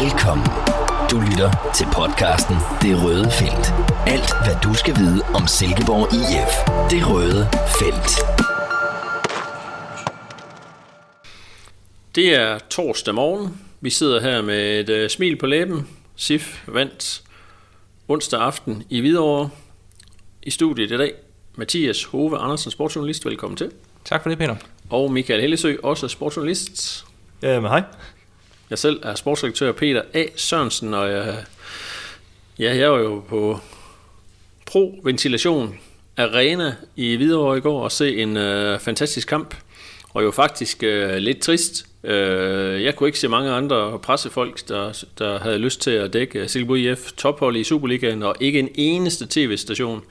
Velkommen. 0.00 0.46
Du 1.10 1.20
lytter 1.20 1.72
til 1.76 1.86
podcasten 1.94 2.56
Det 2.82 3.04
Røde 3.04 3.30
Felt. 3.30 3.66
Alt, 4.06 4.30
hvad 4.44 4.56
du 4.64 4.74
skal 4.74 4.94
vide 4.96 5.22
om 5.34 5.46
Silkeborg 5.46 6.06
IF. 6.14 6.52
Det 6.90 7.02
Røde 7.10 7.42
Felt. 7.78 8.10
Det 12.14 12.34
er 12.34 12.58
torsdag 12.58 13.14
morgen. 13.14 13.60
Vi 13.80 13.90
sidder 13.90 14.20
her 14.20 14.42
med 14.42 14.90
et 14.90 15.04
uh, 15.04 15.08
smil 15.08 15.36
på 15.36 15.46
læben. 15.46 15.88
SIF 16.16 16.64
vandt 16.66 17.22
onsdag 18.08 18.40
aften 18.40 18.82
i 18.90 19.00
Hvidovre. 19.00 19.50
I 20.42 20.50
studiet 20.50 20.90
i 20.90 20.96
dag, 20.96 21.12
Mathias 21.54 22.04
Hove 22.04 22.38
Andersen, 22.38 22.70
sportsjournalist. 22.70 23.26
Velkommen 23.26 23.56
til. 23.56 23.70
Tak 24.04 24.22
for 24.22 24.30
det, 24.30 24.38
Peter. 24.38 24.56
Og 24.90 25.12
Michael 25.12 25.40
Hellesø, 25.40 25.76
også 25.82 26.08
sportsjournalist. 26.08 27.04
Ja, 27.42 27.60
men 27.60 27.70
hej. 27.70 27.82
Jeg 28.72 28.78
selv 28.78 29.00
er 29.02 29.14
sportsdirektør 29.14 29.72
Peter 29.72 30.02
A. 30.14 30.24
Sørensen, 30.36 30.94
og 30.94 31.10
jeg, 31.10 31.44
ja, 32.58 32.76
jeg 32.76 32.92
var 32.92 32.98
jo 32.98 33.22
på 33.28 33.58
Pro 34.66 35.00
Ventilation 35.04 35.78
Arena 36.16 36.74
i 36.96 37.16
Hvidovre 37.16 37.58
i 37.58 37.60
går 37.60 37.82
og 37.82 37.92
se 37.92 38.16
en 38.16 38.36
øh, 38.36 38.80
fantastisk 38.80 39.28
kamp, 39.28 39.54
og 40.10 40.22
jo 40.22 40.30
faktisk 40.30 40.82
øh, 40.82 41.16
lidt 41.16 41.40
trist. 41.40 41.86
Øh, 42.04 42.82
jeg 42.82 42.96
kunne 42.96 43.08
ikke 43.08 43.18
se 43.18 43.28
mange 43.28 43.50
andre 43.50 43.98
pressefolk, 43.98 44.68
der, 44.68 45.04
der 45.18 45.38
havde 45.38 45.58
lyst 45.58 45.80
til 45.80 45.90
at 45.90 46.12
dække 46.12 46.48
Silkeborg 46.48 46.78
IF 46.78 47.12
tophold 47.12 47.56
i 47.56 47.64
Superligaen, 47.64 48.22
og 48.22 48.36
ikke 48.40 48.58
en 48.58 48.68
eneste 48.74 49.26
tv-station. 49.30 50.02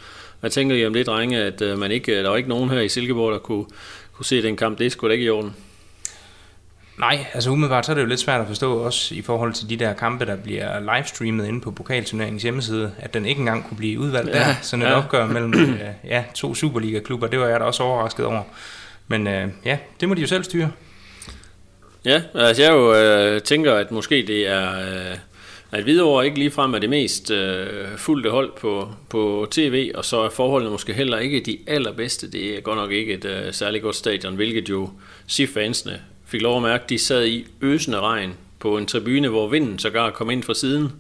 Jeg 0.44 0.52
tænker 0.52 0.76
jamen 0.76 0.94
det, 0.94 1.06
drenge, 1.06 1.38
at 1.38 1.62
øh, 1.62 1.80
man 1.80 1.92
ikke, 1.92 2.24
der 2.24 2.30
var 2.30 2.38
ikke 2.38 2.50
nogen 2.50 2.70
her 2.70 2.80
i 2.80 2.90
Silkeborg, 2.90 3.34
der 3.34 3.40
kunne, 3.40 3.66
kunne 4.14 4.26
se 4.26 4.42
den 4.42 4.58
kamp. 4.58 4.78
Det 4.78 4.86
er 4.86 4.90
sgu 4.90 5.08
da 5.08 5.14
ikke 5.14 5.26
i 5.26 5.30
orden. 5.30 5.56
Nej, 7.02 7.26
altså 7.34 7.50
umiddelbart 7.50 7.86
så 7.86 7.92
er 7.92 7.94
det 7.94 8.02
jo 8.02 8.08
lidt 8.08 8.20
svært 8.20 8.42
at 8.42 8.48
forstå 8.48 8.78
også 8.78 9.16
i 9.16 9.22
forhold 9.22 9.54
til 9.54 9.70
de 9.70 9.78
der 9.78 9.94
kampe, 9.94 10.26
der 10.26 10.36
bliver 10.36 10.96
livestreamet 10.96 11.48
inde 11.48 11.62
på 11.62 11.72
pokalturneringens 11.72 12.44
hjemmeside, 12.44 12.92
at 13.00 13.14
den 13.14 13.26
ikke 13.26 13.40
engang 13.40 13.68
kunne 13.68 13.78
blive 13.78 14.00
udvalgt 14.00 14.30
ja, 14.30 14.40
der. 14.40 14.46
Sådan 14.62 14.86
et 14.86 14.90
ja. 14.90 14.98
opgør 14.98 15.28
mellem 15.28 15.54
øh, 15.54 15.80
ja, 16.04 16.24
to 16.36 16.56
Superliga-klubber, 16.56 17.28
det 17.28 17.40
var 17.40 17.48
jeg 17.48 17.60
da 17.60 17.66
også 17.66 17.84
overrasket 17.84 18.26
over. 18.26 18.44
Men 19.08 19.28
øh, 19.28 19.48
ja, 19.66 19.78
det 20.00 20.10
må 20.10 20.16
de 20.16 20.22
jo 20.22 20.28
selv 20.28 20.44
styre. 20.44 20.72
Ja, 22.06 22.22
altså 22.36 22.64
jeg 22.64 22.72
jo 22.72 22.96
øh, 22.96 23.42
tænker, 23.42 23.74
at 23.74 23.92
måske 23.92 24.24
det 24.28 24.48
er... 24.48 24.80
Øh, 24.80 25.18
at 25.74 25.84
Hvidovre 25.84 26.26
ikke 26.26 26.40
ligefrem 26.40 26.74
er 26.74 26.80
det 26.80 26.90
mest 26.90 27.32
øh, 27.32 27.98
fulde 27.98 28.30
hold 28.30 28.52
på, 28.60 28.90
på 29.10 29.48
tv, 29.52 29.92
og 29.96 30.06
så 30.06 30.22
er 30.22 30.30
forholdene 30.30 30.72
måske 30.72 30.94
heller 30.94 31.18
ikke 31.18 31.40
de 31.40 31.58
allerbedste. 31.68 32.32
Det 32.32 32.58
er 32.58 32.62
godt 32.62 32.78
nok 32.78 32.92
ikke 32.92 33.14
et 33.14 33.26
øh, 33.26 33.54
særligt 33.54 33.84
godt 33.84 33.96
stadion, 33.96 34.36
hvilket 34.36 34.70
jo 34.70 34.90
SIF-fansene 35.28 36.00
fik 36.32 36.42
lov 36.42 36.58
at 36.58 36.64
mærke, 36.64 36.84
de 36.90 37.00
sad 37.00 37.26
i 37.26 37.48
øsende 37.62 38.00
regn 38.00 38.34
på 38.60 38.78
en 38.78 38.86
tribune, 38.86 39.28
hvor 39.28 39.48
vinden 39.48 39.80
sågar 39.80 40.10
kom 40.10 40.30
ind 40.30 40.44
fra 40.44 40.54
siden. 40.54 40.92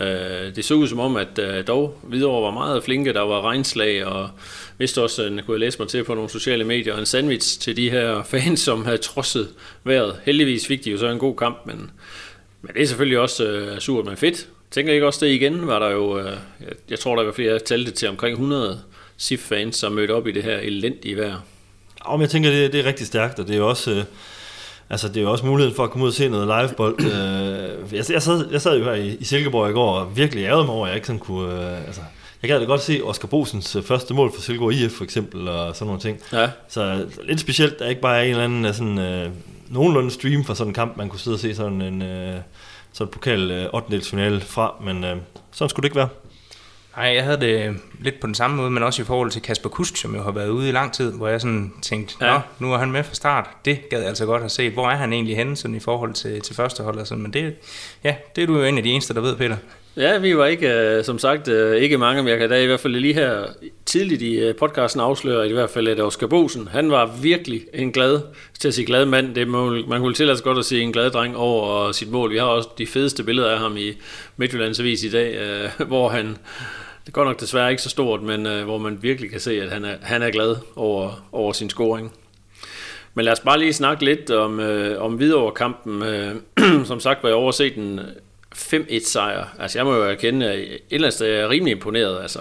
Øh, 0.00 0.56
det 0.56 0.64
så 0.64 0.74
ud 0.74 0.88
som 0.88 1.00
om, 1.00 1.16
at 1.16 1.38
øh, 1.38 1.66
dog 1.66 1.98
Hvidovre 2.02 2.42
var 2.42 2.50
meget 2.50 2.84
flinke, 2.84 3.12
der 3.12 3.20
var 3.20 3.42
regnslag, 3.42 4.06
og 4.06 4.30
vidste 4.78 5.02
også, 5.02 5.22
at 5.22 5.32
kunne 5.46 5.54
jeg 5.54 5.60
læse 5.60 5.78
mig 5.78 5.88
til 5.88 6.04
på 6.04 6.14
nogle 6.14 6.30
sociale 6.30 6.64
medier, 6.64 6.96
en 6.96 7.06
sandwich 7.06 7.60
til 7.60 7.76
de 7.76 7.90
her 7.90 8.22
fans, 8.32 8.60
som 8.60 8.84
havde 8.84 8.98
trodset 8.98 9.48
vejret. 9.84 10.20
Heldigvis 10.24 10.66
fik 10.66 10.84
de 10.84 10.90
jo 10.90 10.98
så 10.98 11.06
en 11.06 11.18
god 11.18 11.36
kamp, 11.36 11.58
men, 11.66 11.90
men 12.62 12.74
det 12.74 12.82
er 12.82 12.86
selvfølgelig 12.86 13.18
også 13.18 13.44
øh, 13.44 13.80
surt, 13.80 14.06
men 14.06 14.16
fedt. 14.16 14.48
Tænker 14.70 14.92
ikke 14.92 15.06
også 15.06 15.26
det 15.26 15.32
igen, 15.32 15.66
var 15.66 15.78
der 15.78 15.90
jo, 15.90 16.18
øh, 16.18 16.36
jeg, 16.60 16.72
jeg 16.90 16.98
tror 16.98 17.16
der 17.16 17.24
var 17.24 17.32
flere, 17.32 17.52
jeg 17.52 17.64
talte 17.64 17.90
til 17.90 18.08
omkring 18.08 18.32
100 18.32 18.80
SIF-fans, 19.16 19.76
som 19.76 19.92
mødte 19.92 20.12
op 20.12 20.26
i 20.26 20.32
det 20.32 20.42
her 20.42 20.58
elendige 20.58 21.16
vejr. 21.16 21.40
Ja, 22.08 22.12
men 22.12 22.20
jeg 22.20 22.30
tænker, 22.30 22.50
det, 22.50 22.72
det 22.72 22.80
er 22.80 22.84
rigtig 22.84 23.06
stærkt, 23.06 23.38
og 23.38 23.46
det 23.46 23.54
er 23.54 23.58
jo 23.58 23.68
også... 23.68 23.90
Øh 23.90 24.04
Altså, 24.90 25.08
det 25.08 25.16
er 25.16 25.20
jo 25.20 25.30
også 25.30 25.46
muligheden 25.46 25.76
for 25.76 25.84
at 25.84 25.90
komme 25.90 26.04
ud 26.04 26.08
og 26.08 26.14
se 26.14 26.28
noget 26.28 26.60
livebold. 26.60 27.00
øh, 27.00 27.94
jeg, 27.96 28.04
jeg, 28.10 28.22
sad, 28.22 28.48
jeg 28.50 28.60
sad 28.60 28.78
jo 28.78 28.84
her 28.84 28.92
i, 28.92 29.16
i 29.20 29.24
Silkeborg 29.24 29.70
i 29.70 29.72
går 29.72 29.98
og 29.98 30.16
virkelig 30.16 30.44
ærede 30.44 30.64
mig 30.64 30.74
over, 30.74 30.86
at 30.86 30.90
jeg 30.90 30.96
ikke 30.96 31.06
sådan 31.06 31.18
kunne... 31.18 31.52
Øh, 31.52 31.86
altså, 31.86 32.00
jeg 32.42 32.50
gad 32.50 32.60
da 32.60 32.64
godt 32.64 32.82
se 32.82 33.00
Oscar 33.04 33.28
Bosens 33.28 33.76
øh, 33.76 33.82
første 33.82 34.14
mål 34.14 34.32
for 34.34 34.40
Silkeborg 34.40 34.72
IF 34.72 34.92
for 34.92 35.04
eksempel, 35.04 35.48
og 35.48 35.76
sådan 35.76 35.86
nogle 35.86 36.00
ting. 36.00 36.18
Ja. 36.32 36.50
Så 36.68 37.06
lidt 37.22 37.40
specielt, 37.40 37.78
der 37.78 37.88
ikke 37.88 38.00
bare 38.00 38.18
er 38.18 38.22
en 38.22 38.30
eller 38.30 38.44
anden 38.44 38.64
øh, 38.64 38.74
sådan, 38.74 38.98
øh, 38.98 39.30
nogenlunde 39.68 40.10
stream 40.10 40.44
for 40.44 40.54
sådan 40.54 40.70
en 40.70 40.74
kamp, 40.74 40.96
man 40.96 41.08
kunne 41.08 41.20
sidde 41.20 41.34
og 41.34 41.40
se 41.40 41.54
sådan 41.54 41.82
en 41.82 42.02
øh, 42.02 42.36
sådan 42.92 43.10
pokal 43.12 43.50
øh, 43.50 43.68
8. 43.72 44.40
fra, 44.40 44.74
men 44.84 45.04
øh, 45.04 45.16
sådan 45.52 45.68
skulle 45.68 45.82
det 45.82 45.86
ikke 45.86 45.96
være. 45.96 46.08
Nej, 46.96 47.06
jeg 47.06 47.24
havde 47.24 47.40
det 47.40 47.76
lidt 48.00 48.20
på 48.20 48.26
den 48.26 48.34
samme 48.34 48.56
måde, 48.56 48.70
men 48.70 48.82
også 48.82 49.02
i 49.02 49.04
forhold 49.04 49.30
til 49.30 49.42
Kasper 49.42 49.68
Kusk, 49.68 49.96
som 49.96 50.14
jo 50.14 50.22
har 50.22 50.30
været 50.30 50.48
ude 50.48 50.68
i 50.68 50.72
lang 50.72 50.92
tid, 50.92 51.12
hvor 51.12 51.28
jeg 51.28 51.40
sådan 51.40 51.72
tænkte, 51.82 52.14
ja. 52.20 52.32
Nå, 52.32 52.40
nu 52.58 52.72
er 52.72 52.78
han 52.78 52.92
med 52.92 53.04
fra 53.04 53.14
start. 53.14 53.48
Det 53.64 53.88
gad 53.88 53.98
jeg 53.98 54.08
altså 54.08 54.26
godt 54.26 54.42
have 54.42 54.50
set. 54.50 54.72
Hvor 54.72 54.90
er 54.90 54.96
han 54.96 55.12
egentlig 55.12 55.36
henne 55.36 55.56
sådan 55.56 55.76
i 55.76 55.80
forhold 55.80 56.14
til, 56.14 56.40
til 56.40 56.56
førstehold 56.56 56.98
og 56.98 57.06
sådan. 57.06 57.22
Men 57.22 57.32
det, 57.32 57.54
ja, 58.04 58.14
det 58.36 58.42
er 58.42 58.46
du 58.46 58.58
jo 58.58 58.64
en 58.64 58.78
af 58.78 58.82
de 58.82 58.90
eneste, 58.90 59.14
der 59.14 59.20
ved, 59.20 59.36
Peter. 59.36 59.56
Ja, 59.96 60.18
vi 60.18 60.36
var 60.36 60.46
ikke, 60.46 60.68
øh, 60.68 61.04
som 61.04 61.18
sagt, 61.18 61.48
øh, 61.48 61.76
ikke 61.76 61.98
mange, 61.98 62.22
men 62.22 62.30
jeg 62.30 62.38
kan 62.38 62.50
da 62.50 62.62
i 62.62 62.66
hvert 62.66 62.80
fald 62.80 62.96
lige 62.96 63.14
her 63.14 63.46
tidligt 63.86 64.22
i 64.22 64.38
øh, 64.38 64.54
podcasten 64.56 65.00
afsløre, 65.00 65.48
i 65.48 65.52
hvert 65.52 65.70
fald, 65.70 65.88
at 65.88 66.00
Oscar 66.00 66.26
Bosen, 66.26 66.68
han 66.68 66.90
var 66.90 67.16
virkelig 67.22 67.62
en 67.74 67.92
glad, 67.92 68.20
til 68.58 68.68
at 68.68 68.74
sige 68.74 68.86
glad 68.86 69.04
mand. 69.04 69.34
Det 69.34 69.48
må, 69.48 69.70
man 69.70 70.00
kunne 70.00 70.14
tillade 70.14 70.36
sig 70.36 70.44
godt 70.44 70.58
at 70.58 70.64
sige 70.64 70.82
en 70.82 70.92
glad 70.92 71.10
dreng 71.10 71.36
over 71.36 71.92
sit 71.92 72.10
mål. 72.10 72.32
Vi 72.32 72.38
har 72.38 72.44
også 72.44 72.68
de 72.78 72.86
fedeste 72.86 73.22
billeder 73.22 73.50
af 73.50 73.58
ham 73.58 73.76
i 73.76 73.92
Midtjyllands 74.36 74.80
Avis 74.80 75.04
i 75.04 75.10
dag, 75.10 75.38
hvor 75.88 76.08
han, 76.08 76.36
det 77.06 77.14
går 77.14 77.24
nok 77.24 77.40
desværre 77.40 77.70
ikke 77.70 77.82
så 77.82 77.88
stort, 77.88 78.22
men 78.22 78.46
øh, 78.46 78.64
hvor 78.64 78.78
man 78.78 79.02
virkelig 79.02 79.30
kan 79.30 79.40
se, 79.40 79.62
at 79.62 79.70
han 79.70 79.84
er, 79.84 79.96
han 80.02 80.22
er 80.22 80.30
glad 80.30 80.56
over, 80.76 81.28
over 81.32 81.52
sin 81.52 81.70
scoring. 81.70 82.12
Men 83.14 83.24
lad 83.24 83.32
os 83.32 83.40
bare 83.40 83.58
lige 83.58 83.72
snakke 83.72 84.04
lidt 84.04 84.30
om, 84.30 84.60
øh, 84.60 85.02
om 85.02 85.14
Hvidovre-kampen. 85.14 86.02
Øh, 86.02 86.34
som 86.84 87.00
sagt 87.00 87.22
var 87.22 87.28
jeg 87.28 87.36
overset 87.36 87.76
en 87.76 88.00
5-1 88.54 89.10
sejr. 89.10 89.56
Altså 89.58 89.78
jeg 89.78 89.86
må 89.86 89.94
jo 89.94 90.02
erkende, 90.02 90.46
at 90.46 90.58
et 90.58 90.80
eller 90.90 91.06
andet 91.06 91.14
sted 91.14 91.26
er 91.26 91.38
jeg 91.38 91.48
rimelig 91.48 91.72
imponeret. 91.72 92.22
Altså 92.22 92.40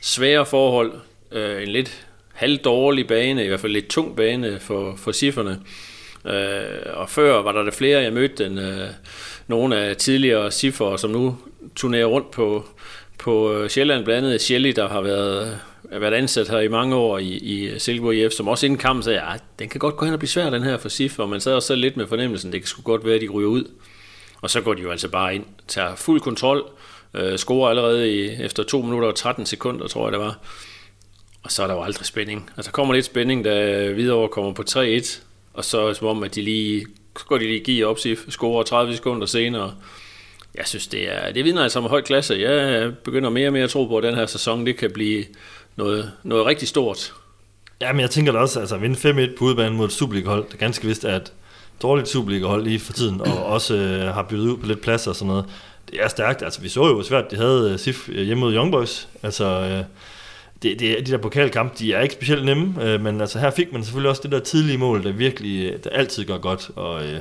svære 0.00 0.46
forhold, 0.46 0.92
øh, 1.32 1.62
en 1.62 1.68
lidt 1.68 2.06
halvdårlig 2.32 3.06
bane, 3.06 3.44
i 3.44 3.48
hvert 3.48 3.60
fald 3.60 3.72
lidt 3.72 3.88
tung 3.88 4.16
bane 4.16 4.60
for, 4.60 4.96
for 4.96 5.12
cifrene. 5.12 5.60
Øh, 6.24 6.62
og 6.94 7.10
før 7.10 7.42
var 7.42 7.52
der 7.52 7.62
det 7.62 7.74
flere, 7.74 8.02
jeg 8.02 8.12
mødte 8.12 8.44
den, 8.44 8.58
øh, 8.58 8.88
nogle 9.46 9.76
af 9.76 9.96
tidligere 9.96 10.50
cifre, 10.50 10.98
som 10.98 11.10
nu 11.10 11.38
turnerer 11.76 12.06
rundt 12.06 12.30
på, 12.30 12.68
på 13.22 13.52
øh, 13.52 13.70
Sjælland, 13.70 14.04
blandt 14.04 14.26
andet 14.26 14.40
Shelly, 14.40 14.72
der 14.76 14.88
har 14.88 15.00
været, 15.00 15.58
øh, 15.92 16.00
været 16.00 16.14
ansat 16.14 16.48
her 16.48 16.58
i 16.58 16.68
mange 16.68 16.96
år 16.96 17.18
i, 17.18 17.28
i 17.28 17.64
øh, 17.64 17.80
Silkeborg 17.80 18.14
IF, 18.14 18.32
som 18.32 18.48
også 18.48 18.66
inden 18.66 18.78
kampen 18.78 19.02
sagde, 19.02 19.20
at 19.20 19.42
den 19.58 19.68
kan 19.68 19.78
godt 19.78 19.96
gå 19.96 20.04
hen 20.04 20.14
og 20.14 20.20
blive 20.20 20.28
svær, 20.28 20.50
den 20.50 20.62
her 20.62 20.78
for 20.78 20.88
SIF, 20.88 21.18
og 21.18 21.28
man 21.28 21.40
sad 21.40 21.54
også 21.54 21.66
så 21.66 21.74
lidt 21.74 21.96
med 21.96 22.06
fornemmelsen, 22.06 22.52
det 22.52 22.60
kan 22.60 22.68
sgu 22.68 22.82
godt 22.82 23.04
være, 23.04 23.14
at 23.14 23.20
de 23.20 23.28
ryger 23.28 23.48
ud. 23.48 23.64
Og 24.40 24.50
så 24.50 24.60
går 24.60 24.74
de 24.74 24.82
jo 24.82 24.90
altså 24.90 25.08
bare 25.08 25.34
ind, 25.34 25.44
tager 25.68 25.94
fuld 25.94 26.20
kontrol, 26.20 26.64
øh, 27.14 27.38
scorer 27.38 27.70
allerede 27.70 28.12
i, 28.12 28.42
efter 28.44 28.62
2 28.62 28.82
minutter 28.82 29.08
og 29.08 29.14
13 29.14 29.46
sekunder, 29.46 29.86
tror 29.86 30.06
jeg 30.06 30.12
det 30.12 30.20
var. 30.20 30.38
Og 31.42 31.52
så 31.52 31.62
er 31.62 31.66
der 31.66 31.74
jo 31.74 31.82
aldrig 31.82 32.06
spænding. 32.06 32.50
Altså 32.56 32.70
der 32.70 32.72
kommer 32.72 32.94
lidt 32.94 33.04
spænding, 33.04 33.44
da 33.44 33.88
Hvidovre 33.92 34.28
kommer 34.28 34.52
på 34.52 34.64
3-1, 34.70 35.20
og 35.54 35.64
så 35.64 35.80
er 35.80 35.86
det 35.86 35.96
som 35.96 36.06
om, 36.06 36.22
at 36.22 36.34
de 36.34 36.42
lige, 36.42 36.86
så 37.18 37.24
går 37.24 37.38
de 37.38 37.44
lige 37.44 37.60
give 37.60 37.86
op, 37.86 37.98
scorer 38.28 38.62
30 38.62 38.96
sekunder 38.96 39.26
senere. 39.26 39.74
Jeg 40.54 40.66
synes, 40.66 40.86
det 40.86 41.12
er, 41.12 41.32
det 41.32 41.44
vidner 41.44 41.62
altså 41.62 41.78
om 41.78 41.84
høj 41.84 42.02
klasse. 42.02 42.34
Jeg 42.34 42.92
begynder 43.04 43.30
mere 43.30 43.48
og 43.48 43.52
mere 43.52 43.64
at 43.64 43.70
tro 43.70 43.86
på, 43.86 43.96
at 43.96 44.04
den 44.04 44.14
her 44.14 44.26
sæson, 44.26 44.66
det 44.66 44.76
kan 44.76 44.90
blive 44.90 45.24
noget, 45.76 46.12
noget 46.22 46.46
rigtig 46.46 46.68
stort. 46.68 47.12
Ja, 47.80 47.92
men 47.92 48.00
jeg 48.00 48.10
tænker 48.10 48.32
da 48.32 48.38
også, 48.38 48.60
altså 48.60 48.74
at 48.74 48.82
vinde 48.82 49.28
5-1 49.30 49.38
på 49.38 49.44
udbanen 49.44 49.76
mod 49.76 49.86
et 49.86 49.92
Superliga-hold, 49.92 50.44
det 50.46 50.54
er 50.54 50.58
ganske 50.58 50.86
vist, 50.86 51.04
at 51.04 51.32
dårligt 51.82 52.08
Superliga-hold 52.08 52.64
lige 52.64 52.80
for 52.80 52.92
tiden, 52.92 53.20
og 53.20 53.44
også 53.56 53.74
øh, 53.74 54.14
har 54.14 54.22
byttet 54.22 54.46
ud 54.46 54.56
på 54.56 54.66
lidt 54.66 54.80
pladser 54.80 55.10
og 55.10 55.16
sådan 55.16 55.28
noget. 55.28 55.44
Det 55.90 56.02
er 56.02 56.08
stærkt. 56.08 56.42
Altså, 56.42 56.60
vi 56.60 56.68
så 56.68 56.86
jo 56.86 57.02
svært, 57.02 57.30
de 57.30 57.36
havde 57.36 57.70
uh, 57.74 57.78
SIF 57.78 58.08
øh, 58.08 58.22
hjemme 58.22 58.40
mod 58.40 58.54
Young 58.54 58.72
Boys. 58.72 59.08
Altså, 59.22 59.44
øh, 59.44 59.84
det, 60.62 60.80
det, 60.80 61.06
de 61.06 61.12
der 61.12 61.18
pokalkampe, 61.18 61.74
de 61.78 61.92
er 61.92 62.00
ikke 62.00 62.14
specielt 62.14 62.44
nemme, 62.44 62.84
øh, 62.84 63.00
men 63.00 63.20
altså, 63.20 63.38
her 63.38 63.50
fik 63.50 63.72
man 63.72 63.84
selvfølgelig 63.84 64.10
også 64.10 64.22
det 64.22 64.32
der 64.32 64.40
tidlige 64.40 64.78
mål, 64.78 65.04
der 65.04 65.12
virkelig, 65.12 65.84
der 65.84 65.90
altid 65.90 66.24
går 66.24 66.38
godt. 66.38 66.70
Og, 66.76 67.04
øh, 67.04 67.20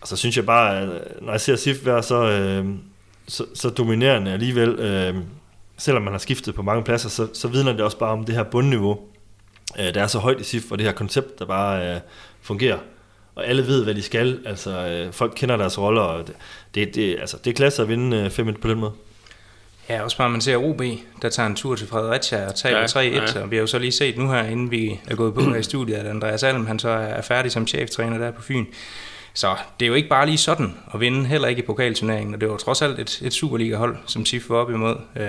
og 0.00 0.08
så 0.08 0.16
synes 0.16 0.36
jeg 0.36 0.46
bare, 0.46 0.80
at 0.80 0.88
når 1.22 1.30
jeg 1.30 1.40
ser 1.40 1.56
SIF 1.56 1.86
være 1.86 2.02
så, 2.02 2.30
øh, 2.30 2.66
så, 3.28 3.44
så 3.54 3.70
dominerende 3.70 4.32
alligevel, 4.32 4.68
øh, 4.68 5.14
selvom 5.76 6.02
man 6.02 6.12
har 6.12 6.18
skiftet 6.18 6.54
på 6.54 6.62
mange 6.62 6.84
pladser, 6.84 7.08
så, 7.08 7.28
så 7.32 7.48
vidner 7.48 7.72
det 7.72 7.80
også 7.80 7.98
bare 7.98 8.12
om 8.12 8.24
det 8.24 8.34
her 8.34 8.42
bundniveau, 8.42 8.98
øh, 9.78 9.94
der 9.94 10.02
er 10.02 10.06
så 10.06 10.18
højt 10.18 10.40
i 10.40 10.44
SIF, 10.44 10.72
og 10.72 10.78
det 10.78 10.86
her 10.86 10.92
koncept, 10.92 11.38
der 11.38 11.44
bare 11.44 11.94
øh, 11.94 12.00
fungerer 12.42 12.78
og 13.36 13.46
alle 13.46 13.66
ved, 13.66 13.84
hvad 13.84 13.94
de 13.94 14.02
skal. 14.02 14.40
Altså, 14.46 14.70
øh, 14.70 15.12
folk 15.12 15.32
kender 15.36 15.56
deres 15.56 15.78
roller, 15.78 16.02
og 16.02 16.26
det, 16.26 16.34
det, 16.74 16.94
det, 16.94 17.16
altså, 17.20 17.36
det 17.44 17.50
er 17.50 17.54
klasse 17.54 17.82
at 17.82 17.88
vinde 17.88 18.16
øh, 18.16 18.30
5 18.30 18.54
på 18.54 18.68
den 18.68 18.78
måde. 18.78 18.92
Ja, 19.88 20.02
også 20.02 20.16
bare 20.16 20.30
man 20.30 20.40
ser 20.40 20.56
OB, 20.56 20.82
der 21.22 21.28
tager 21.28 21.46
en 21.46 21.54
tur 21.54 21.74
til 21.74 21.86
Fredericia 21.86 22.46
og 22.46 22.54
taber 22.54 22.78
ja, 22.78 22.86
3-1, 22.86 23.36
ja. 23.36 23.42
og 23.42 23.50
vi 23.50 23.56
har 23.56 23.60
jo 23.60 23.66
så 23.66 23.78
lige 23.78 23.92
set 23.92 24.18
nu 24.18 24.30
her, 24.30 24.42
inden 24.42 24.70
vi 24.70 25.00
er 25.06 25.14
gået 25.14 25.34
på 25.34 25.40
her 25.40 25.56
i 25.56 25.62
studiet, 25.62 25.96
at 25.96 26.06
Andreas 26.06 26.42
Alm, 26.42 26.66
han 26.66 26.78
så 26.78 26.88
er 26.88 27.22
færdig 27.22 27.52
som 27.52 27.66
cheftræner 27.66 28.18
der 28.18 28.30
på 28.30 28.42
Fyn. 28.42 28.66
Så 29.36 29.56
det 29.80 29.86
er 29.86 29.88
jo 29.88 29.94
ikke 29.94 30.08
bare 30.08 30.26
lige 30.26 30.38
sådan 30.38 30.74
at 30.94 31.00
vinde, 31.00 31.26
heller 31.26 31.48
ikke 31.48 31.62
i 31.62 31.66
pokalturneringen, 31.66 32.34
og 32.34 32.40
det 32.40 32.50
var 32.50 32.56
trods 32.56 32.82
alt 32.82 32.98
et, 32.98 33.20
et 33.24 33.32
Superliga-hold, 33.32 33.96
som 34.06 34.24
TIF 34.24 34.50
var 34.50 34.56
op 34.56 34.70
imod. 34.70 34.96
Øh, 35.16 35.26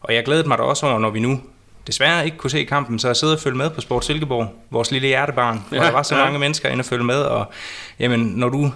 og 0.00 0.14
jeg 0.14 0.24
glædede 0.24 0.48
mig 0.48 0.58
da 0.58 0.62
også 0.62 0.86
over, 0.86 0.98
når 0.98 1.10
vi 1.10 1.20
nu 1.20 1.40
desværre 1.86 2.24
ikke 2.24 2.36
kunne 2.36 2.50
se 2.50 2.64
kampen, 2.64 2.98
så 2.98 3.08
jeg 3.08 3.16
sidder 3.16 3.34
og 3.34 3.40
følger 3.40 3.56
med 3.56 3.70
på 3.70 3.80
Sport 3.80 4.04
Silkeborg, 4.04 4.54
vores 4.70 4.90
lille 4.90 5.08
hjertebarn, 5.08 5.64
hvor 5.68 5.76
ja, 5.76 5.84
der 5.84 5.92
var 5.92 6.02
så 6.02 6.16
ja. 6.16 6.24
mange 6.24 6.38
mennesker 6.38 6.68
inde 6.68 6.80
og 6.80 6.84
følge 6.84 7.04
med, 7.04 7.22
og 7.22 7.52
jamen, 7.98 8.20
når 8.20 8.48
du 8.48 8.72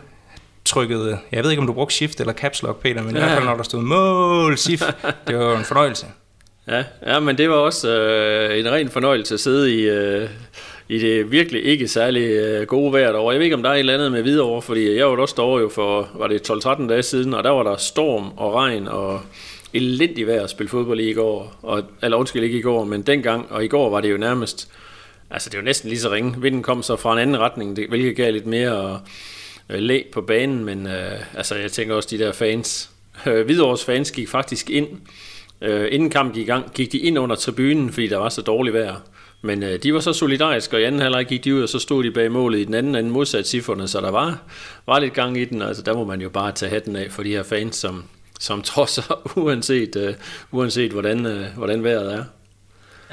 trykkede, 0.64 1.18
jeg 1.32 1.44
ved 1.44 1.50
ikke 1.50 1.60
om 1.60 1.66
du 1.66 1.72
brugte 1.72 1.94
shift 1.94 2.20
eller 2.20 2.32
caps 2.32 2.62
lock, 2.62 2.82
Peter, 2.82 3.02
men 3.02 3.16
ja. 3.16 3.16
i 3.16 3.20
hvert 3.20 3.32
fald 3.36 3.44
når 3.44 3.56
der 3.56 3.62
stod 3.62 3.82
mål, 3.82 4.58
sif, 4.58 4.82
det 5.26 5.38
var 5.38 5.56
en 5.56 5.64
fornøjelse. 5.64 6.06
Ja, 6.68 6.84
ja 7.06 7.20
men 7.20 7.38
det 7.38 7.50
var 7.50 7.56
også 7.56 7.88
øh, 7.88 8.58
en 8.58 8.72
ren 8.72 8.90
fornøjelse 8.90 9.34
at 9.34 9.40
sidde 9.40 9.74
i, 9.74 9.80
øh, 9.80 10.28
i 10.90 10.98
det 10.98 11.32
virkelig 11.32 11.64
ikke 11.64 11.88
særlig 11.88 12.22
øh, 12.22 12.66
gode 12.66 12.92
vejr 12.92 13.12
derovre. 13.12 13.32
Jeg 13.32 13.38
ved 13.38 13.44
ikke, 13.44 13.56
om 13.56 13.62
der 13.62 13.70
er 13.70 13.74
et 13.74 13.78
eller 13.78 13.94
andet 13.94 14.12
med 14.12 14.22
videre, 14.22 14.62
fordi 14.62 14.96
jeg 14.96 15.06
var 15.06 15.16
også 15.16 15.34
derovre 15.36 15.60
jo 15.60 15.68
for, 15.68 16.08
var 16.14 16.26
det 16.26 16.50
12-13 16.50 16.88
dage 16.88 17.02
siden, 17.02 17.34
og 17.34 17.44
der 17.44 17.50
var 17.50 17.62
der 17.62 17.76
storm 17.76 18.32
og 18.36 18.54
regn 18.54 18.88
og 18.88 19.20
elendig 19.72 20.26
vejr 20.26 20.42
at 20.42 20.50
spille 20.50 20.70
fodbold 20.70 21.00
i 21.00 21.10
i 21.10 21.12
går. 21.12 21.58
Og, 21.62 21.82
eller 22.02 22.16
undskyld 22.16 22.44
ikke 22.44 22.58
i 22.58 22.62
går, 22.62 22.84
men 22.84 23.02
dengang, 23.02 23.46
og 23.50 23.64
i 23.64 23.68
går 23.68 23.90
var 23.90 24.00
det 24.00 24.12
jo 24.12 24.16
nærmest, 24.16 24.68
altså 25.30 25.50
det 25.50 25.58
var 25.58 25.64
næsten 25.64 25.88
lige 25.88 26.00
så 26.00 26.10
ringe. 26.10 26.34
Vinden 26.38 26.62
kom 26.62 26.82
så 26.82 26.96
fra 26.96 27.12
en 27.12 27.18
anden 27.18 27.38
retning, 27.38 27.76
det, 27.76 27.88
hvilket 27.88 28.16
gav 28.16 28.32
lidt 28.32 28.46
mere 28.46 29.00
øh, 29.68 29.78
læ 29.78 30.02
på 30.12 30.20
banen, 30.20 30.64
men 30.64 30.86
øh, 30.86 31.20
altså 31.36 31.54
jeg 31.54 31.72
tænker 31.72 31.94
også, 31.94 32.08
de 32.10 32.18
der 32.18 32.32
fans, 32.32 32.90
øh, 33.26 33.44
Hvidovres 33.44 33.84
fans 33.84 34.10
gik 34.10 34.28
faktisk 34.28 34.70
ind, 34.70 34.88
øh, 35.60 35.88
inden 35.90 36.10
kampen 36.10 36.34
gik 36.34 36.42
i 36.42 36.50
gang, 36.50 36.72
gik 36.74 36.92
de 36.92 36.98
ind 36.98 37.18
under 37.18 37.36
tribunen, 37.36 37.92
fordi 37.92 38.06
der 38.06 38.16
var 38.16 38.28
så 38.28 38.42
dårligt 38.42 38.74
vejr. 38.74 38.94
Men 39.42 39.62
øh, 39.62 39.82
de 39.82 39.94
var 39.94 40.00
så 40.00 40.12
solidariske, 40.12 40.76
og 40.76 40.80
i 40.80 40.84
anden 40.84 41.00
halvleg 41.00 41.26
gik 41.26 41.44
de 41.44 41.54
ud, 41.54 41.62
og 41.62 41.68
så 41.68 41.78
stod 41.78 42.04
de 42.04 42.10
bag 42.10 42.32
målet 42.32 42.58
i 42.58 42.64
den 42.64 42.74
anden 42.74 42.94
anden 42.94 43.12
modsat 43.12 43.48
cifrene, 43.48 43.88
så 43.88 44.00
der 44.00 44.10
var, 44.10 44.38
var 44.86 44.98
lidt 44.98 45.14
gang 45.14 45.38
i 45.38 45.44
den. 45.44 45.62
Altså, 45.62 45.82
der 45.82 45.94
må 45.94 46.04
man 46.04 46.20
jo 46.20 46.28
bare 46.28 46.52
tage 46.52 46.70
hatten 46.70 46.96
af 46.96 47.10
for 47.10 47.22
de 47.22 47.30
her 47.30 47.42
fans, 47.42 47.76
som, 47.76 48.04
som 48.40 48.62
trosser, 48.70 49.36
uanset, 49.38 49.96
øh, 49.96 50.14
uanset 50.50 50.92
hvordan, 50.92 51.26
øh, 51.26 51.46
hvordan 51.56 51.84
vejret 51.84 52.14
er. 52.14 52.24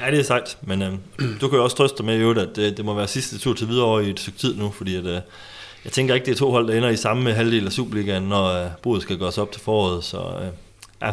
Ja, 0.00 0.10
det 0.10 0.18
er 0.18 0.22
sejt, 0.22 0.58
men 0.62 0.82
øh, 0.82 0.92
du 1.40 1.48
kan 1.48 1.58
jo 1.58 1.64
også 1.64 1.76
trøste 1.76 1.98
dig 1.98 2.06
med, 2.06 2.36
at 2.36 2.56
det, 2.56 2.76
det 2.76 2.84
må 2.84 2.94
være 2.94 3.08
sidste 3.08 3.38
tur 3.38 3.54
til 3.54 3.68
videre 3.68 4.04
i 4.04 4.10
et 4.10 4.20
stykke 4.20 4.38
tid 4.38 4.56
nu, 4.56 4.70
fordi 4.70 4.96
at, 4.96 5.06
øh, 5.06 5.20
jeg 5.84 5.92
tænker 5.92 6.14
ikke, 6.14 6.26
det 6.26 6.32
er 6.32 6.36
to 6.36 6.50
hold, 6.50 6.68
der 6.68 6.74
ender 6.74 6.88
i 6.88 6.96
samme 6.96 7.32
halvdel 7.32 7.66
af 7.66 7.72
Superligaen, 7.72 8.22
når 8.22 8.64
øh, 8.64 8.70
budet 8.82 9.02
skal 9.02 9.18
gøres 9.18 9.38
op 9.38 9.52
til 9.52 9.60
foråret, 9.60 10.04
så 10.04 10.18
øh, 10.18 10.48
ja, 11.02 11.12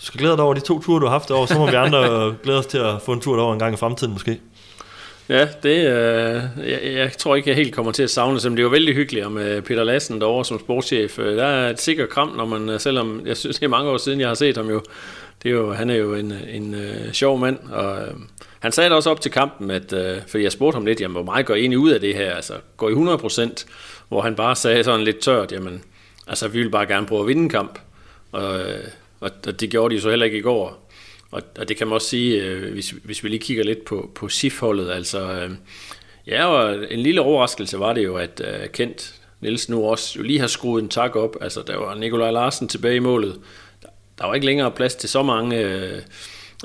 du 0.00 0.04
skal 0.06 0.20
glæde 0.20 0.36
dig 0.36 0.44
over 0.44 0.54
de 0.54 0.60
to 0.60 0.80
ture, 0.80 1.00
du 1.00 1.06
har 1.06 1.12
haft 1.12 1.28
derovre, 1.28 1.48
så 1.48 1.58
må 1.58 1.70
vi 1.70 1.76
andre 1.76 2.00
glæde 2.42 2.58
os 2.58 2.66
til 2.66 2.78
at 2.78 3.02
få 3.04 3.12
en 3.12 3.20
tur 3.20 3.36
derovre 3.36 3.52
en 3.52 3.58
gang 3.58 3.74
i 3.74 3.76
fremtiden 3.76 4.12
måske. 4.12 4.40
Ja, 5.28 5.48
det, 5.62 5.76
øh, 5.86 6.42
jeg, 6.70 6.80
jeg 6.84 7.12
tror 7.12 7.36
ikke, 7.36 7.48
jeg 7.48 7.56
helt 7.56 7.74
kommer 7.74 7.92
til 7.92 8.02
at 8.02 8.10
savne 8.10 8.40
det, 8.40 8.56
det 8.56 8.64
var 8.64 8.70
vældig 8.70 8.94
hyggeligt 8.94 9.32
med 9.32 9.62
Peter 9.62 9.84
Lassen 9.84 10.20
derovre 10.20 10.44
som 10.44 10.60
sportschef. 10.60 11.18
Øh, 11.18 11.36
der 11.36 11.44
er 11.44 11.70
et 11.70 11.80
sikkert 11.80 12.08
kram, 12.08 12.28
når 12.28 12.46
man, 12.46 12.68
øh, 12.68 12.80
selvom 12.80 13.22
jeg 13.26 13.36
synes, 13.36 13.58
det 13.58 13.64
er 13.64 13.70
mange 13.70 13.90
år 13.90 13.96
siden, 13.96 14.20
jeg 14.20 14.28
har 14.28 14.34
set 14.34 14.56
ham 14.56 14.70
jo, 14.70 14.82
det 15.42 15.48
er 15.48 15.52
jo 15.52 15.72
han 15.72 15.90
er 15.90 15.94
jo 15.94 16.14
en, 16.14 16.32
en 16.48 16.74
uh, 16.74 17.12
sjov 17.12 17.38
mand, 17.38 17.58
og 17.72 17.92
uh, 17.92 18.20
han 18.60 18.72
sagde 18.72 18.92
også 18.92 19.10
op 19.10 19.20
til 19.20 19.30
kampen, 19.30 19.70
at, 19.70 19.92
uh, 19.92 20.22
fordi 20.28 20.44
jeg 20.44 20.52
spurgte 20.52 20.76
ham 20.76 20.86
lidt, 20.86 21.00
jamen, 21.00 21.14
hvor 21.14 21.22
meget 21.22 21.46
går 21.46 21.54
egentlig 21.54 21.78
ud 21.78 21.90
af 21.90 22.00
det 22.00 22.14
her, 22.14 22.34
altså 22.34 22.54
går 22.76 22.88
I 22.88 22.92
100% 22.92 23.64
hvor 24.08 24.20
han 24.20 24.34
bare 24.34 24.56
sagde 24.56 24.84
sådan 24.84 25.04
lidt 25.04 25.18
tørt, 25.18 25.52
jamen, 25.52 25.82
altså 26.26 26.48
vi 26.48 26.62
vil 26.62 26.70
bare 26.70 26.86
gerne 26.86 27.06
prøve 27.06 27.20
at 27.20 27.26
vinde 27.26 27.42
en 27.42 27.48
kamp, 27.48 27.78
og, 28.32 28.60
og, 29.20 29.30
og 29.46 29.60
det 29.60 29.70
gjorde 29.70 29.94
de 29.94 30.00
så 30.00 30.10
heller 30.10 30.26
ikke 30.26 30.38
i 30.38 30.42
går. 30.42 30.90
Og, 31.30 31.42
og 31.58 31.68
det 31.68 31.76
kan 31.76 31.86
man 31.86 31.94
også 31.94 32.08
sige, 32.08 32.42
øh, 32.42 32.72
hvis, 32.72 32.90
hvis 32.90 33.24
vi 33.24 33.28
lige 33.28 33.40
kigger 33.40 33.64
lidt 33.64 33.84
på, 33.84 34.10
på 34.14 34.28
SIF-holdet, 34.28 34.90
altså 34.90 35.32
øh, 35.32 35.50
ja, 36.26 36.46
og 36.46 36.92
en 36.92 37.00
lille 37.00 37.20
overraskelse 37.20 37.78
var 37.78 37.92
det 37.92 38.04
jo, 38.04 38.16
at 38.16 38.42
øh, 38.44 38.68
Kent 38.68 39.20
Nielsen 39.40 39.74
nu 39.74 39.84
også 39.84 40.18
jo 40.18 40.22
lige 40.22 40.40
har 40.40 40.46
skruet 40.46 40.82
en 40.82 40.88
tak 40.88 41.16
op. 41.16 41.36
Altså, 41.40 41.62
der 41.66 41.76
var 41.76 41.94
Nikolaj 41.94 42.30
Larsen 42.30 42.68
tilbage 42.68 42.96
i 42.96 42.98
målet. 42.98 43.40
Der, 43.82 43.88
der 44.18 44.26
var 44.26 44.34
ikke 44.34 44.46
længere 44.46 44.70
plads 44.70 44.94
til 44.94 45.08
så 45.08 45.22
mange, 45.22 45.58
øh, 45.58 46.02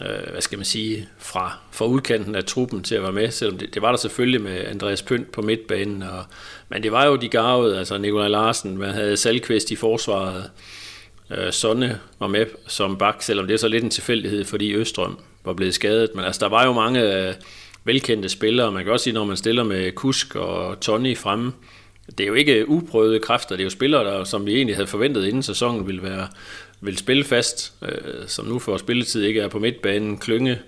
øh, 0.02 0.32
hvad 0.32 0.42
skal 0.42 0.58
man 0.58 0.66
sige, 0.66 1.10
fra, 1.18 1.58
fra 1.72 1.86
udkanten 1.86 2.36
af 2.36 2.44
truppen 2.44 2.84
til 2.84 2.96
at 2.96 3.02
være 3.02 3.12
med, 3.12 3.32
selvom 3.32 3.58
det, 3.58 3.74
det 3.74 3.82
var 3.82 3.90
der 3.90 3.98
selvfølgelig 3.98 4.42
med 4.42 4.66
Andreas 4.66 5.02
Pynt 5.02 5.32
på 5.32 5.42
midtbanen. 5.42 6.04
Og, 6.04 6.24
men 6.70 6.84
det 6.84 6.92
var 6.92 7.06
jo 7.06 7.16
de 7.16 7.30
garvede, 7.30 7.80
altså 7.80 7.98
Nikolaj 7.98 8.28
Larsen, 8.28 8.78
man 8.78 8.94
havde 8.94 9.18
Salkvist 9.18 9.72
i 9.72 9.76
forsvaret, 9.76 10.50
Øh, 11.32 11.54
Sonne 11.54 12.00
var 12.20 12.28
med 12.28 12.46
som 12.68 12.98
bak, 12.98 13.22
selvom 13.22 13.48
det 13.48 13.54
er 13.54 13.58
så 13.58 13.68
lidt 13.68 13.84
en 13.84 13.90
tilfældighed, 13.90 14.46
fordi 14.46 14.74
Østrøm 14.74 15.20
var 15.46 15.54
blevet 15.54 15.74
skadet. 15.74 16.10
Men 16.16 16.26
altså, 16.26 16.40
der 16.40 16.50
var 16.50 16.66
jo 16.66 16.74
mange 16.74 17.28
øh, 17.28 17.34
velkendte 17.84 18.30
spillere. 18.30 18.72
Man 18.72 18.84
kan 18.84 18.94
også 18.94 19.04
sige, 19.04 19.14
når 19.14 19.26
man 19.26 19.38
stiller 19.38 19.64
med 19.64 19.92
Kusk 19.92 20.36
og 20.36 20.80
Tony 20.80 21.18
fremme, 21.18 21.54
det 22.18 22.24
er 22.24 22.28
jo 22.28 22.34
ikke 22.34 22.70
uprøvede 22.70 23.20
kræfter, 23.20 23.56
det 23.56 23.62
er 23.62 23.66
jo 23.66 23.70
spillere, 23.70 24.04
der, 24.04 24.24
som 24.24 24.46
vi 24.46 24.56
egentlig 24.56 24.76
havde 24.76 24.88
forventet 24.88 25.26
inden 25.26 25.44
sæsonen 25.44 25.88
ville, 25.88 26.04
være, 26.04 26.28
ville 26.82 27.00
spille 27.00 27.24
fast, 27.24 27.74
øh, 27.82 28.28
som 28.28 28.46
nu 28.46 28.60
for 28.60 28.78
spilletid 28.78 29.24
ikke 29.24 29.42
er 29.42 29.48
på 29.48 29.60
midtbanen. 29.60 30.18
Klynge 30.18 30.60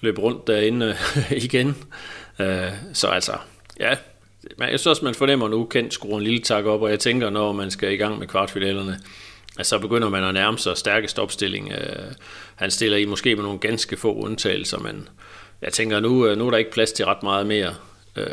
løb 0.00 0.18
rundt 0.18 0.46
derinde 0.46 0.96
øh, 1.16 1.32
igen. 1.44 1.76
Øh, 2.38 2.70
så 2.92 3.06
altså, 3.06 3.32
ja, 3.80 3.94
jeg 4.58 4.68
synes 4.68 4.86
også, 4.86 5.04
man 5.04 5.14
fornemmer 5.14 5.48
nu, 5.48 5.64
kendt 5.64 5.94
skruer 5.94 6.18
en 6.18 6.24
lille 6.24 6.40
tak 6.40 6.64
op, 6.64 6.82
og 6.82 6.90
jeg 6.90 7.00
tænker, 7.00 7.30
når 7.30 7.52
man 7.52 7.70
skal 7.70 7.92
i 7.92 7.96
gang 7.96 8.18
med 8.18 8.26
kvartfinalerne, 8.26 8.98
så 9.62 9.78
begynder 9.78 10.08
man 10.08 10.24
at 10.24 10.34
nærme 10.34 10.58
sig 10.58 10.76
stærkest 10.76 11.18
opstilling. 11.18 11.72
Øh, 11.72 12.12
han 12.54 12.70
stiller 12.70 12.98
i 12.98 13.04
måske 13.04 13.36
med 13.36 13.44
nogle 13.44 13.58
ganske 13.58 13.96
få 13.96 14.14
undtagelser, 14.14 14.78
men 14.78 15.08
jeg 15.62 15.72
tænker, 15.72 16.00
nu, 16.00 16.26
øh, 16.26 16.38
nu 16.38 16.46
er 16.46 16.50
der 16.50 16.58
ikke 16.58 16.72
plads 16.72 16.92
til 16.92 17.04
ret 17.04 17.22
meget 17.22 17.46
mere. 17.46 17.74
Øh, 18.16 18.26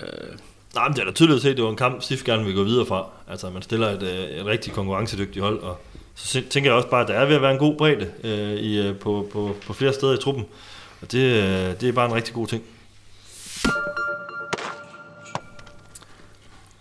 Nej, 0.76 0.88
men 0.88 0.96
det 0.96 1.02
er 1.02 1.06
da 1.06 1.12
tydeligt 1.12 1.36
at 1.36 1.42
se, 1.42 1.50
at 1.50 1.58
det 1.58 1.64
var 1.64 1.70
en 1.70 1.76
kamp, 1.76 2.04
SIF 2.04 2.24
gerne 2.24 2.46
vil 2.46 2.56
gå 2.56 2.64
videre 2.64 2.86
fra. 2.86 3.06
Altså, 3.30 3.50
man 3.50 3.62
stiller 3.62 3.90
et, 3.90 4.04
øh, 4.04 4.40
et 4.40 4.46
rigtig 4.46 4.74
konkurrencedygtigt 4.74 5.44
hold, 5.44 5.60
og 5.60 5.82
så 6.16 6.42
tænker 6.50 6.70
jeg 6.70 6.78
også 6.78 6.90
bare, 6.90 7.02
at 7.02 7.08
der 7.08 7.14
er 7.14 7.26
ved 7.26 7.36
at 7.36 7.42
være 7.42 7.52
en 7.52 7.58
god 7.58 7.76
bredde 7.78 8.12
øh, 8.24 8.54
i, 8.54 8.88
øh, 8.88 8.96
på, 8.96 9.30
på, 9.32 9.56
på 9.68 9.74
flere 9.74 9.94
steder 9.94 10.14
i 10.14 10.18
truppen. 10.18 10.46
Og 11.02 11.12
det, 11.12 11.82
det 11.82 11.90
er 11.90 11.94
bare 11.94 12.06
en 12.06 12.16
rigtig 12.16 12.34
god 12.34 12.48
ting. 12.48 12.64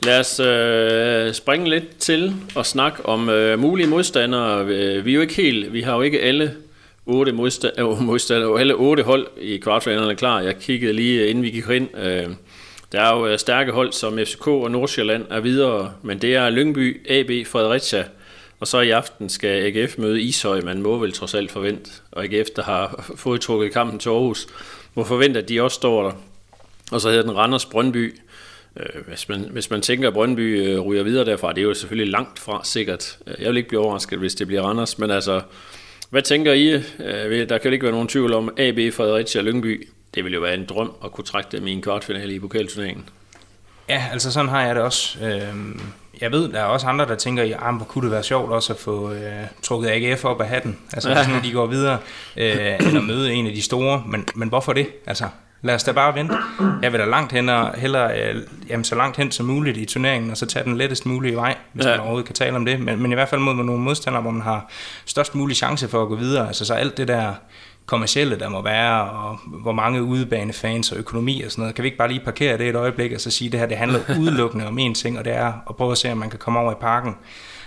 Lad 0.04 0.20
os 0.20 0.40
øh, 0.40 1.34
springe 1.34 1.70
lidt 1.70 1.99
til 1.99 2.34
og 2.54 2.66
snakke 2.66 3.06
om 3.06 3.28
øh, 3.28 3.58
mulige 3.58 3.87
modstandere. 3.87 4.64
Øh, 4.66 5.04
vi 5.04 5.10
er 5.10 5.14
jo 5.14 5.20
ikke 5.20 5.34
helt, 5.34 5.72
vi 5.72 5.81
har 5.81 5.94
jo 5.94 6.02
ikke 6.02 6.20
alle 6.20 6.54
otte 7.06 7.31
øh, 7.31 7.37
modstandere, 7.37 7.93
øh, 7.93 8.02
modstandere 8.02 8.60
alle 8.60 8.75
otte 8.75 9.02
hold 9.02 9.26
i 9.40 9.56
kvartfinalerne 9.56 10.16
klar. 10.16 10.40
Jeg 10.40 10.58
kiggede 10.58 10.93
lige 10.93 11.22
øh, 11.22 11.31
inden 11.31 11.44
vi 11.44 11.50
gik 11.50 11.69
ind. 11.69 11.96
Øh, 11.99 12.26
der 12.93 13.00
er 13.00 13.16
jo 13.16 13.38
stærke 13.38 13.72
hold 13.72 13.93
som 13.93 14.19
FCK 14.19 14.46
og 14.46 14.70
Nordsjælland 14.70 15.26
er 15.31 15.40
videre, 15.40 15.93
men 16.02 16.19
det 16.19 16.34
er 16.34 16.50
Lyngby, 16.50 17.10
AB, 17.10 17.46
Fredericia, 17.46 18.05
og 18.60 18.66
så 18.66 18.81
i 18.81 18.90
aften 18.90 19.28
skal 19.28 19.76
AGF 19.76 19.98
møde 19.98 20.22
Ishøj, 20.22 20.60
man 20.60 20.82
må 20.82 20.98
vel 20.98 21.12
trods 21.12 21.34
alt 21.34 21.50
forvente, 21.52 21.90
og 22.12 22.25
AGF, 22.25 22.48
der 22.56 22.62
har 22.62 23.12
fået 23.16 23.40
trukket 23.40 23.72
kampen 23.72 23.98
til 23.98 24.08
Aarhus, 24.08 24.46
må 24.94 25.05
forvente, 25.05 25.40
at 25.40 25.48
de 25.48 25.62
også 25.62 25.75
står 25.75 26.02
der. 26.02 26.12
Og 26.93 27.00
så 27.00 27.08
hedder 27.08 27.22
den 27.22 27.37
Randers 27.37 27.66
Brøndby, 27.66 28.14
hvis, 29.06 29.28
man, 29.28 29.48
hvis 29.50 29.70
man 29.70 29.80
tænker, 29.80 30.08
at 30.08 30.14
Brøndby 30.14 30.66
øh, 30.66 30.80
ryger 30.80 31.02
videre 31.02 31.24
derfra, 31.24 31.52
det 31.52 31.58
er 31.58 31.62
jo 31.62 31.74
selvfølgelig 31.74 32.12
langt 32.12 32.38
fra 32.38 32.60
sikkert. 32.64 33.19
Øh, 33.26 33.34
jeg 33.38 33.48
vil 33.48 33.56
ikke 33.56 33.69
blive 33.69 33.80
overrasket, 33.80 34.19
hvis 34.19 34.34
det 34.34 34.46
bliver 34.46 34.62
Randers, 34.62 34.98
men 34.98 35.10
altså, 35.10 35.41
hvad 36.10 36.22
tænker 36.22 36.52
I? 36.52 36.82
Øh, 36.98 37.48
der 37.48 37.58
kan 37.58 37.72
ikke 37.72 37.84
være 37.84 37.93
nogen 37.93 38.08
tvivl 38.08 38.34
om, 38.34 38.55
AB, 38.58 38.93
Fredericia 38.93 39.41
og 39.41 39.44
Lyngby, 39.44 39.88
det 40.14 40.24
ville 40.24 40.34
jo 40.34 40.41
være 40.41 40.55
en 40.55 40.64
drøm 40.64 40.93
at 41.05 41.12
kunne 41.12 41.24
trække 41.24 41.48
dem 41.52 41.67
i 41.67 41.72
en 41.72 41.82
kvartfinale 41.82 42.34
i 42.34 42.38
pokalturneringen. 42.38 43.08
Ja, 43.88 44.05
altså 44.12 44.32
sådan 44.32 44.48
har 44.48 44.62
jeg 44.62 44.74
det 44.74 44.82
også. 44.82 45.19
Øh, 45.24 45.55
jeg 46.20 46.32
ved, 46.32 46.52
der 46.52 46.60
er 46.60 46.64
også 46.64 46.86
andre, 46.86 47.06
der 47.06 47.14
tænker, 47.14 47.44
ja, 47.44 47.72
hvor 47.72 47.84
kunne 47.84 48.05
det 48.05 48.12
være 48.12 48.22
sjovt 48.22 48.52
også 48.52 48.72
at 48.72 48.79
få 48.79 49.12
øh, 49.12 49.32
trukket 49.62 49.88
AGF 49.88 50.24
op 50.24 50.41
af 50.41 50.48
hatten, 50.48 50.79
altså 50.93 51.10
ja. 51.10 51.17
hvis 51.17 51.34
nu 51.34 51.48
de 51.48 51.52
går 51.52 51.67
videre, 51.67 51.98
øh, 52.36 52.76
eller 52.86 53.00
møde 53.00 53.32
en 53.32 53.46
af 53.46 53.52
de 53.55 53.62
store, 53.62 54.02
men, 54.06 54.29
men 54.34 54.48
hvorfor 54.48 54.72
det? 54.72 54.86
Altså, 55.06 55.24
lad 55.62 55.74
os 55.74 55.84
da 55.84 55.92
bare 55.92 56.14
vente. 56.14 56.36
Jeg 56.82 56.92
vil 56.92 57.00
da 57.00 57.04
langt 57.04 57.32
hen 57.32 57.48
og 57.48 57.74
hellere, 57.74 58.20
øh, 58.20 58.42
jamen, 58.69 58.84
så 58.84 58.94
langt 58.94 59.16
hen 59.16 59.31
som 59.31 59.46
muligt 59.46 59.76
i 59.76 59.84
turneringen, 59.84 60.31
og 60.31 60.36
så 60.36 60.46
tage 60.46 60.64
den 60.64 60.76
lettest 60.76 61.06
mulige 61.06 61.36
vej, 61.36 61.56
hvis 61.72 61.84
ja. 61.84 61.90
man 61.90 62.00
overhovedet 62.00 62.26
kan 62.26 62.34
tale 62.34 62.56
om 62.56 62.64
det. 62.64 62.81
Men, 62.81 63.02
men 63.02 63.12
i 63.12 63.14
hvert 63.14 63.28
fald 63.28 63.40
mod 63.40 63.54
nogle 63.54 63.82
modstandere, 63.82 64.22
hvor 64.22 64.31
man 64.31 64.42
har 64.42 64.70
størst 65.06 65.34
mulig 65.34 65.56
chance 65.56 65.88
for 65.88 66.02
at 66.02 66.08
gå 66.08 66.16
videre. 66.16 66.46
Altså 66.46 66.64
så 66.64 66.74
alt 66.74 66.96
det 66.96 67.08
der 67.08 67.34
kommercielle, 67.86 68.38
der 68.38 68.48
må 68.48 68.62
være, 68.62 69.10
og 69.10 69.38
hvor 69.44 69.72
mange 69.72 70.02
udebanefans 70.02 70.92
og 70.92 70.98
økonomi 70.98 71.42
og 71.42 71.50
sådan 71.50 71.62
noget. 71.62 71.74
Kan 71.74 71.82
vi 71.82 71.86
ikke 71.86 71.98
bare 71.98 72.08
lige 72.08 72.20
parkere 72.24 72.58
det 72.58 72.69
et 72.69 72.76
øjeblik 72.76 73.12
og 73.12 73.20
så 73.20 73.31
sige, 73.31 73.48
at 73.48 73.52
det 73.52 73.60
her 73.60 73.66
det 73.66 73.76
handler 73.76 74.00
udelukkende 74.20 74.66
om 74.66 74.78
én 74.78 74.94
ting, 74.94 75.19
og 75.19 75.24
det 75.24 75.32
er 75.32 75.52
at 75.69 75.76
prøve 75.76 75.92
at 75.92 75.98
se, 75.98 76.12
om 76.12 76.19
man 76.19 76.31
kan 76.31 76.38
komme 76.38 76.58
over 76.58 76.72
i 76.72 76.76
parken. 76.81 77.16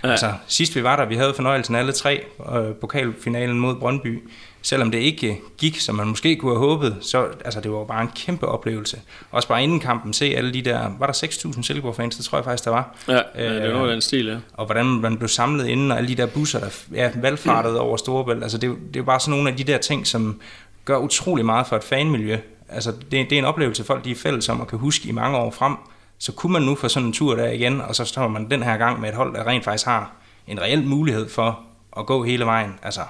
Ja. 0.04 0.10
Altså, 0.10 0.32
sidst 0.46 0.76
vi 0.76 0.82
var 0.82 0.96
der, 0.96 1.04
vi 1.04 1.16
havde 1.16 1.34
fornøjelsen 1.34 1.74
alle 1.74 1.92
tre, 1.92 2.24
øh, 2.56 2.74
pokalfinalen 2.74 3.58
mod 3.58 3.74
Brøndby, 3.74 4.28
selvom 4.66 4.90
det 4.90 4.98
ikke 4.98 5.40
gik, 5.58 5.80
som 5.80 5.94
man 5.94 6.06
måske 6.06 6.36
kunne 6.36 6.52
have 6.52 6.68
håbet, 6.68 6.96
så 7.00 7.28
altså, 7.44 7.60
det 7.60 7.70
var 7.70 7.84
bare 7.84 8.02
en 8.02 8.10
kæmpe 8.16 8.48
oplevelse. 8.48 9.00
Også 9.30 9.48
bare 9.48 9.62
inden 9.62 9.80
kampen 9.80 10.12
se 10.12 10.24
alle 10.24 10.54
de 10.54 10.62
der, 10.62 10.90
var 10.98 11.06
der 11.06 11.12
6.000 11.12 11.62
Silkeborg-fans, 11.62 12.16
det 12.16 12.24
tror 12.24 12.38
jeg 12.38 12.44
faktisk, 12.44 12.64
der 12.64 12.70
var. 12.70 12.96
Ja, 13.08 13.20
ja 13.34 13.66
det 13.66 13.74
var 13.74 13.82
øh, 13.82 13.92
den 13.92 14.00
stil, 14.00 14.26
ja. 14.26 14.36
Og 14.52 14.66
hvordan 14.66 14.86
man 14.86 15.16
blev 15.16 15.28
samlet 15.28 15.66
inden, 15.66 15.90
og 15.90 15.96
alle 15.96 16.08
de 16.08 16.14
der 16.14 16.26
busser, 16.26 16.60
der 16.60 16.68
ja, 16.92 17.10
valgfartede 17.14 17.74
mm. 17.74 17.80
over 17.80 17.96
Storebælt. 17.96 18.42
Altså, 18.42 18.58
det, 18.58 18.76
det 18.94 19.00
er 19.00 19.04
bare 19.04 19.20
sådan 19.20 19.30
nogle 19.30 19.50
af 19.50 19.56
de 19.56 19.64
der 19.64 19.78
ting, 19.78 20.06
som 20.06 20.40
gør 20.84 20.98
utrolig 20.98 21.44
meget 21.44 21.66
for 21.66 21.76
et 21.76 21.84
fanmiljø. 21.84 22.38
Altså, 22.68 22.90
det, 22.90 23.10
det 23.10 23.32
er 23.32 23.38
en 23.38 23.44
oplevelse, 23.44 23.84
folk 23.84 24.04
de 24.04 24.10
er 24.10 24.14
fælles 24.14 24.48
om 24.48 24.60
og 24.60 24.66
kan 24.66 24.78
huske 24.78 25.08
i 25.08 25.12
mange 25.12 25.38
år 25.38 25.50
frem. 25.50 25.76
Så 26.18 26.32
kunne 26.32 26.52
man 26.52 26.62
nu 26.62 26.74
få 26.74 26.88
sådan 26.88 27.06
en 27.06 27.12
tur 27.12 27.34
der 27.34 27.50
igen, 27.50 27.80
og 27.80 27.94
så 27.94 28.04
står 28.04 28.28
man 28.28 28.50
den 28.50 28.62
her 28.62 28.76
gang 28.76 29.00
med 29.00 29.08
et 29.08 29.14
hold, 29.14 29.34
der 29.34 29.46
rent 29.46 29.64
faktisk 29.64 29.86
har 29.86 30.12
en 30.46 30.60
reel 30.60 30.86
mulighed 30.86 31.28
for 31.28 31.60
at 31.98 32.06
gå 32.06 32.24
hele 32.24 32.44
vejen. 32.44 32.78
Altså, 32.82 33.00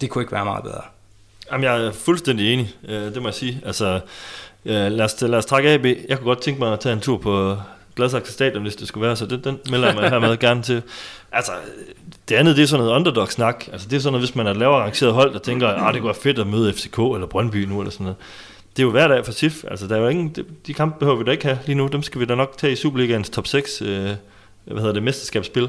det 0.00 0.10
kunne 0.10 0.22
ikke 0.22 0.32
være 0.32 0.44
meget 0.44 0.64
bedre. 0.64 0.82
Jamen, 1.52 1.64
jeg 1.64 1.84
er 1.84 1.92
fuldstændig 1.92 2.52
enig, 2.52 2.74
øh, 2.88 3.14
det 3.14 3.22
må 3.22 3.28
jeg 3.28 3.34
sige. 3.34 3.60
Altså, 3.66 4.00
lad 4.64 5.00
os, 5.00 5.20
lad 5.20 5.38
os 5.38 5.46
trække 5.46 5.70
AB. 5.70 5.84
Jeg 5.84 6.18
kunne 6.18 6.28
godt 6.28 6.42
tænke 6.42 6.60
mig 6.60 6.72
at 6.72 6.80
tage 6.80 6.92
en 6.92 7.00
tur 7.00 7.18
på 7.18 7.56
Gladsaxe 7.96 8.32
Stadion, 8.32 8.62
hvis 8.62 8.76
det 8.76 8.88
skulle 8.88 9.06
være, 9.06 9.16
så 9.16 9.26
det, 9.26 9.44
den 9.44 9.58
melder 9.70 9.86
jeg 9.86 9.96
mig 9.96 10.10
hermed 10.10 10.36
gerne 10.46 10.62
til. 10.62 10.82
Altså, 11.32 11.52
det 12.28 12.34
andet, 12.34 12.56
det 12.56 12.62
er 12.62 12.66
sådan 12.66 12.84
noget 12.84 12.96
underdog-snak. 12.96 13.64
Altså, 13.72 13.88
det 13.88 13.96
er 13.96 14.00
sådan 14.00 14.12
noget, 14.12 14.28
hvis 14.28 14.36
man 14.36 14.46
er 14.46 14.50
et 14.50 14.56
lavere 14.56 14.82
rangeret 14.82 15.14
hold, 15.14 15.32
der 15.32 15.38
tænker, 15.38 15.68
at 15.68 15.86
ah, 15.86 15.94
det 15.94 16.04
være 16.04 16.14
fedt 16.14 16.38
at 16.38 16.46
møde 16.46 16.72
FCK 16.72 16.98
eller 16.98 17.26
Brøndby 17.26 17.56
nu, 17.64 17.80
eller 17.80 17.90
sådan 17.90 18.04
noget. 18.04 18.16
Det 18.76 18.82
er 18.82 18.86
jo 18.86 18.90
hver 18.90 19.08
dag 19.08 19.24
for 19.24 19.32
SIF. 19.32 19.64
Altså, 19.70 19.86
der 19.86 19.96
er 19.96 20.00
jo 20.00 20.08
ingen, 20.08 20.34
de 20.66 20.74
kampe 20.74 20.98
behøver 20.98 21.18
vi 21.18 21.24
da 21.24 21.30
ikke 21.30 21.44
have 21.44 21.58
lige 21.66 21.76
nu. 21.76 21.86
Dem 21.86 22.02
skal 22.02 22.20
vi 22.20 22.24
da 22.24 22.34
nok 22.34 22.58
tage 22.58 22.72
i 22.72 22.76
Superligaens 22.76 23.30
top 23.30 23.46
6, 23.46 23.82
øh, 23.82 24.10
hvad 24.64 24.80
hedder 24.80 24.92
det, 24.92 25.02
mesterskabsspil. 25.02 25.68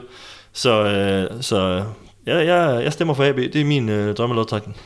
Så, 0.54 0.84
øh, 0.84 1.44
så 1.44 1.84
ja, 2.28 2.38
jeg, 2.38 2.84
jeg 2.84 2.94
stemmer 2.94 3.14
for 3.14 3.24
AB. 3.24 3.38
Det 3.38 3.56
er 3.56 3.66
min 3.66 3.90
øh, 3.90 4.16
drømmelodtrækning. 4.16 4.78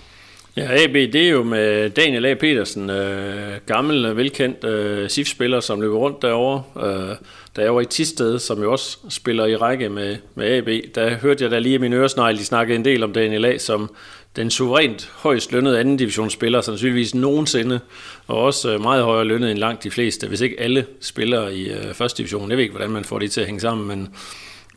Ja, 0.58 0.84
AB, 0.84 0.94
det 0.94 1.16
er 1.16 1.30
jo 1.30 1.44
med 1.44 1.90
Daniel 1.90 2.26
A. 2.26 2.34
Petersen, 2.34 2.90
øh, 2.90 3.54
gammel, 3.66 4.06
øh, 4.06 4.18
velkendt 4.18 4.64
øh, 4.64 5.10
SIF-spiller, 5.10 5.60
som 5.60 5.82
løber 5.82 5.98
rundt 5.98 6.22
derovre. 6.22 6.64
Øh, 6.88 7.16
da 7.56 7.62
jeg 7.62 7.76
var 7.76 7.82
i 7.82 7.86
Tisted, 7.86 8.40
som 8.40 8.62
jo 8.62 8.72
også 8.72 8.98
spiller 9.10 9.46
i 9.46 9.56
række 9.56 9.90
med, 9.90 10.18
med 10.36 10.46
AB, 10.46 10.96
der 10.96 11.16
hørte 11.16 11.44
jeg 11.44 11.52
da 11.52 11.60
lige 11.60 11.76
i 11.76 11.78
min 11.78 11.94
øresnegl, 11.94 12.38
de 12.38 12.46
snakkede 12.46 12.76
en 12.76 12.86
del 12.86 13.04
om 13.04 13.14
Daniel 13.14 13.46
A., 13.46 13.58
som 13.58 13.96
den 14.36 14.52
suverænt 14.52 15.12
højst 15.16 15.52
lønnede 15.52 15.80
anden 15.80 15.98
divisionsspiller, 15.98 16.62
sandsynligvis 16.62 17.16
nogensinde, 17.16 17.80
og 18.28 18.38
også 18.38 18.74
øh, 18.74 18.82
meget 18.82 19.04
højere 19.04 19.26
lønnet 19.26 19.52
end 19.52 19.60
langt 19.60 19.84
de 19.84 19.92
fleste, 19.92 20.28
hvis 20.28 20.42
ikke 20.42 20.60
alle 20.60 20.86
spillere 21.02 21.56
i 21.56 21.70
øh, 21.70 21.94
første 21.94 22.18
division. 22.18 22.50
Jeg 22.50 22.58
ved 22.58 22.64
ikke, 22.64 22.76
hvordan 22.76 22.92
man 22.92 23.04
får 23.04 23.20
det 23.20 23.32
til 23.32 23.42
at 23.42 23.48
hænge 23.48 23.62
sammen, 23.62 23.88
men 23.88 24.10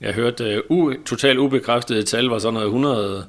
jeg 0.01 0.13
hørte 0.15 0.45
øh, 0.45 0.63
u- 0.71 1.05
totalt 1.05 1.39
ubekræftede 1.39 2.03
tal 2.03 2.25
var 2.25 2.39
sådan 2.39 2.55
noget 2.55 2.67
100 2.67 3.25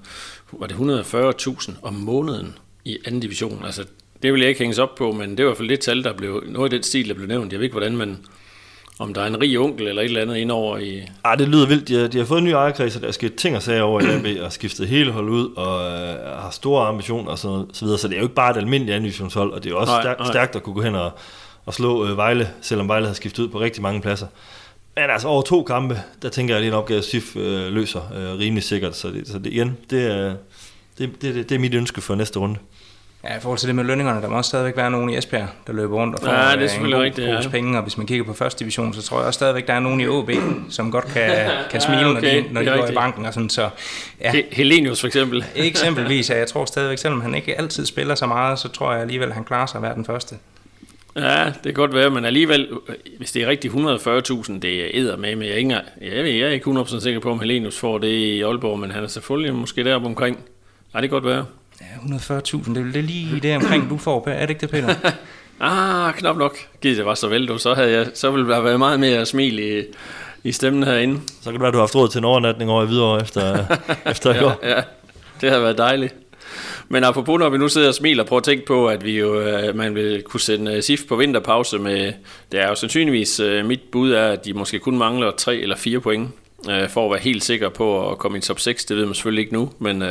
var 0.52 0.68
det 0.68 0.76
140.000 0.76 1.72
om 1.82 1.94
måneden 1.94 2.56
i 2.86 2.98
anden 3.06 3.22
division. 3.22 3.62
Altså, 3.66 3.84
det 4.24 4.34
vil 4.34 4.40
jeg 4.42 4.50
ikke 4.50 4.60
hænges 4.60 4.80
op 4.80 4.96
på, 4.96 5.12
men 5.12 5.30
det 5.30 5.38
var 5.38 5.44
i 5.44 5.46
hvert 5.50 5.58
fald 5.58 5.70
det 5.70 5.80
tal, 5.80 6.04
der 6.04 6.14
blev, 6.14 6.44
noget 6.48 6.66
af 6.66 6.70
den 6.70 6.84
stil, 6.84 7.08
der 7.08 7.14
blev 7.14 7.28
nævnt. 7.28 7.52
Jeg 7.52 7.60
ved 7.60 7.64
ikke, 7.64 7.74
hvordan 7.74 7.98
man, 7.98 8.18
om 9.00 9.14
der 9.14 9.22
er 9.22 9.26
en 9.28 9.42
rig 9.42 9.60
onkel 9.60 9.88
eller 9.88 10.02
et 10.02 10.06
eller 10.06 10.22
andet 10.22 10.38
indover 10.38 10.78
i... 10.78 11.02
Ah, 11.24 11.40
det 11.40 11.48
lyder 11.48 11.68
vildt. 11.68 11.88
De 11.88 11.96
har, 12.02 12.08
de 12.08 12.18
har 12.18 12.26
fået 12.26 12.40
en 12.40 12.46
ny 12.46 12.50
ejerkreds, 12.50 12.96
og 12.96 13.02
der 13.02 13.08
er 13.08 13.12
sket 13.12 13.36
ting 13.36 13.56
og 13.56 13.62
sager 13.64 13.82
over 13.82 14.02
i 14.02 14.06
AB, 14.06 14.44
og 14.44 14.52
skiftet 14.52 14.88
hele 14.88 15.12
hold 15.12 15.30
ud, 15.30 15.50
og 15.56 15.92
øh, 15.92 16.42
har 16.42 16.50
store 16.52 16.88
ambitioner 16.88 17.32
og 17.32 17.38
så, 17.40 17.66
så 17.74 17.86
videre. 17.86 18.00
Så 18.00 18.08
det 18.08 18.14
er 18.14 18.20
jo 18.20 18.26
ikke 18.26 18.36
bare 18.36 18.52
et 18.52 18.58
almindeligt 18.58 18.96
andivisionshold, 18.96 19.52
og 19.52 19.64
det 19.64 19.70
er 19.70 19.74
jo 19.74 19.80
også 19.80 19.94
nej, 19.94 20.02
stærkt, 20.02 20.20
nej. 20.20 20.32
stærkt 20.32 20.56
at 20.56 20.64
kunne 20.64 20.76
gå 20.76 20.82
hen 20.82 20.96
og, 20.96 21.12
og 21.66 21.74
slå 21.74 22.06
øh, 22.08 22.18
Vejle, 22.18 22.50
selvom 22.62 22.88
Vejle 22.88 23.08
har 23.08 23.14
skiftet 23.14 23.44
ud 23.44 23.48
på 23.50 23.60
rigtig 23.60 23.82
mange 23.84 24.02
pladser. 24.02 24.28
Men 25.02 25.10
altså 25.10 25.28
over 25.28 25.42
to 25.42 25.64
kampe, 25.64 26.02
der 26.22 26.30
tænker 26.30 26.54
jeg, 26.54 26.58
at 26.58 26.62
det 26.62 26.68
er 26.68 26.74
en 26.74 26.78
opgave, 26.78 27.02
SIF 27.02 27.36
øh, 27.36 27.74
løser 27.74 28.02
øh, 28.16 28.40
rimelig 28.40 28.64
sikkert. 28.64 28.96
Så 28.96 29.08
det, 29.08 29.28
så 29.28 29.40
det 29.40 29.54
igen, 29.54 29.78
det 29.90 30.12
er, 30.12 30.36
det, 30.98 31.22
det, 31.22 31.50
det 31.50 31.56
er 31.56 31.60
mit 31.60 31.74
ønske 31.74 32.02
for 32.02 32.16
næste 32.16 32.40
runde. 32.40 32.60
Ja, 33.24 33.38
i 33.38 33.40
forhold 33.40 33.60
til 33.60 33.68
det 33.68 33.76
med 33.76 33.84
lønningerne, 33.84 34.22
der 34.22 34.30
må 34.30 34.38
også 34.38 34.50
stadigvæk 34.50 34.78
være 34.78 34.92
nogen 34.92 35.10
i 35.10 35.18
Esbjerg, 35.18 35.48
der 35.68 35.74
løber 35.74 35.98
rundt 35.98 36.16
og 36.16 36.22
får 36.24 36.32
ja, 36.32 36.56
det 36.56 36.64
er 36.64 36.68
selvfølgelig 36.68 36.98
en 36.98 37.04
rigtigt, 37.04 37.28
ja. 37.28 37.50
penge, 37.50 37.78
og 37.78 37.84
hvis 37.84 37.98
man 37.98 38.08
kigger 38.08 38.26
på 38.26 38.34
første 38.34 38.60
division, 38.60 38.94
så 38.94 39.02
tror 39.02 39.18
jeg 39.18 39.28
også 39.28 39.38
stadigvæk, 39.38 39.68
der 39.68 39.74
er 39.74 39.80
nogen 39.80 40.02
i 40.02 40.08
OB, 40.08 40.30
som 40.70 40.92
godt 40.92 41.06
kan, 41.06 41.50
kan 41.72 41.82
smile, 41.82 42.02
ja, 42.02 42.10
okay. 42.10 42.42
når 42.42 42.48
de, 42.48 42.54
når 42.54 42.62
de 42.62 42.68
går 42.68 42.74
rigtigt. 42.74 42.92
i 42.92 42.96
banken 42.96 43.26
og 43.26 43.34
sådan, 43.34 43.50
så... 43.50 43.70
Ja. 44.22 44.32
Helenius 44.52 45.00
for 45.00 45.08
eksempel. 45.08 45.46
Eksempelvis, 45.56 46.30
ja, 46.30 46.38
jeg 46.38 46.48
tror 46.54 46.66
stadigvæk, 46.66 46.98
selvom 46.98 47.22
han 47.22 47.36
ikke 47.36 47.58
altid 47.58 47.86
spiller 47.86 48.16
så 48.16 48.26
meget, 48.26 48.60
så 48.60 48.68
tror 48.70 48.92
jeg 48.92 49.02
alligevel, 49.02 49.28
at 49.28 49.34
han 49.34 49.44
klarer 49.44 49.66
sig 49.66 49.76
at 49.76 49.82
være 49.82 49.96
den 49.96 50.06
første. 50.06 50.36
Ja, 51.18 51.46
det 51.46 51.64
kan 51.64 51.74
godt 51.74 51.94
være, 51.94 52.10
men 52.10 52.26
alligevel, 52.26 52.68
hvis 53.18 53.32
det 53.32 53.44
er 53.44 53.48
rigtig 53.48 53.72
140.000, 53.72 54.60
det 54.60 54.84
er 54.84 54.90
æder 54.94 55.18
med, 55.18 55.36
men 55.36 55.48
jeg 55.48 55.54
er, 55.54 55.58
ikke, 55.58 55.74
jeg, 56.02 56.12
jeg 56.12 56.40
er 56.40 56.50
ikke 56.50 56.70
100% 56.70 57.00
sikker 57.00 57.20
på, 57.20 57.32
om 57.32 57.40
Helenius 57.40 57.80
får 57.80 57.98
det 57.98 58.08
i 58.08 58.42
Aalborg, 58.42 58.80
men 58.80 58.92
han 58.92 59.04
er 59.04 59.08
selvfølgelig 59.08 59.56
måske 59.56 59.84
der 59.84 59.96
omkring. 59.96 60.40
Ja, 60.94 61.02
det 61.02 61.10
kan 61.10 61.22
godt 61.22 61.26
være. 61.26 61.46
Ja, 61.82 62.16
140.000, 62.16 62.74
det 62.74 62.88
er 62.88 62.92
det 62.94 63.04
lige 63.04 63.40
det 63.40 63.56
omkring, 63.56 63.90
du 63.90 63.98
får, 63.98 64.28
er 64.28 64.40
det 64.40 64.50
ikke 64.50 64.62
det, 64.62 64.70
Peter? 64.70 64.96
ah, 65.60 66.14
knap 66.14 66.38
nok. 66.38 66.58
Giv 66.82 66.96
det 66.96 67.06
var 67.06 67.14
så 67.14 67.28
vel, 67.28 67.48
du. 67.48 67.58
Så, 67.58 67.74
havde 67.74 67.92
jeg, 67.92 68.08
så 68.14 68.32
ville 68.32 68.50
der 68.50 68.62
være 68.62 68.78
meget 68.78 69.00
mere 69.00 69.26
smil 69.26 69.60
i, 69.60 69.84
i 70.44 70.52
stemmen 70.52 70.84
herinde. 70.84 71.20
Så 71.42 71.44
kan 71.44 71.54
det 71.54 71.62
være, 71.62 71.72
du 71.72 71.78
har 71.78 71.82
haft 71.82 71.96
råd 71.96 72.10
til 72.10 72.20
en 72.20 72.26
overnatning 72.26 72.72
over 72.72 72.84
i 72.84 72.86
Hvidovre 72.86 73.22
efter, 73.22 73.66
efter 74.12 74.36
i 74.36 74.40
går. 74.40 74.60
Ja, 74.64 74.82
det 75.42 75.52
har 75.52 75.60
været 75.60 75.78
dejligt. 75.78 76.16
Men 76.90 77.04
apropos, 77.04 77.40
når 77.40 77.50
vi 77.50 77.58
nu 77.58 77.70
sidder 77.70 77.88
og 77.88 77.94
smiler, 77.94 78.24
prøv 78.24 78.38
at 78.38 78.44
tænke 78.44 78.66
på, 78.66 78.88
at 78.88 79.06
vi 79.06 79.20
jo, 79.20 79.42
øh, 79.42 79.76
man 79.76 79.96
vil 79.96 80.24
kunne 80.24 80.40
sende 80.40 80.74
øh, 80.74 80.84
SIF 80.84 81.02
på 81.08 81.16
vinterpause 81.16 81.80
med, 81.80 82.14
det 82.52 82.60
er 82.60 82.68
jo 82.68 82.76
sandsynligvis, 82.76 83.40
øh, 83.40 83.66
mit 83.66 83.82
bud 83.92 84.12
er, 84.12 84.28
at 84.28 84.46
de 84.46 84.54
måske 84.54 84.80
kun 84.80 84.98
mangler 84.98 85.32
tre 85.32 85.58
eller 85.58 85.76
fire 85.76 86.00
point, 86.00 86.30
for 86.90 87.06
at 87.06 87.12
være 87.12 87.20
helt 87.20 87.44
sikker 87.44 87.70
på 87.70 88.12
at 88.12 88.18
komme 88.18 88.38
i 88.38 88.42
top 88.42 88.60
6, 88.60 88.86
det 88.86 88.98
ved 88.98 89.06
man 89.06 89.16
selvfølgelig 89.16 89.42
ikke 89.42 89.54
nu, 89.54 89.72
men 89.80 90.04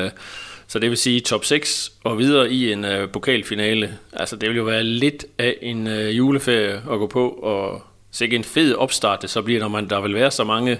så 0.66 0.78
det 0.78 0.90
vil 0.90 0.98
sige 0.98 1.20
top 1.20 1.44
6 1.44 1.92
og 2.04 2.18
videre 2.18 2.50
i 2.50 2.72
en 2.72 2.86
pokalfinale, 3.12 3.98
altså 4.12 4.36
det 4.36 4.48
vil 4.48 4.56
jo 4.56 4.64
være 4.64 4.82
lidt 4.82 5.24
af 5.38 5.56
en 5.62 5.86
juleferie 5.88 6.72
at 6.72 6.98
gå 6.98 7.06
på, 7.06 7.28
og 7.28 7.82
sikkert 8.10 8.38
en 8.38 8.44
fed 8.44 8.74
opstart 8.74 9.22
det 9.22 9.30
så 9.30 9.42
bliver, 9.42 9.60
når 9.60 9.68
man, 9.68 9.90
der 9.90 10.00
vil 10.00 10.14
være 10.14 10.30
så 10.30 10.44
mange 10.44 10.78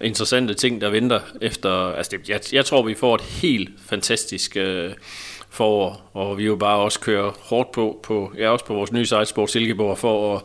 interessante 0.00 0.54
ting, 0.54 0.80
der 0.80 0.90
venter 0.90 1.20
efter... 1.40 1.70
Altså 1.70 2.16
det, 2.16 2.28
jeg, 2.28 2.40
jeg 2.52 2.64
tror, 2.64 2.82
vi 2.82 2.94
får 2.94 3.14
et 3.14 3.20
helt 3.20 3.70
fantastisk 3.86 4.56
øh, 4.56 4.90
forår, 5.50 6.10
og 6.14 6.38
vi 6.38 6.44
jo 6.44 6.56
bare 6.56 6.78
også 6.78 7.00
kører 7.00 7.32
hårdt 7.40 7.72
på, 7.72 8.00
på 8.02 8.32
ja, 8.38 8.48
også 8.48 8.64
på 8.64 8.74
vores 8.74 8.92
nye 8.92 9.06
site, 9.06 9.26
Sport 9.26 9.50
Silkeborg, 9.50 9.98
for 9.98 10.36
at, 10.36 10.42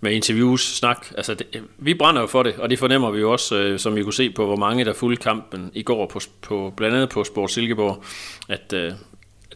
med 0.00 0.12
interviews, 0.12 0.76
snak. 0.76 1.06
Altså 1.16 1.34
det, 1.34 1.46
vi 1.78 1.94
brænder 1.94 2.20
jo 2.20 2.26
for 2.26 2.42
det, 2.42 2.54
og 2.58 2.70
det 2.70 2.78
fornemmer 2.78 3.10
vi 3.10 3.20
jo 3.20 3.32
også, 3.32 3.56
øh, 3.56 3.78
som 3.78 3.96
vi 3.96 4.02
kunne 4.02 4.14
se 4.14 4.30
på, 4.30 4.46
hvor 4.46 4.56
mange 4.56 4.84
der 4.84 4.92
fulgte 4.92 5.22
kampen 5.22 5.70
i 5.74 5.82
går, 5.82 6.06
på, 6.06 6.20
på, 6.42 6.72
blandt 6.76 6.96
andet 6.96 7.08
på 7.08 7.24
Sport 7.24 7.50
Silkeborg, 7.50 8.02
at 8.48 8.72
øh, 8.72 8.92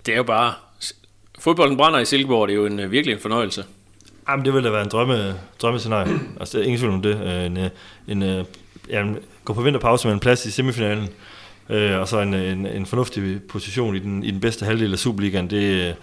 det 0.06 0.12
er 0.12 0.16
jo 0.16 0.22
bare... 0.22 0.52
Fodbolden 1.38 1.76
brænder 1.76 1.98
i 1.98 2.04
Silkeborg, 2.04 2.48
det 2.48 2.54
er 2.54 2.58
jo 2.58 2.66
en, 2.66 2.80
øh, 2.80 2.90
virkelig 2.90 3.14
en 3.14 3.20
fornøjelse. 3.20 3.64
Jamen, 4.28 4.44
det 4.44 4.54
ville 4.54 4.68
da 4.68 4.72
være 4.72 4.82
en 4.82 4.90
drømme, 4.90 5.34
drømmescenarie. 5.62 6.20
altså, 6.40 6.60
ingen 6.60 6.78
tvivl 6.78 6.92
om 6.92 7.02
det. 7.02 7.20
Øh, 7.24 7.44
en, 7.44 7.56
øh, 7.56 7.70
en, 8.08 8.22
en 8.22 8.46
ja, 8.90 9.04
gå 9.44 9.52
på 9.52 9.62
vinterpause 9.62 10.06
med 10.06 10.14
en 10.14 10.20
plads 10.20 10.46
i 10.46 10.50
semifinalen, 10.50 11.08
øh, 11.70 11.98
og 12.00 12.08
så 12.08 12.20
en, 12.20 12.34
en, 12.34 12.66
en 12.66 12.86
fornuftig 12.86 13.42
position 13.48 13.96
i 13.96 13.98
den, 13.98 14.24
i 14.24 14.30
den 14.30 14.40
bedste 14.40 14.64
halvdel 14.64 14.92
af 14.92 14.98
Superligaen, 14.98 15.50
det, 15.50 15.96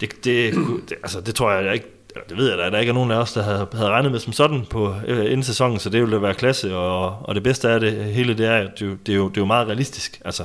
det, 0.00 0.24
det, 0.24 0.54
det, 0.88 0.96
altså, 1.02 1.20
det 1.20 1.34
tror 1.34 1.52
jeg 1.52 1.74
ikke, 1.74 1.86
det 2.28 2.36
ved 2.36 2.48
jeg 2.48 2.58
da, 2.58 2.70
der 2.70 2.78
ikke 2.78 2.90
er 2.90 2.94
nogen 2.94 3.10
af 3.10 3.16
os, 3.16 3.32
der 3.32 3.42
havde, 3.42 3.68
havde 3.72 3.90
regnet 3.90 4.12
med 4.12 4.20
som 4.20 4.32
sådan 4.32 4.66
på 4.70 4.94
øh, 5.06 5.24
inden 5.24 5.42
sæsonen, 5.42 5.78
så 5.78 5.90
det 5.90 6.00
ville 6.00 6.16
da 6.16 6.20
være 6.20 6.34
klasse, 6.34 6.76
og, 6.76 7.18
og 7.22 7.34
det 7.34 7.42
bedste 7.42 7.68
af 7.68 7.80
det 7.80 8.04
hele, 8.04 8.34
det 8.38 8.46
er, 8.46 8.56
at 8.56 8.70
det, 8.78 8.98
det, 9.06 9.12
er 9.12 9.16
jo, 9.16 9.28
det 9.28 9.36
er 9.36 9.40
jo 9.40 9.46
meget 9.46 9.66
realistisk. 9.66 10.20
Altså, 10.24 10.44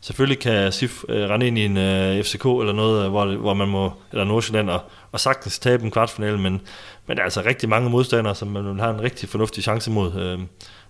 selvfølgelig 0.00 0.38
kan 0.38 0.72
SIF 0.72 1.04
øh, 1.08 1.28
rende 1.28 1.46
ind 1.46 1.58
i 1.58 1.64
en 1.64 1.76
øh, 1.76 2.22
FCK 2.24 2.44
eller 2.44 2.72
noget, 2.72 3.04
øh, 3.04 3.10
hvor, 3.10 3.36
hvor 3.36 3.54
man 3.54 3.68
må, 3.68 3.92
eller 4.12 4.24
Nordsjælland, 4.24 4.70
og, 4.70 4.80
og 5.12 5.20
sagtens 5.20 5.58
tabe 5.58 5.84
en 5.84 5.90
kvartfinale, 5.90 6.38
men, 6.38 6.60
men 7.06 7.16
der 7.16 7.22
er 7.22 7.24
altså 7.24 7.42
rigtig 7.46 7.68
mange 7.68 7.90
modstandere, 7.90 8.34
som 8.34 8.48
man 8.48 8.66
vil 8.66 8.80
have 8.80 8.94
en 8.94 9.02
rigtig 9.02 9.28
fornuftig 9.28 9.62
chance 9.62 9.90
mod. 9.90 10.14
Øh, 10.14 10.38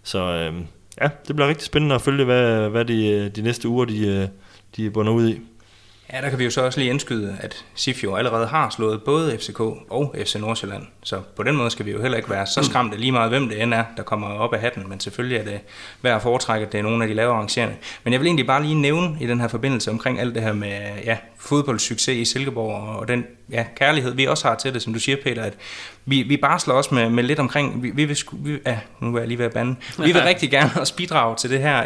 så 0.02 0.18
øh, 0.18 0.54
ja, 1.00 1.08
det 1.28 1.36
bliver 1.36 1.48
rigtig 1.48 1.66
spændende 1.66 1.94
at 1.94 2.02
følge, 2.02 2.24
hvad, 2.24 2.68
hvad 2.68 2.84
de, 2.84 3.28
de 3.28 3.42
næste 3.42 3.68
uger 3.68 3.84
de, 3.84 4.30
de 4.76 4.90
bunder 4.90 5.12
ud 5.12 5.28
i. 5.28 5.40
Ja, 6.12 6.20
der 6.20 6.30
kan 6.30 6.38
vi 6.38 6.44
jo 6.44 6.50
så 6.50 6.62
også 6.62 6.78
lige 6.80 6.90
indskyde, 6.90 7.36
at 7.40 7.64
SIF 7.74 8.04
jo 8.04 8.14
allerede 8.14 8.46
har 8.46 8.70
slået 8.70 9.02
både 9.02 9.38
FCK 9.38 9.60
og 9.90 10.14
FC 10.24 10.34
Nordsjælland. 10.34 10.82
Så 11.02 11.20
på 11.36 11.42
den 11.42 11.56
måde 11.56 11.70
skal 11.70 11.86
vi 11.86 11.90
jo 11.90 12.02
heller 12.02 12.16
ikke 12.16 12.30
være 12.30 12.46
så 12.46 12.62
skræmte 12.62 12.96
lige 12.96 13.12
meget, 13.12 13.30
hvem 13.30 13.48
det 13.48 13.62
end 13.62 13.74
er, 13.74 13.84
der 13.96 14.02
kommer 14.02 14.28
op 14.28 14.54
af 14.54 14.60
hatten. 14.60 14.88
Men 14.88 15.00
selvfølgelig 15.00 15.38
er 15.38 15.44
det 15.44 15.60
værd 16.02 16.16
at 16.16 16.22
foretrække, 16.22 16.66
at 16.66 16.72
det 16.72 16.78
er 16.78 16.82
nogle 16.82 17.04
af 17.04 17.08
de 17.08 17.14
lavere 17.14 17.36
arrangerende. 17.36 17.74
Men 18.04 18.12
jeg 18.12 18.20
vil 18.20 18.26
egentlig 18.26 18.46
bare 18.46 18.62
lige 18.62 18.74
nævne 18.74 19.16
i 19.20 19.26
den 19.26 19.40
her 19.40 19.48
forbindelse 19.48 19.90
omkring 19.90 20.20
alt 20.20 20.34
det 20.34 20.42
her 20.42 20.52
med 20.52 20.80
ja, 21.04 21.16
fodboldsucces 21.38 22.16
i 22.16 22.24
Silkeborg 22.24 22.96
og 22.96 23.08
den 23.08 23.24
ja, 23.50 23.64
kærlighed, 23.76 24.14
vi 24.14 24.26
også 24.26 24.48
har 24.48 24.54
til 24.54 24.74
det, 24.74 24.82
som 24.82 24.92
du 24.92 25.00
siger, 25.00 25.16
Peter, 25.24 25.42
at 25.42 25.54
vi, 26.04 26.22
vi 26.22 26.36
barsler 26.36 26.74
også 26.74 26.94
med, 26.94 27.10
med 27.10 27.24
lidt 27.24 27.38
omkring, 27.38 27.82
vi, 27.82 27.90
vi 27.90 28.04
vil, 28.04 28.18
vi, 28.32 28.58
ja, 28.66 28.78
nu 29.00 29.14
er 29.14 29.18
jeg 29.18 29.28
lige 29.28 29.38
ved 29.38 29.46
at 29.46 29.52
bande, 29.52 29.76
vi 29.98 30.12
vil 30.12 30.22
rigtig 30.30 30.50
gerne 30.50 30.70
også 30.80 30.94
bidrage 30.96 31.36
til 31.36 31.50
det 31.50 31.58
her, 31.58 31.78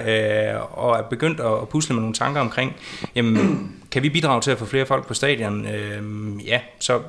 øh, 0.55 0.79
og 0.79 0.99
er 0.99 1.03
begyndt 1.03 1.41
at, 1.41 1.53
at 1.63 1.69
pusle 1.69 1.95
med 1.95 2.01
nogle 2.01 2.15
tanker 2.15 2.41
omkring, 2.41 2.77
jamen, 3.15 3.73
kan 3.95 4.03
vi 4.03 4.11
bidrage 4.11 4.41
til 4.41 4.51
at 4.51 4.59
få 4.59 4.65
flere 4.65 4.87
folk 4.87 5.07
på 5.07 5.15
stadion? 5.15 5.67
Øh, 5.67 6.03
ja, 6.47 6.61
så 6.81 7.01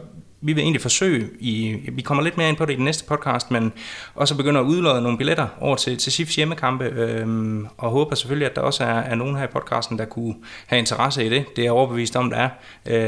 vi 0.46 0.54
vil 0.54 0.62
egentlig 0.62 0.82
forsøge, 0.82 1.30
i, 1.40 1.78
vi 1.94 2.02
kommer 2.02 2.24
lidt 2.24 2.38
mere 2.38 2.50
ind 2.50 2.58
på 2.58 2.66
det 2.66 2.74
i 2.74 2.76
den 2.76 2.86
næste 2.86 3.06
podcast, 3.06 3.52
men 3.52 3.74
også 4.16 4.38
begynder 4.38 4.62
at 4.62 4.66
udlåde 4.66 5.02
nogle 5.02 5.18
billetter 5.18 5.48
over 5.60 5.76
til, 5.76 5.98
til 5.98 6.12
SIFs 6.12 6.36
hjemmekampe, 6.36 6.86
øhm, 6.86 7.68
og 7.78 7.92
håber 7.92 8.16
selvfølgelig, 8.16 8.50
at 8.50 8.56
der 8.56 8.62
også 8.62 8.84
er, 8.84 8.88
er 8.88 9.16
nogen 9.16 9.36
her 9.36 9.44
i 9.44 9.48
podcasten, 9.48 9.98
der 9.98 10.06
kunne 10.06 10.36
have 10.68 10.80
interesse 10.80 11.26
i 11.26 11.30
det. 11.30 11.46
Det 11.56 11.60
er 11.60 11.64
jeg 11.64 11.72
overbevist 11.72 12.16
om, 12.16 12.30
der 12.30 12.38
er. 12.38 12.50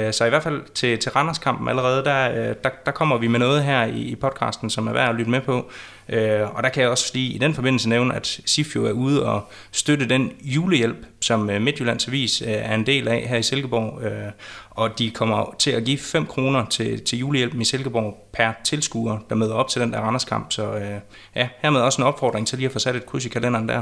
Øh, 0.07 0.13
så 0.13 0.25
i 0.25 0.29
hvert 0.29 0.43
fald 0.43 0.61
til, 0.73 0.97
til 0.97 1.11
Randerskampen 1.11 1.67
allerede, 1.67 2.03
der, 2.03 2.31
øh, 2.31 2.55
der, 2.63 2.69
der 2.85 2.91
kommer 2.91 3.17
vi 3.17 3.27
med 3.27 3.39
noget 3.39 3.63
her 3.63 3.83
i, 3.85 3.99
i 3.99 4.15
podcasten, 4.15 4.69
som 4.69 4.87
er 4.87 4.93
værd 4.93 5.09
at 5.09 5.15
lytte 5.15 5.31
med 5.31 5.41
på. 5.41 5.71
Øh, 6.09 6.55
og 6.55 6.63
der 6.63 6.69
kan 6.69 6.81
jeg 6.81 6.89
også 6.89 7.11
lige 7.13 7.33
i 7.33 7.37
den 7.37 7.53
forbindelse 7.53 7.89
nævne, 7.89 8.15
at 8.15 8.39
SIF 8.45 8.75
jo 8.75 8.85
er 8.85 8.91
ude 8.91 9.25
og 9.25 9.49
støtte 9.71 10.09
den 10.09 10.31
julehjælp, 10.41 11.05
som 11.21 11.49
øh, 11.49 11.61
Midtjyllands 11.61 12.07
Avis 12.07 12.41
øh, 12.41 12.47
er 12.47 12.75
en 12.75 12.85
del 12.85 13.07
af 13.07 13.25
her 13.29 13.37
i 13.37 13.43
Silkeborg. 13.43 14.03
Øh, 14.03 14.31
og 14.77 14.99
de 14.99 15.11
kommer 15.11 15.55
til 15.59 15.71
at 15.71 15.83
give 15.83 15.97
5 15.97 16.25
kroner 16.25 16.65
til, 16.65 17.03
til 17.03 17.19
julehjælpen 17.19 17.61
i 17.61 17.65
Silkeborg 17.65 18.29
per 18.33 18.51
tilskuer, 18.63 19.17
der 19.29 19.35
møder 19.35 19.53
op 19.53 19.69
til 19.69 19.81
den 19.81 19.93
der 19.93 19.99
Randerskamp. 19.99 20.51
Så 20.51 20.73
øh, 20.73 20.99
ja, 21.35 21.47
hermed 21.61 21.81
også 21.81 22.01
en 22.01 22.07
opfordring 22.07 22.47
til 22.47 22.57
lige 22.57 22.65
at 22.65 22.71
få 22.71 22.79
sat 22.79 22.95
et 22.95 23.05
kryds 23.05 23.25
i 23.25 23.29
kalenderen 23.29 23.69
der. 23.69 23.81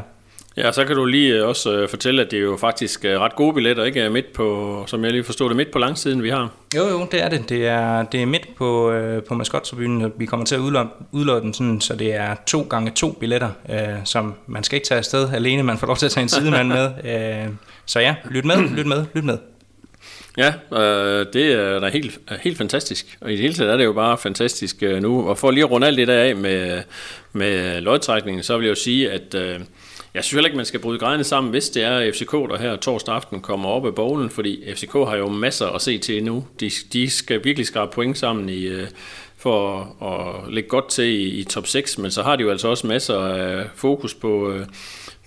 Ja, 0.58 0.72
så 0.72 0.86
kan 0.86 0.96
du 0.96 1.06
lige 1.06 1.46
også 1.46 1.88
fortælle, 1.90 2.22
at 2.22 2.32
det 2.32 2.40
er 2.40 2.44
jo 2.44 2.58
faktisk 2.58 3.06
ret 3.06 3.36
gode 3.36 3.54
billetter, 3.54 3.84
ikke? 3.84 4.10
Midt 4.10 4.34
på, 4.34 4.84
som 4.88 5.04
jeg 5.04 5.12
lige 5.12 5.24
forstod 5.24 5.50
det, 5.50 5.58
midt 5.58 5.72
på 5.72 5.80
langsiden, 5.80 6.24
vi 6.24 6.30
har. 6.30 6.50
Jo, 6.76 6.88
jo, 6.88 7.08
det 7.12 7.24
er 7.24 7.30
det. 7.30 7.50
Det 7.50 7.68
er, 7.68 8.04
det 8.04 8.22
er 8.22 8.26
midt 8.26 8.56
på, 8.58 8.92
øh, 8.92 9.24
på 9.24 9.34
maskottribunen. 9.34 10.12
Vi 10.18 10.26
kommer 10.26 10.46
til 10.46 10.56
at 10.56 10.60
udlåde, 10.60 10.88
udlåde 11.12 11.42
den 11.42 11.54
sådan, 11.54 11.82
så 11.82 11.96
det 11.96 12.16
er 12.16 12.36
to 12.48 12.68
gange 12.70 12.92
to 12.92 13.12
billetter, 13.12 13.50
øh, 13.70 13.96
som 14.04 14.34
man 14.48 14.64
skal 14.64 14.76
ikke 14.76 14.88
tage 14.88 14.98
afsted 14.98 15.30
alene, 15.34 15.64
man 15.64 15.78
får 15.78 15.88
lov 15.88 15.98
til 15.98 16.06
at 16.06 16.12
tage 16.12 16.24
en 16.24 16.30
sidemand 16.30 16.68
med. 16.68 16.92
Øh, 17.06 17.52
så 17.86 18.00
ja, 18.00 18.16
lyt 18.30 18.46
med, 18.46 18.56
lyt 18.70 18.86
med, 18.86 19.06
lyt 19.14 19.24
med. 19.24 19.38
Ja, 20.38 20.54
øh, 20.74 21.26
det 21.34 21.52
er 21.54 21.80
da 21.80 21.88
helt, 21.88 22.20
helt 22.42 22.58
fantastisk. 22.58 23.18
Og 23.22 23.30
i 23.30 23.32
det 23.32 23.42
hele 23.42 23.54
taget 23.54 23.72
er 23.72 23.78
det 23.78 23.86
jo 23.86 23.94
bare 23.94 24.18
fantastisk 24.18 24.84
øh, 24.84 25.02
nu. 25.02 25.30
Og 25.30 25.38
for 25.38 25.52
lige 25.52 25.64
at 25.64 25.72
runde 25.72 25.88
alt 25.88 25.98
det 25.98 26.08
der 26.08 26.22
af 26.22 26.36
med, 26.36 26.82
med 27.34 27.82
lodtrækningen, 27.82 28.44
så 28.44 28.58
vil 28.58 28.66
jeg 28.66 28.70
jo 28.70 28.76
sige, 28.76 29.12
at 29.12 29.36
øh, 29.36 29.60
jeg 30.14 30.24
synes 30.24 30.32
heller 30.32 30.48
ikke, 30.48 30.58
man 30.58 30.66
skal 30.66 30.80
bryde 30.80 31.00
grejene 31.00 31.24
sammen, 31.24 31.52
hvis 31.52 31.70
det 31.70 31.84
er 31.84 32.12
FCK, 32.12 32.32
der 32.32 32.58
her 32.58 32.76
torsdag 32.76 33.16
aften 33.16 33.42
kommer 33.42 33.70
op 33.70 33.86
af 33.86 33.96
bowlen, 33.96 34.30
fordi 34.30 34.74
FCK 34.76 34.94
har 34.94 35.16
jo 35.16 35.30
masser 35.30 35.68
at 35.68 35.82
se 35.82 35.98
til 35.98 36.24
nu. 36.24 36.48
De, 36.60 36.72
de 36.94 37.10
skal 37.10 37.44
virkelig 37.44 37.68
skrabe 37.68 37.92
point 37.92 38.18
sammen 38.18 38.50
i, 38.50 38.64
øh, 38.64 38.88
for 39.38 39.80
at, 40.02 40.46
at 40.46 40.54
lægge 40.54 40.70
godt 40.70 40.90
til 40.90 41.06
i, 41.06 41.40
i 41.40 41.44
top 41.44 41.68
6, 41.68 41.98
men 41.98 42.12
så 42.12 42.24
har 42.24 42.36
de 42.36 42.44
jo 42.44 42.50
altså 42.50 42.68
også 42.68 42.88
masser 42.88 43.20
af 43.20 43.66
fokus 43.76 44.14
på, 44.14 44.52
øh, 44.52 44.66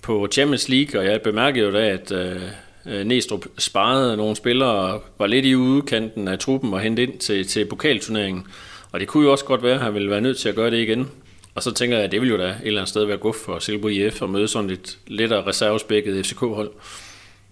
på 0.03 0.27
Champions 0.31 0.69
League, 0.69 1.01
og 1.01 1.05
jeg 1.05 1.21
bemærkede 1.21 1.65
jo 1.65 1.71
da, 1.71 1.89
at 1.89 2.11
øh, 2.11 2.41
Næstrup 2.85 3.45
sparede 3.57 4.17
nogle 4.17 4.35
spillere, 4.35 4.99
var 5.19 5.27
lidt 5.27 5.45
i 5.45 5.55
udkanten 5.55 6.27
af 6.27 6.39
truppen 6.39 6.73
og 6.73 6.79
hentede 6.79 7.07
ind 7.07 7.19
til, 7.19 7.47
til 7.47 7.65
pokalturneringen. 7.65 8.47
Og 8.91 8.99
det 8.99 9.07
kunne 9.07 9.25
jo 9.25 9.31
også 9.31 9.45
godt 9.45 9.63
være, 9.63 9.73
at 9.73 9.79
han 9.81 9.93
ville 9.93 10.09
være 10.09 10.21
nødt 10.21 10.37
til 10.37 10.49
at 10.49 10.55
gøre 10.55 10.71
det 10.71 10.77
igen. 10.77 11.11
Og 11.55 11.63
så 11.63 11.73
tænker 11.73 11.97
jeg, 11.97 12.05
at 12.05 12.11
det 12.11 12.21
vil 12.21 12.29
jo 12.29 12.37
da 12.37 12.43
et 12.43 12.55
eller 12.63 12.81
andet 12.81 12.89
sted 12.89 13.05
være 13.05 13.17
godt 13.17 13.35
for 13.45 13.59
Silkeborg 13.59 13.91
IF 13.91 14.21
at 14.21 14.29
møde 14.29 14.47
sådan 14.47 14.69
et 14.69 14.97
lettere 15.07 15.47
reservespækket 15.47 16.25
FCK-hold. 16.25 16.71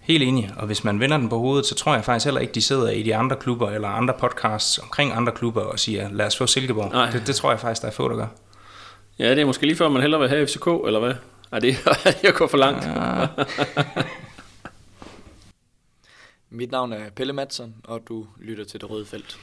Helt 0.00 0.22
enig, 0.22 0.50
og 0.56 0.66
hvis 0.66 0.84
man 0.84 1.00
vender 1.00 1.16
den 1.16 1.28
på 1.28 1.38
hovedet, 1.38 1.66
så 1.66 1.74
tror 1.74 1.94
jeg 1.94 2.04
faktisk 2.04 2.26
heller 2.26 2.40
ikke, 2.40 2.52
de 2.52 2.62
sidder 2.62 2.90
i 2.90 3.02
de 3.02 3.16
andre 3.16 3.36
klubber 3.36 3.70
eller 3.70 3.88
andre 3.88 4.14
podcasts 4.20 4.78
omkring 4.78 5.12
andre 5.12 5.32
klubber 5.32 5.60
og 5.60 5.78
siger, 5.78 6.08
lad 6.12 6.26
os 6.26 6.36
få 6.36 6.46
Silkeborg. 6.46 6.92
Nej. 6.92 7.10
Det, 7.10 7.22
det 7.26 7.36
tror 7.36 7.50
jeg 7.50 7.60
faktisk, 7.60 7.82
der 7.82 7.88
er 7.88 7.92
få, 7.92 8.08
der 8.08 8.16
gør. 8.16 8.26
Ja, 9.18 9.30
det 9.30 9.38
er 9.38 9.44
måske 9.44 9.66
lige 9.66 9.76
før, 9.76 9.88
man 9.88 10.02
hellere 10.02 10.20
vil 10.20 10.28
have 10.28 10.46
FCK, 10.46 10.66
eller 10.86 11.00
hvad? 11.00 11.14
Er 11.52 11.58
det 11.58 11.76
jeg 12.22 12.34
går 12.34 12.46
for 12.46 12.58
langt? 12.58 12.84
Ja. 12.86 13.26
Mit 16.50 16.70
navn 16.70 16.92
er 16.92 17.10
Pelle 17.16 17.32
Madsen, 17.32 17.74
og 17.84 18.02
du 18.08 18.26
lytter 18.40 18.64
til 18.64 18.80
Det 18.80 18.90
Røde 18.90 19.06
Felt. 19.06 19.38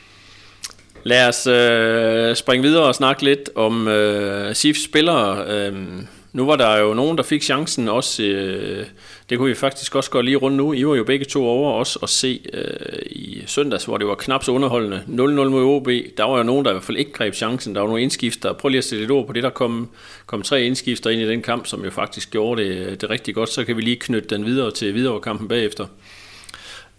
Lad 1.04 1.28
os 1.28 1.48
øh, 1.48 2.36
springe 2.36 2.64
videre 2.64 2.84
og 2.84 2.96
snakke 2.96 3.24
lidt 3.24 3.50
om 3.56 3.88
øh, 3.88 4.56
SIFs 4.56 4.84
spillere. 4.84 5.46
Øh, 5.48 5.86
nu 6.34 6.46
var 6.46 6.56
der 6.56 6.78
jo 6.78 6.94
nogen, 6.94 7.18
der 7.18 7.24
fik 7.24 7.44
chancen 7.44 7.90
også. 7.90 8.24
Øh, 8.24 8.86
det 9.30 9.38
kunne 9.38 9.50
vi 9.50 9.56
faktisk 9.56 9.96
også 9.96 10.10
gå 10.10 10.22
lige 10.22 10.36
rundt 10.36 10.58
nu. 10.58 10.74
I 10.74 10.86
var 10.86 10.96
jo 10.96 11.04
begge 11.04 11.26
to 11.26 11.46
over 11.46 11.74
os 11.74 11.96
og 11.96 12.10
se 12.10 12.42
øh, 12.54 13.00
i 13.06 13.44
søndags, 13.46 13.86
hvor 13.86 13.98
det 13.98 14.08
var 14.08 14.16
knap 14.16 14.44
så 14.44 14.52
underholdende. 14.52 15.04
0-0 15.08 15.12
mod 15.50 15.64
OB. 15.64 15.88
Der 16.18 16.24
var 16.24 16.38
jo 16.38 16.44
nogen, 16.44 16.66
der 16.66 16.72
i 16.72 16.74
hvert 16.74 16.84
fald 16.84 16.98
ikke 16.98 17.12
greb 17.12 17.34
chancen. 17.34 17.76
Der 17.76 17.82
var 17.82 17.88
nogle 17.88 18.04
indskifter. 18.04 18.54
Prøv 18.54 18.70
lige 18.70 18.78
at 18.78 18.84
sætte 18.84 19.06
et 19.06 19.12
ord 19.12 19.28
på 19.28 19.34
det. 19.34 19.44
Der 19.44 19.50
kom, 19.50 19.90
kom 20.26 20.42
tre 20.42 20.64
indskifter 20.64 21.10
ind 21.10 21.22
i 21.22 21.28
den 21.28 21.42
kamp, 21.42 21.68
som 21.68 21.84
jo 21.84 21.92
faktisk 21.92 22.32
gjorde 22.32 22.64
det, 22.64 22.70
øh, 22.70 22.92
det 23.02 23.10
rigtig 23.10 23.36
godt. 23.36 23.50
Så 23.50 23.66
kan 23.66 23.78
vi 23.78 23.82
lige 23.82 23.96
knytte 23.96 24.30
den 24.30 24.46
videre 24.46 24.72
til 24.72 24.94
videre 24.94 25.22
kampen 25.22 25.48
bagefter. 25.48 25.86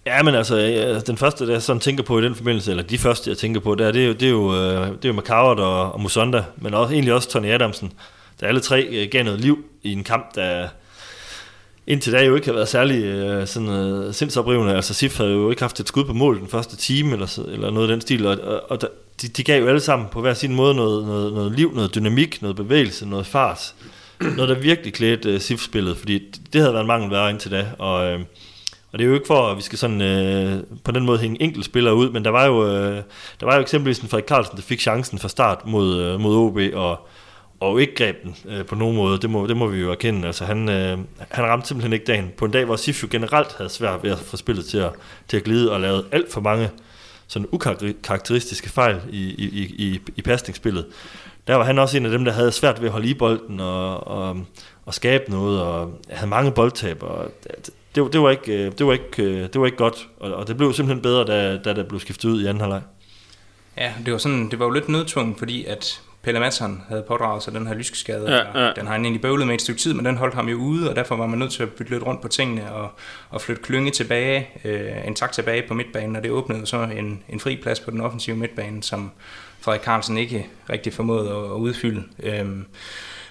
Ja, 0.06 0.22
men 0.22 0.34
altså, 0.34 1.02
den 1.06 1.16
første, 1.16 1.46
der 1.46 1.52
jeg 1.52 1.62
sådan 1.62 1.80
tænker 1.80 2.02
på 2.02 2.18
i 2.18 2.22
den 2.22 2.34
forbindelse, 2.34 2.70
eller 2.70 2.82
de 2.82 2.98
første, 2.98 3.30
jeg 3.30 3.38
tænker 3.38 3.60
på, 3.60 3.74
der, 3.74 3.92
det 3.92 4.02
er 4.02 4.06
jo, 4.06 4.12
det 4.12 4.22
er 4.22 4.30
jo, 4.30 4.54
øh, 4.54 4.86
det 4.86 5.04
er 5.04 5.08
jo 5.08 5.12
McCowart 5.12 5.60
og, 5.60 5.92
og 5.92 6.00
Musonda, 6.00 6.44
men 6.56 6.74
også, 6.74 6.94
egentlig 6.94 7.14
også 7.14 7.30
Tony 7.30 7.46
Adamsen, 7.46 7.92
der 8.40 8.46
alle 8.46 8.60
tre 8.60 8.82
øh, 8.82 9.08
gav 9.10 9.24
noget 9.24 9.40
liv 9.40 9.64
i 9.82 9.92
en 9.92 10.04
kamp, 10.04 10.34
der 10.34 10.68
indtil 11.86 12.12
da 12.12 12.24
jo 12.24 12.34
ikke 12.34 12.46
har 12.46 12.54
været 12.54 12.68
særlig 12.68 13.04
øh, 13.04 13.46
sådan, 13.46 13.68
uh, 13.68 14.14
sindsoprivende. 14.14 14.76
Altså 14.76 14.94
Sif 14.94 15.16
havde 15.18 15.30
jo 15.30 15.50
ikke 15.50 15.62
haft 15.62 15.80
et 15.80 15.88
skud 15.88 16.04
på 16.04 16.12
mål 16.12 16.40
den 16.40 16.48
første 16.48 16.76
time, 16.76 17.12
eller, 17.12 17.38
eller 17.48 17.70
noget 17.70 17.88
af 17.88 17.92
den 17.92 18.00
stil, 18.00 18.26
og, 18.26 18.38
og, 18.70 18.80
de, 19.22 19.28
de 19.28 19.44
gav 19.44 19.62
jo 19.62 19.68
alle 19.68 19.80
sammen 19.80 20.08
på 20.12 20.20
hver 20.20 20.34
sin 20.34 20.54
måde 20.54 20.74
noget, 20.74 21.06
noget, 21.06 21.32
noget 21.32 21.52
liv, 21.52 21.74
noget 21.74 21.94
dynamik, 21.94 22.42
noget 22.42 22.56
bevægelse, 22.56 23.08
noget 23.08 23.26
fart. 23.26 23.74
Noget, 24.20 24.48
der 24.48 24.54
virkelig 24.54 24.94
klædte 24.94 25.34
uh, 25.34 25.40
Sif-spillet, 25.40 25.96
fordi 25.96 26.22
det 26.52 26.60
havde 26.60 26.72
været 26.72 26.82
en 26.82 26.88
mangel 26.88 27.10
værre 27.10 27.30
indtil 27.30 27.50
da, 27.50 27.66
og... 27.78 28.06
Øh, 28.06 28.20
og 28.96 29.00
det 29.00 29.04
er 29.04 29.08
jo 29.08 29.14
ikke 29.14 29.26
for, 29.26 29.48
at 29.48 29.56
vi 29.56 29.62
skal 29.62 29.78
sådan, 29.78 30.00
øh, 30.00 30.62
på 30.84 30.92
den 30.92 31.04
måde 31.04 31.18
hænge 31.18 31.42
enkelt 31.42 31.64
spillere 31.64 31.94
ud, 31.94 32.10
men 32.10 32.24
der 32.24 32.30
var 32.30 32.46
jo, 32.46 32.66
øh, 32.66 33.02
der 33.40 33.46
var 33.46 33.54
jo 33.54 33.60
eksempelvis 33.60 33.98
en 33.98 34.08
Frederik 34.08 34.28
Carlsen, 34.28 34.56
der 34.56 34.62
fik 34.62 34.80
chancen 34.80 35.18
fra 35.18 35.28
start 35.28 35.66
mod, 35.66 36.00
øh, 36.00 36.20
mod 36.20 36.36
OB, 36.36 36.58
og, 36.74 37.08
og 37.60 37.80
ikke 37.80 37.94
greb 37.94 38.22
den 38.22 38.36
øh, 38.48 38.64
på 38.64 38.74
nogen 38.74 38.96
måde. 38.96 39.18
Det 39.18 39.30
må, 39.30 39.46
det 39.46 39.56
må 39.56 39.66
vi 39.66 39.80
jo 39.80 39.90
erkende. 39.90 40.26
Altså, 40.26 40.44
han, 40.44 40.68
øh, 40.68 40.98
han 41.30 41.44
ramte 41.44 41.68
simpelthen 41.68 41.92
ikke 41.92 42.04
dagen. 42.04 42.32
På 42.36 42.44
en 42.44 42.50
dag, 42.50 42.64
hvor 42.64 42.76
Sif 42.76 43.02
jo 43.02 43.08
generelt 43.10 43.56
havde 43.56 43.70
svært 43.70 44.02
ved 44.02 44.10
at 44.10 44.18
få 44.18 44.36
spillet 44.36 44.66
til 44.66 44.78
at, 44.78 44.92
til 45.28 45.36
at 45.36 45.44
glide, 45.44 45.72
og 45.72 45.80
lavet 45.80 46.04
alt 46.12 46.32
for 46.32 46.40
mange 46.40 46.70
sådan 47.26 47.48
ukarakteristiske 47.52 48.68
fejl 48.68 48.96
i, 49.10 49.22
i, 49.22 49.74
i, 49.78 50.00
i 50.16 50.22
pasningsspillet. 50.22 50.86
Der 51.46 51.54
var 51.54 51.64
han 51.64 51.78
også 51.78 51.96
en 51.96 52.04
af 52.04 52.10
dem, 52.10 52.24
der 52.24 52.32
havde 52.32 52.52
svært 52.52 52.80
ved 52.80 52.88
at 52.88 52.92
holde 52.92 53.08
i 53.08 53.14
bolden 53.14 53.60
og, 53.60 54.06
og, 54.06 54.36
og 54.86 54.94
skabe 54.94 55.30
noget, 55.30 55.62
og 55.62 56.00
havde 56.10 56.30
mange 56.30 56.52
boldtab. 56.52 57.02
Og 57.02 57.30
det, 57.96 58.12
det, 58.12 58.20
var 58.20 58.30
ikke, 58.30 58.66
øh, 58.66 58.72
det, 58.78 58.86
var 58.86 58.92
ikke, 58.92 59.22
øh, 59.22 59.42
det 59.52 59.60
var 59.60 59.66
ikke 59.66 59.78
godt, 59.78 60.08
og, 60.20 60.34
og 60.34 60.48
det 60.48 60.56
blev 60.56 60.72
simpelthen 60.72 61.02
bedre, 61.02 61.24
da, 61.24 61.56
da 61.56 61.72
der 61.72 61.82
blev 61.82 62.00
skiftet 62.00 62.28
ud 62.28 62.42
i 62.42 62.46
anden 62.46 62.60
halvleg. 62.60 62.82
Ja, 63.76 63.92
det 64.04 64.12
var, 64.12 64.18
sådan, 64.18 64.50
det 64.50 64.58
var 64.58 64.64
jo 64.64 64.70
lidt 64.70 64.88
nødtvunget, 64.88 65.38
fordi 65.38 65.64
at 65.64 66.02
Pelle 66.22 66.40
Madsen 66.40 66.82
havde 66.88 67.04
pådraget 67.08 67.42
sig 67.42 67.52
den 67.52 67.66
her 67.66 67.74
lyskeskade. 67.74 68.34
Ja, 68.34 68.64
ja. 68.64 68.72
Den 68.72 68.86
har 68.86 68.92
han 68.92 69.04
egentlig 69.04 69.22
bøvlet 69.22 69.46
med 69.46 69.54
et 69.54 69.60
stykke 69.60 69.80
tid, 69.80 69.94
men 69.94 70.04
den 70.04 70.16
holdt 70.16 70.34
ham 70.34 70.48
jo 70.48 70.56
ude, 70.56 70.90
og 70.90 70.96
derfor 70.96 71.16
var 71.16 71.26
man 71.26 71.38
nødt 71.38 71.52
til 71.52 71.62
at 71.62 71.70
bytte 71.70 71.92
lidt 71.92 72.02
rundt 72.06 72.22
på 72.22 72.28
tingene 72.28 72.72
og, 72.72 72.90
og 73.30 73.40
flytte 73.40 73.62
Klynge 73.62 73.90
tilbage, 73.90 74.48
øh, 74.64 75.06
en 75.06 75.14
tak 75.14 75.32
tilbage 75.32 75.68
på 75.68 75.74
midtbanen, 75.74 76.16
og 76.16 76.22
det 76.22 76.30
åbnede 76.30 76.66
så 76.66 76.82
en, 76.82 77.22
en 77.28 77.40
fri 77.40 77.56
plads 77.62 77.80
på 77.80 77.90
den 77.90 78.00
offensive 78.00 78.36
midtbane, 78.36 78.82
som 78.82 79.10
Frederik 79.60 79.82
Carlsen 79.82 80.18
ikke 80.18 80.46
rigtig 80.70 80.92
formåede 80.92 81.30
at, 81.30 81.36
at 81.36 81.56
udfylde. 81.56 82.02
Øh, 82.22 82.46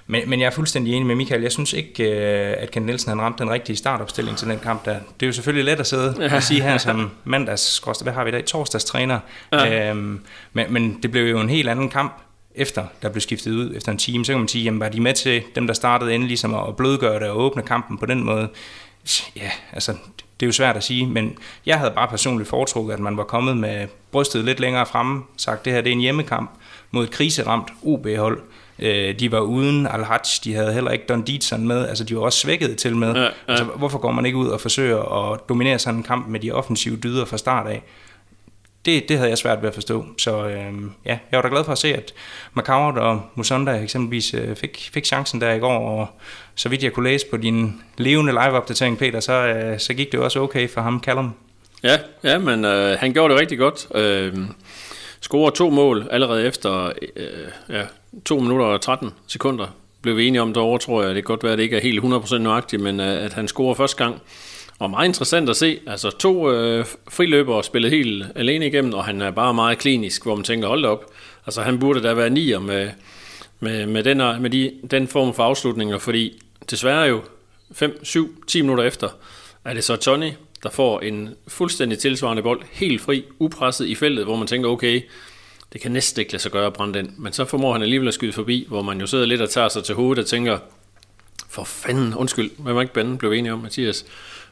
men, 0.08 0.30
men 0.30 0.40
jeg 0.40 0.46
er 0.46 0.52
fuldstændig 0.52 0.94
enig 0.94 1.06
med 1.06 1.16
Michael. 1.16 1.42
Jeg 1.42 1.52
synes 1.52 1.74
ikke, 1.74 2.04
øh, 2.04 2.56
at 2.58 2.72
Kent 2.72 2.86
Nielsen 2.86 3.10
han 3.10 3.22
ramte 3.22 3.44
den 3.44 3.52
rigtige 3.52 3.76
startopstilling 3.76 4.38
til 4.38 4.48
den 4.48 4.60
kamp 4.60 4.86
der. 4.86 5.00
Det 5.20 5.26
er 5.26 5.28
jo 5.28 5.34
selvfølgelig 5.34 5.66
let 5.66 5.80
at 5.80 5.88
sidde 5.88 6.30
og 6.32 6.44
sige 6.44 6.62
her 6.62 6.78
som 6.78 7.12
mandags, 7.24 7.82
hvad 8.02 8.14
har 8.14 8.24
vi 8.24 8.30
i 8.30 8.32
dag, 8.32 8.46
torsdags 8.46 8.86
træner. 8.86 9.20
Ja. 9.54 9.90
Øhm, 9.90 10.20
men, 10.54 10.74
men 10.74 11.00
det 11.04 11.12
blev 11.12 11.30
jo 11.30 11.40
en 11.40 11.50
helt 11.50 11.70
anden 11.70 11.90
kamp 11.90 12.22
efter 12.56 12.86
der 13.02 13.10
blev 13.10 13.22
skiftet 13.22 13.52
ud 13.52 13.76
efter 13.76 13.92
en 13.92 13.98
time, 13.98 14.26
så 14.26 14.32
kan 14.32 14.40
man 14.40 14.48
sige, 14.48 14.64
jamen 14.64 14.80
var 14.80 14.90
de 14.90 15.02
med 15.02 15.14
til 15.14 15.44
dem, 15.56 15.68
der 15.68 15.74
startede 15.74 16.14
endelig 16.14 16.28
ligesom 16.28 16.56
at 16.56 16.76
blødgøre 16.76 17.20
det 17.20 17.30
og 17.30 17.38
åbne 17.38 17.62
kampen 17.62 17.98
på 17.98 18.06
den 18.06 18.24
måde? 18.24 18.50
Ja, 19.36 19.52
altså, 19.74 19.92
det 20.40 20.46
er 20.46 20.48
jo 20.48 20.52
svært 20.52 20.78
at 20.78 20.84
sige, 20.84 21.08
men 21.08 21.38
jeg 21.66 21.80
havde 21.80 21.92
bare 21.92 22.08
personligt 22.08 22.50
foretrukket, 22.50 22.94
at 22.94 23.00
man 23.00 23.18
var 23.18 23.24
kommet 23.24 23.58
med 23.58 23.88
brystet 24.12 24.46
lidt 24.46 24.60
længere 24.60 24.86
fremme, 24.86 25.24
sagt, 25.38 25.66
det 25.66 25.74
her 25.74 25.82
det 25.82 25.90
er 25.90 25.94
en 25.94 26.00
hjemmekamp 26.00 26.52
mod 26.92 27.04
et 27.04 27.12
kriseramt 27.12 27.68
OB-hold, 27.84 28.42
Øh, 28.80 29.20
de 29.20 29.32
var 29.32 29.40
uden 29.40 29.88
al 29.88 30.06
de 30.44 30.54
havde 30.54 30.74
heller 30.74 30.92
ikke 30.92 31.06
Don 31.10 31.22
Dietzson 31.22 31.68
med, 31.68 31.88
altså 31.88 32.04
de 32.04 32.16
var 32.16 32.22
også 32.22 32.40
svækket 32.40 32.78
til 32.78 32.96
med. 32.96 33.14
Ja, 33.14 33.24
ja. 33.24 33.30
Altså, 33.48 33.64
hvorfor 33.64 34.00
går 34.00 34.12
man 34.12 34.26
ikke 34.26 34.38
ud 34.38 34.48
og 34.48 34.62
forsøger 34.62 35.32
at 35.32 35.40
dominere 35.50 35.80
sådan 35.80 35.98
en 35.98 36.04
kamp 36.04 36.28
med 36.28 36.40
de 36.40 36.52
offensive 36.52 36.98
dyder 36.98 37.26
fra 37.26 37.38
start 37.38 37.68
af? 37.68 37.84
Det, 38.86 39.10
det 39.10 39.18
havde 39.18 39.30
jeg 39.30 39.38
svært 39.38 39.62
ved 39.62 39.70
at 39.70 39.74
forstå. 39.74 40.06
Så 40.18 40.46
øh, 40.48 40.74
ja, 41.06 41.18
jeg 41.32 41.38
var 41.38 41.42
da 41.42 41.48
glad 41.48 41.64
for 41.64 41.72
at 41.72 41.78
se, 41.78 41.94
at 41.94 42.14
McCoward 42.54 42.98
og 42.98 43.22
Musonda 43.36 43.72
eksempelvis 43.72 44.34
øh, 44.34 44.56
fik, 44.56 44.90
fik 44.94 45.06
chancen 45.06 45.42
der 45.42 45.54
i 45.54 45.60
går, 45.60 46.00
og 46.00 46.08
så 46.56 46.70
vidt 46.70 46.84
jeg 46.84 46.94
kunne 46.94 47.10
læse 47.10 47.26
på 47.32 47.38
din 47.38 47.82
levende 47.98 48.32
live-opdatering, 48.32 48.98
Peter, 48.98 49.20
så, 49.20 49.34
øh, 49.34 49.80
så 49.80 49.94
gik 49.94 50.12
det 50.12 50.20
også 50.20 50.40
okay 50.40 50.70
for 50.70 50.82
ham, 50.82 51.04
Callum. 51.04 51.34
Ja, 51.84 51.98
ja 52.24 52.38
men 52.38 52.66
øh, 52.66 52.98
han 53.00 53.14
gjorde 53.14 53.34
det 53.34 53.42
rigtig 53.42 53.58
godt. 53.58 53.88
Øh, 53.96 54.34
scorer 55.22 55.50
to 55.50 55.70
mål 55.70 56.08
allerede 56.12 56.48
efter 56.48 56.92
øh, 57.16 57.24
ja, 57.70 57.84
2 58.26 58.40
minutter 58.40 58.66
og 58.66 58.82
13 58.82 59.12
sekunder. 59.28 59.68
Blev 60.02 60.18
vi 60.18 60.28
enige 60.28 60.42
om 60.42 60.54
derovre, 60.54 60.80
tror 60.80 61.02
jeg. 61.02 61.16
Det 61.16 61.24
kan 61.24 61.28
godt 61.28 61.44
være, 61.44 61.52
at 61.52 61.58
det 61.58 61.64
ikke 61.64 61.78
er 61.78 61.82
helt 61.82 62.04
100% 62.04 62.38
nøjagtigt, 62.38 62.82
men 62.82 63.00
øh, 63.00 63.26
at 63.26 63.34
han 63.34 63.48
scorer 63.48 63.74
første 63.74 64.04
gang. 64.04 64.22
Og 64.80 64.90
meget 64.90 65.08
interessant 65.08 65.50
at 65.50 65.56
se. 65.56 65.80
Altså 65.88 66.10
to 66.10 66.52
øh, 66.52 66.86
friløbere 67.10 67.64
spillet 67.64 67.92
helt 67.92 68.26
alene 68.36 68.68
igennem, 68.68 68.94
og 68.94 69.06
han 69.06 69.22
er 69.22 69.32
bare 69.32 69.54
meget 69.54 69.78
klinisk, 69.78 70.24
hvor 70.24 70.36
man 70.36 70.44
tænker, 70.44 70.68
hold 70.68 70.84
da 70.84 70.88
op. 70.88 71.06
Altså 71.46 71.62
han 71.62 71.80
burde 71.80 72.04
da 72.04 72.14
være 72.14 72.30
nier 72.30 72.60
med, 72.60 72.90
med, 73.60 73.86
med, 73.86 74.04
den, 74.04 74.18
med 74.18 74.50
de, 74.50 74.72
den 74.92 75.08
form 75.08 75.34
for 75.34 75.44
afslutninger, 75.44 75.98
fordi 75.98 76.44
desværre 76.70 77.02
jo 77.02 77.22
5, 77.72 78.00
7, 78.04 78.44
10 78.48 78.62
minutter 78.62 78.84
efter, 78.84 79.10
er 79.66 79.74
det 79.74 79.84
så 79.84 79.96
Tony, 79.96 80.32
der 80.64 80.70
får 80.70 81.00
en 81.00 81.30
fuldstændig 81.48 82.00
tilsvarende 82.00 82.44
bold, 82.44 82.62
helt 82.72 83.02
fri, 83.02 83.24
upresset 83.40 83.86
i 83.86 83.96
feltet, 83.96 84.26
hvor 84.26 84.36
man 84.36 84.48
tænker, 84.48 84.70
okay, 84.70 85.02
det 85.76 85.82
kan 85.82 85.92
næsten 85.92 86.20
ikke 86.20 86.32
lade 86.32 86.42
sig 86.42 86.52
gøre 86.52 86.66
at 86.66 86.74
brænde 86.74 87.00
den, 87.00 87.14
men 87.18 87.34
så 87.34 87.46
formår 87.46 87.74
han 87.74 87.82
alligevel 87.82 88.08
at 88.08 88.14
skyde 88.14 88.32
forbi, 88.32 88.66
hvor 88.68 88.82
man 88.82 89.00
jo 89.00 89.08
sidder 89.08 89.26
lidt 89.26 89.42
og 89.42 89.50
tager 89.50 89.70
sig 89.70 89.84
til 89.84 89.96
hovedet 89.96 90.24
og 90.24 90.28
tænker, 90.28 90.58
for 91.50 91.64
fanden, 91.64 92.14
undskyld, 92.14 92.52
hvad 92.58 92.74
var 92.74 92.82
ikke 92.82 92.94
banden, 92.94 93.18
blev 93.18 93.32
enige 93.32 93.54
om, 93.54 93.60
Mathias. 93.60 94.06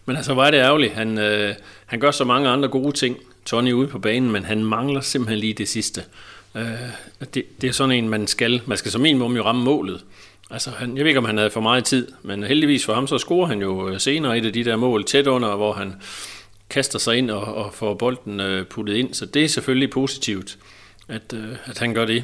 Men 0.05 0.15
altså, 0.15 0.33
var 0.33 0.51
det 0.51 0.57
ærgerligt. 0.57 0.93
Han, 0.93 1.17
øh, 1.17 1.55
han 1.85 1.99
gør 1.99 2.11
så 2.11 2.25
mange 2.25 2.49
andre 2.49 2.69
gode 2.69 2.91
ting, 2.91 3.17
Tony 3.45 3.71
ude 3.71 3.87
på 3.87 3.99
banen, 3.99 4.31
men 4.31 4.45
han 4.45 4.65
mangler 4.65 5.01
simpelthen 5.01 5.39
lige 5.39 5.53
det 5.53 5.69
sidste. 5.69 6.03
Øh, 6.55 6.63
det, 7.33 7.61
det 7.61 7.67
er 7.67 7.71
sådan 7.71 7.95
en, 7.95 8.09
man 8.09 8.27
skal, 8.27 8.61
man 8.65 8.77
skal 8.77 8.91
som 8.91 9.01
minimum 9.01 9.35
jo 9.35 9.43
ramme 9.43 9.63
målet. 9.63 10.03
Altså, 10.51 10.69
han, 10.69 10.97
jeg 10.97 11.03
ved 11.03 11.09
ikke, 11.09 11.19
om 11.19 11.25
han 11.25 11.37
havde 11.37 11.51
for 11.51 11.61
meget 11.61 11.85
tid, 11.85 12.07
men 12.23 12.43
heldigvis 12.43 12.85
for 12.85 12.93
ham, 12.93 13.07
så 13.07 13.17
scorer 13.17 13.47
han 13.47 13.61
jo 13.61 13.89
øh, 13.89 13.99
senere 13.99 14.37
et 14.37 14.45
af 14.45 14.53
de 14.53 14.63
der 14.63 14.75
mål 14.75 15.03
tæt 15.03 15.27
under, 15.27 15.55
hvor 15.55 15.73
han 15.73 15.93
kaster 16.69 16.99
sig 16.99 17.17
ind 17.17 17.31
og, 17.31 17.55
og 17.55 17.73
får 17.73 17.93
bolden 17.93 18.39
øh, 18.39 18.65
puttet 18.65 18.95
ind. 18.95 19.13
Så 19.13 19.25
det 19.25 19.43
er 19.43 19.47
selvfølgelig 19.47 19.89
positivt, 19.89 20.57
at, 21.07 21.33
øh, 21.33 21.55
at 21.65 21.79
han 21.79 21.93
gør 21.93 22.05
det. 22.05 22.23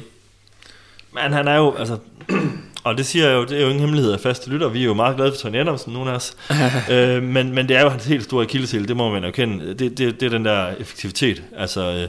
Men 1.12 1.32
han 1.32 1.48
er 1.48 1.56
jo, 1.56 1.74
altså, 1.74 1.98
og 2.84 2.98
det 2.98 3.06
siger 3.06 3.26
jeg 3.28 3.34
jo, 3.34 3.44
det 3.44 3.56
er 3.56 3.60
jo 3.60 3.66
ingen 3.66 3.80
hemmelighed 3.80 4.12
af 4.12 4.20
faste 4.20 4.50
lytter, 4.50 4.68
vi 4.68 4.80
er 4.80 4.84
jo 4.84 4.94
meget 4.94 5.16
glade 5.16 5.32
for 5.32 5.38
Tony 5.38 5.56
Adamsen, 5.56 5.92
nogle 5.92 6.10
af 6.10 6.14
os. 6.14 6.36
øh, 6.90 7.22
men, 7.22 7.54
men 7.54 7.68
det 7.68 7.76
er 7.76 7.82
jo 7.82 7.88
hans 7.88 8.06
helt 8.06 8.24
store 8.24 8.44
akilleshæl, 8.44 8.88
det 8.88 8.96
må 8.96 9.10
man 9.10 9.24
jo 9.24 9.30
kende. 9.30 9.74
Det, 9.74 9.98
det, 9.98 10.20
det 10.20 10.22
er 10.22 10.30
den 10.30 10.44
der 10.44 10.68
effektivitet. 10.68 11.42
Altså, 11.56 11.80
øh, 11.80 12.08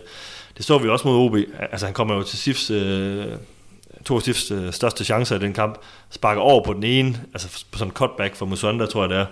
det 0.58 0.66
så 0.66 0.78
vi 0.78 0.90
også 0.90 1.08
mod 1.08 1.18
OB. 1.18 1.38
Altså, 1.72 1.86
han 1.86 1.94
kommer 1.94 2.16
jo 2.16 2.24
til 2.24 2.38
SIFs, 2.38 2.72
øh, 2.72 3.26
to 4.06 4.16
af 4.16 4.22
SIFs 4.22 4.52
øh, 4.52 4.74
største 4.74 5.04
chancer 5.04 5.36
i 5.36 5.40
den 5.40 5.54
kamp, 5.54 5.78
sparker 6.10 6.42
over 6.42 6.64
på 6.64 6.74
den 6.74 6.84
ene, 6.84 7.22
altså 7.34 7.66
på 7.72 7.78
sådan 7.78 7.92
en 7.92 7.94
cutback 7.94 8.36
for 8.36 8.46
Musonda, 8.46 8.86
tror 8.86 9.02
jeg 9.02 9.10
det 9.10 9.18
er. 9.18 9.26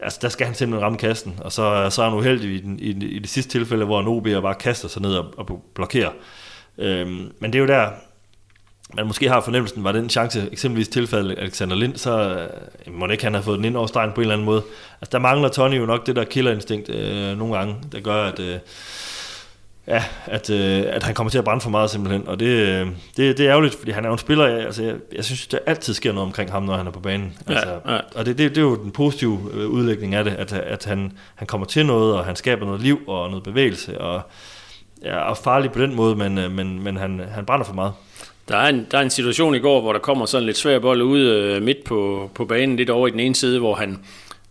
Altså, 0.00 0.18
der 0.22 0.28
skal 0.28 0.46
han 0.46 0.54
simpelthen 0.54 0.84
ramme 0.84 0.98
kassen, 0.98 1.34
og 1.38 1.52
så, 1.52 1.90
så 1.90 2.02
er 2.02 2.08
han 2.08 2.18
uheldig 2.18 2.50
i, 2.50 2.60
den, 2.60 2.78
i, 2.78 2.90
i 3.04 3.18
det 3.18 3.30
sidste 3.30 3.52
tilfælde, 3.52 3.84
hvor 3.84 4.00
en 4.00 4.06
OB 4.06 4.42
bare 4.42 4.54
kaster 4.54 4.88
sig 4.88 5.02
ned 5.02 5.14
og, 5.14 5.34
og 5.36 5.62
blokerer. 5.74 6.10
Øhm, 6.78 7.32
men 7.40 7.52
det 7.52 7.54
er 7.54 7.60
jo 7.60 7.66
der, 7.66 7.90
man 8.94 9.06
måske 9.06 9.28
har 9.28 9.40
fornemmelsen, 9.40 9.84
var 9.84 9.92
den 9.92 10.10
chance 10.10 10.48
eksempelvis 10.52 10.88
tilfældet 10.88 11.38
Alexander 11.38 11.76
Lind, 11.76 11.96
så 11.96 12.38
øh, 12.86 12.94
må 12.94 13.08
ikke 13.08 13.24
han 13.24 13.34
have 13.34 13.44
fået 13.44 13.56
den 13.56 13.64
ind 13.64 13.76
over 13.76 13.86
stregen 13.86 14.12
på 14.12 14.20
en 14.20 14.22
eller 14.22 14.34
anden 14.34 14.46
måde. 14.46 14.62
Altså 15.00 15.10
der 15.12 15.18
mangler 15.18 15.48
Tony 15.48 15.78
jo 15.78 15.86
nok 15.86 16.06
det 16.06 16.16
der 16.16 16.24
killerinstinkt 16.24 16.88
øh, 16.88 17.38
nogle 17.38 17.56
gange, 17.56 17.76
der 17.92 18.00
gør, 18.00 18.24
at, 18.24 18.40
øh, 18.40 18.58
ja, 19.86 20.04
at, 20.26 20.50
øh, 20.50 20.84
at 20.86 21.02
han 21.02 21.14
kommer 21.14 21.30
til 21.30 21.38
at 21.38 21.44
brænde 21.44 21.60
for 21.60 21.70
meget 21.70 21.90
simpelthen. 21.90 22.28
Og 22.28 22.40
det, 22.40 22.46
øh, 22.46 22.86
det, 23.16 23.38
det 23.38 23.40
er 23.40 23.50
ærgerligt, 23.50 23.74
fordi 23.74 23.90
han 23.90 24.04
er 24.04 24.08
jo 24.08 24.12
en 24.12 24.18
spiller, 24.18 24.46
jeg, 24.46 24.60
altså, 24.60 24.82
jeg, 24.82 24.94
jeg 25.12 25.24
synes, 25.24 25.46
der 25.46 25.58
altid 25.66 25.94
sker 25.94 26.12
noget 26.12 26.26
omkring 26.26 26.50
ham, 26.50 26.62
når 26.62 26.76
han 26.76 26.86
er 26.86 26.90
på 26.90 27.00
banen. 27.00 27.38
Altså, 27.46 27.68
ja, 27.68 27.94
ja. 27.94 28.00
Og 28.14 28.26
det, 28.26 28.38
det, 28.38 28.50
det 28.50 28.58
er 28.58 28.62
jo 28.62 28.76
den 28.76 28.90
positive 28.90 29.40
øh, 29.54 29.68
udlægning 29.68 30.14
af 30.14 30.24
det, 30.24 30.32
at, 30.32 30.52
at 30.52 30.84
han, 30.84 31.12
han 31.34 31.46
kommer 31.46 31.66
til 31.66 31.86
noget, 31.86 32.14
og 32.14 32.24
han 32.24 32.36
skaber 32.36 32.66
noget 32.66 32.80
liv 32.80 33.00
og 33.06 33.28
noget 33.28 33.44
bevægelse, 33.44 34.00
og 34.00 34.22
ja, 35.04 35.30
er 35.30 35.34
farlig 35.34 35.72
på 35.72 35.78
den 35.78 35.94
måde, 35.94 36.16
men, 36.16 36.38
øh, 36.38 36.50
men, 36.50 36.82
men 36.82 36.96
han, 36.96 37.20
han 37.34 37.46
brænder 37.46 37.66
for 37.66 37.74
meget. 37.74 37.92
Der 38.48 38.56
er, 38.56 38.68
en, 38.68 38.86
der 38.90 38.98
er 38.98 39.02
en 39.02 39.10
situation 39.10 39.54
i 39.54 39.58
går, 39.58 39.80
hvor 39.80 39.92
der 39.92 40.00
kommer 40.00 40.26
sådan 40.26 40.46
lidt 40.46 40.56
svær 40.56 40.78
bold 40.78 41.02
ud 41.02 41.20
øh, 41.20 41.62
midt 41.62 41.84
på, 41.84 42.30
på 42.34 42.44
banen, 42.44 42.76
lidt 42.76 42.90
over 42.90 43.08
i 43.08 43.10
den 43.10 43.20
ene 43.20 43.34
side, 43.34 43.58
hvor 43.58 43.74
han 43.74 43.98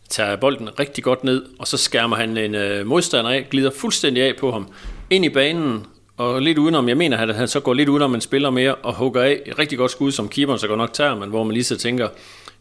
tager 0.10 0.36
bolden 0.36 0.80
rigtig 0.80 1.04
godt 1.04 1.24
ned, 1.24 1.46
og 1.60 1.68
så 1.68 1.78
skærmer 1.78 2.16
han 2.16 2.38
en 2.38 2.56
øh, 2.56 2.88
modstander 2.88 3.32
af, 3.32 3.48
glider 3.50 3.72
fuldstændig 3.72 4.24
af 4.24 4.34
på 4.40 4.52
ham, 4.52 4.68
ind 5.10 5.26
i 5.26 5.30
banen, 5.30 5.86
og 6.18 6.42
lidt 6.42 6.58
udenom, 6.58 6.90
jeg 6.90 6.98
mener, 6.98 7.18
at 7.18 7.36
han 7.36 7.48
så 7.48 7.60
går 7.60 7.74
lidt 7.74 7.90
udenom 7.90 8.16
en 8.16 8.22
spiller 8.22 8.50
mere, 8.50 8.76
og 8.76 8.94
hugger 8.94 9.22
af 9.22 9.42
et 9.46 9.60
rigtig 9.60 9.78
godt 9.78 9.92
skud, 9.92 10.12
som 10.12 10.30
keeperen 10.30 10.60
så 10.60 10.68
godt 10.68 10.78
nok 10.78 10.94
tager, 10.94 11.16
men 11.16 11.30
hvor 11.30 11.44
man 11.44 11.54
lige 11.54 11.64
så 11.64 11.78
tænker, 11.78 12.08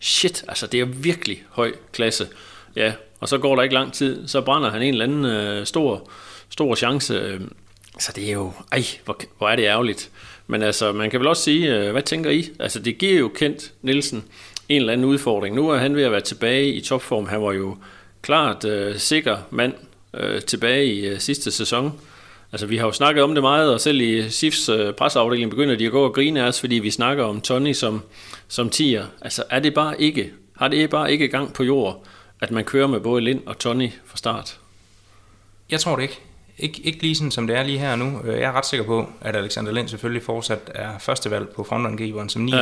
shit, 0.01 0.45
altså 0.49 0.67
det 0.67 0.81
er 0.81 0.85
virkelig 0.85 1.43
høj 1.51 1.73
klasse. 1.93 2.27
Ja, 2.77 2.93
og 3.21 3.29
så 3.29 3.39
går 3.39 3.57
der 3.57 3.63
ikke 3.63 3.75
lang 3.75 3.93
tid, 3.93 4.29
så 4.29 4.41
brænder 4.41 4.71
han 4.71 4.83
en 4.83 4.95
eller 4.95 5.05
anden 5.05 5.25
øh, 5.25 5.67
stor, 5.67 6.11
stor 6.51 6.75
chance. 6.75 7.15
Øh, 7.15 7.41
så 8.01 8.13
det 8.17 8.29
er 8.29 8.33
jo, 8.33 8.53
ej, 8.73 8.85
hvor, 9.05 9.21
hvor 9.39 9.49
er 9.49 9.57
det 9.57 9.65
ærgerligt. 9.65 10.11
Men 10.47 10.63
altså, 10.63 10.93
man 10.93 11.11
kan 11.11 11.21
vel 11.21 11.29
også 11.29 11.43
sige, 11.43 11.77
øh, 11.77 11.93
hvad 11.93 12.03
tænker 12.03 12.31
I? 12.31 12.51
Altså, 12.59 12.79
det 12.79 12.99
giver 12.99 13.19
jo 13.19 13.29
kendt 13.29 13.73
Nielsen 13.83 14.25
en 14.69 14.81
eller 14.81 14.93
anden 14.93 15.07
udfordring. 15.07 15.57
Nu 15.57 15.69
er 15.69 15.79
han 15.79 15.97
ved 15.97 16.03
at 16.03 16.13
være 16.13 16.21
tilbage 16.21 16.73
i 16.73 16.81
topform. 16.81 17.27
Han 17.27 17.43
var 17.43 17.53
jo 17.53 17.77
klart 18.23 18.65
øh, 18.65 18.97
sikker 18.99 19.39
mand 19.51 19.75
øh, 20.15 20.43
tilbage 20.43 20.87
i 20.87 21.07
øh, 21.07 21.19
sidste 21.19 21.51
sæson. 21.51 22.01
Altså, 22.53 22.67
vi 22.67 22.77
har 22.77 22.87
jo 22.87 22.93
snakket 22.93 23.25
om 23.25 23.35
det 23.35 23.43
meget, 23.43 23.73
og 23.73 23.81
selv 23.81 24.01
i 24.01 24.31
SIFs 24.31 24.69
øh, 24.69 24.93
presseafdeling 24.93 25.51
begynder 25.51 25.77
de 25.77 25.87
at 25.87 25.93
gå 25.93 26.05
og 26.05 26.15
grine 26.15 26.43
af 26.43 26.49
os, 26.49 26.61
fordi 26.61 26.75
vi 26.75 26.91
snakker 26.91 27.25
om 27.25 27.41
Tony 27.41 27.73
som, 27.73 28.03
som 28.49 28.71
tier. 28.71 29.07
Altså, 29.21 29.45
er 29.51 29.61
det 29.61 29.75
bare 29.75 30.03
ikke, 30.03 30.33
har 30.57 30.69
det 30.69 30.91
bare 30.91 31.13
ikke 31.13 31.29
gang 31.29 31.53
på 31.53 31.65
jord, 31.65 32.05
at 32.41 32.51
man 32.51 32.65
kører 32.65 32.87
med 32.87 33.01
både 33.01 33.23
Lind 33.23 33.41
og 33.47 33.59
Tony 33.59 33.91
fra 34.07 34.17
start? 34.17 34.59
Jeg 35.71 35.81
tror 35.81 35.97
det 35.97 36.03
ikke. 36.03 36.21
Ikke, 36.63 36.81
ikke 36.81 37.03
lige 37.03 37.15
sådan, 37.15 37.31
som 37.31 37.47
det 37.47 37.57
er 37.57 37.63
lige 37.63 37.79
her 37.79 37.97
nu. 37.97 38.21
Øh, 38.25 38.41
jeg 38.41 38.49
er 38.49 38.53
ret 38.53 38.67
sikker 38.67 38.87
på, 38.87 39.11
at 39.21 39.37
Alexander 39.37 39.73
Lind 39.73 39.89
selvfølgelig 39.89 40.23
fortsat 40.23 40.71
er 40.75 40.99
førstevalg 40.99 41.49
på 41.49 41.65
frontangriberen 41.65 42.29
som 42.29 42.43
9. 42.43 42.53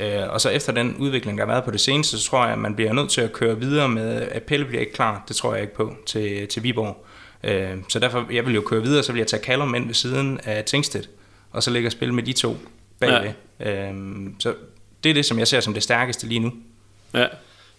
Ja. 0.00 0.24
Øh, 0.24 0.32
og 0.32 0.40
så 0.40 0.50
efter 0.50 0.72
den 0.72 0.96
udvikling, 0.98 1.38
der 1.38 1.44
har 1.44 1.52
været 1.52 1.64
på 1.64 1.70
det 1.70 1.80
seneste, 1.80 2.18
så 2.18 2.30
tror 2.30 2.44
jeg, 2.44 2.52
at 2.52 2.58
man 2.58 2.74
bliver 2.74 2.92
nødt 2.92 3.10
til 3.10 3.20
at 3.20 3.32
køre 3.32 3.58
videre 3.60 3.88
med, 3.88 4.22
at 4.30 4.42
Pelle 4.42 4.66
bliver 4.66 4.80
ikke 4.80 4.92
klar. 4.92 5.24
Det 5.28 5.36
tror 5.36 5.54
jeg 5.54 5.62
ikke 5.62 5.74
på 5.74 5.94
til, 6.06 6.48
til 6.48 6.62
Viborg. 6.62 7.06
Øh, 7.44 7.76
så 7.88 7.98
derfor, 7.98 8.26
jeg 8.32 8.46
vil 8.46 8.54
jo 8.54 8.60
køre 8.60 8.82
videre, 8.82 9.02
så 9.02 9.12
vil 9.12 9.18
jeg 9.18 9.26
tage 9.26 9.42
Callum 9.42 9.74
ind 9.74 9.86
ved 9.86 9.94
siden 9.94 10.40
af 10.44 10.64
Tingstedt, 10.64 11.10
og 11.52 11.62
så 11.62 11.70
ligge 11.70 11.88
og 11.88 11.92
spille 11.92 12.14
med 12.14 12.22
de 12.22 12.32
to 12.32 12.56
bagved. 13.00 13.32
Ja. 13.60 13.92
Så 14.38 14.54
det 15.04 15.10
er 15.10 15.14
det, 15.14 15.24
som 15.24 15.38
jeg 15.38 15.48
ser 15.48 15.60
som 15.60 15.74
det 15.74 15.82
stærkeste 15.82 16.26
lige 16.26 16.40
nu. 16.40 16.52
Ja, 17.14 17.26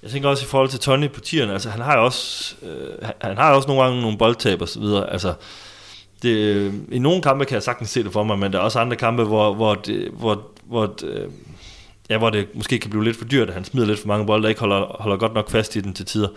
jeg 0.04 0.12
tænker 0.12 0.30
også 0.30 0.46
i 0.46 0.48
forhold 0.48 0.70
til 0.70 0.80
Tony 0.80 1.10
på 1.10 1.20
tierne, 1.20 1.54
altså 1.54 1.70
han 1.70 1.82
har 1.82 1.98
jo 1.98 2.06
også, 2.06 2.56
øh, 2.64 3.10
han 3.22 3.38
har 3.38 3.54
også 3.54 3.68
nogle 3.68 3.84
gange 3.84 4.02
nogle 4.02 4.18
boldtab 4.18 4.62
og 4.62 4.70
så 4.70 4.80
videre, 4.80 5.12
altså 5.12 5.34
det, 6.22 6.30
øh, 6.30 6.74
i 6.92 7.00
nogle 7.00 7.22
kampe 7.22 7.46
kan 7.46 7.56
jeg 7.56 7.64
sagtens 7.64 7.90
se 7.90 8.04
det 8.04 8.14
for 8.14 8.24
mig, 8.24 8.40
men 8.40 8.54
der 8.54 8.60
er 8.60 8.64
også 8.64 8.80
andre 8.80 8.96
kampe, 8.96 9.24
hvor, 9.24 9.54
hvor, 9.54 9.76
det, 9.76 10.10
hvor, 10.14 10.42
hvor, 10.66 10.96
øh, 11.04 11.30
ja, 12.10 12.18
hvor 12.18 12.30
det 12.30 12.48
måske 12.54 12.80
kan 12.80 12.90
blive 12.90 13.04
lidt 13.04 13.18
for 13.18 13.26
dyrt, 13.26 13.48
at 13.48 13.54
han 13.54 13.66
smider 13.66 13.88
lidt 13.88 14.00
for 14.00 14.08
mange 14.08 14.26
bolde, 14.26 14.44
der 14.44 14.50
ikke 14.50 14.62
holder, 14.62 14.96
holder 15.00 15.18
godt 15.18 15.34
nok 15.34 15.50
fast 15.50 15.76
i 15.76 15.82
den 15.82 15.94
til 15.94 16.06
tider. 16.06 16.28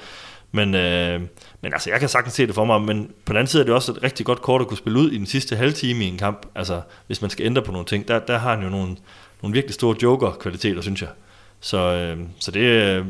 Men, 0.53 0.75
øh, 0.75 1.21
men 1.61 1.73
altså, 1.73 1.91
jeg 1.91 2.01
kan 2.01 2.09
sagtens 2.09 2.35
se 2.35 2.47
det 2.47 2.55
for 2.55 2.65
mig, 2.65 2.83
men 2.83 3.11
på 3.25 3.33
den 3.33 3.37
anden 3.37 3.47
side 3.47 3.63
er 3.63 3.65
det 3.65 3.75
også 3.75 3.93
et 3.93 4.03
rigtig 4.03 4.27
godt 4.27 4.43
kort 4.43 4.61
at 4.61 4.67
kunne 4.67 4.79
spille 4.79 4.99
ud 4.99 5.11
i 5.11 5.19
den 5.19 5.27
sidste 5.27 5.57
halve 5.57 5.73
time 5.73 6.05
i 6.05 6.09
en 6.09 6.19
kamp. 6.19 6.47
Altså, 6.55 6.81
hvis 7.07 7.21
man 7.21 7.31
skal 7.31 7.47
ændre 7.47 7.63
på 7.63 7.73
nogle 7.73 7.87
ting, 7.87 8.09
der, 8.09 8.19
der 8.19 8.39
har 8.39 8.55
han 8.55 8.65
jo 8.65 8.71
nogle, 8.71 8.97
nogle 9.43 9.55
virkelig 9.55 9.75
store 9.75 9.97
joker-kvaliteter, 10.03 10.81
synes 10.81 11.03
jeg. 11.03 11.11
Så, 11.61 11.79
øh, 11.79 12.19
så 12.39 12.51
det, 12.51 12.61
øh, 12.61 13.05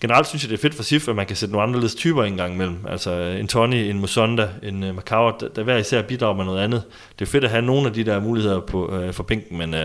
generelt 0.00 0.26
synes 0.26 0.42
jeg, 0.42 0.50
det 0.50 0.56
er 0.56 0.62
fedt 0.62 0.74
for 0.74 0.82
SIF, 0.82 1.08
at 1.08 1.16
man 1.16 1.26
kan 1.26 1.36
sætte 1.36 1.52
nogle 1.52 1.68
anderledes 1.68 1.94
typer 1.94 2.24
en 2.24 2.36
gang 2.36 2.54
imellem. 2.54 2.76
Altså 2.88 3.12
en 3.12 3.48
Tony, 3.48 3.74
en 3.74 3.98
Musonda, 3.98 4.48
en 4.62 4.82
uh, 4.82 4.94
Macau, 4.94 5.32
der, 5.40 5.48
der 5.48 5.62
hver 5.62 5.76
især 5.76 6.02
bidrager 6.02 6.34
med 6.34 6.44
noget 6.44 6.60
andet. 6.60 6.82
Det 7.18 7.24
er 7.24 7.30
fedt 7.30 7.44
at 7.44 7.50
have 7.50 7.62
nogle 7.62 7.86
af 7.86 7.92
de 7.92 8.04
der 8.04 8.20
muligheder 8.20 8.60
på, 8.60 8.86
uh, 8.86 9.12
for 9.12 9.22
bænken, 9.22 9.58
men, 9.58 9.74
uh, 9.74 9.80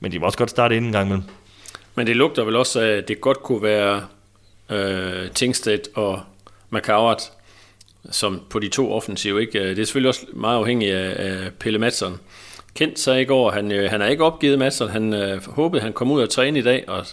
men 0.00 0.12
de 0.12 0.18
må 0.18 0.26
også 0.26 0.38
godt 0.38 0.50
starte 0.50 0.76
inden 0.76 0.88
en 0.88 0.92
gang 0.92 1.06
imellem. 1.06 1.28
Men 1.94 2.06
det 2.06 2.16
lugter 2.16 2.44
vel 2.44 2.56
også 2.56 2.80
af, 2.80 2.88
at 2.88 3.08
det 3.08 3.20
godt 3.20 3.42
kunne 3.42 3.62
være 3.62 4.02
uh, 4.70 5.30
Tingstedt 5.34 5.88
og 5.94 6.20
Macau, 6.70 7.14
som 8.10 8.42
på 8.50 8.58
de 8.58 8.68
to 8.68 8.92
offensive. 8.92 9.40
Ikke? 9.40 9.68
Det 9.68 9.78
er 9.78 9.84
selvfølgelig 9.84 10.08
også 10.08 10.26
meget 10.32 10.58
afhængigt 10.58 10.94
af, 10.94 11.28
af 11.28 11.52
Pelle 11.52 11.78
Madsen. 11.78 12.14
Kendt 12.74 12.98
sig 12.98 13.20
i 13.20 13.24
går, 13.24 13.50
han, 13.50 13.70
han 13.70 14.00
har 14.00 14.08
ikke 14.08 14.24
opgivet 14.24 14.58
Madsen. 14.58 14.88
Han 14.88 15.14
øh, 15.14 15.48
håbede, 15.48 15.82
han 15.82 15.92
kom 15.92 16.10
ud 16.10 16.22
og 16.22 16.30
træne 16.30 16.58
i 16.58 16.62
dag, 16.62 16.84
og 16.88 17.06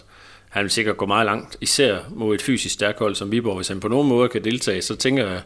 han 0.52 0.62
vil 0.62 0.70
sikkert 0.70 0.96
gå 0.96 1.06
meget 1.06 1.26
langt, 1.26 1.56
især 1.60 1.98
mod 2.10 2.34
et 2.34 2.42
fysisk 2.42 2.74
stærkt 2.74 2.98
hold 2.98 3.14
som 3.14 3.32
Viborg. 3.32 3.56
Hvis 3.56 3.68
han 3.68 3.80
på 3.80 3.88
nogen 3.88 4.08
måde 4.08 4.28
kan 4.28 4.44
deltage, 4.44 4.82
så 4.82 4.96
tænker 4.96 5.28
jeg, 5.28 5.42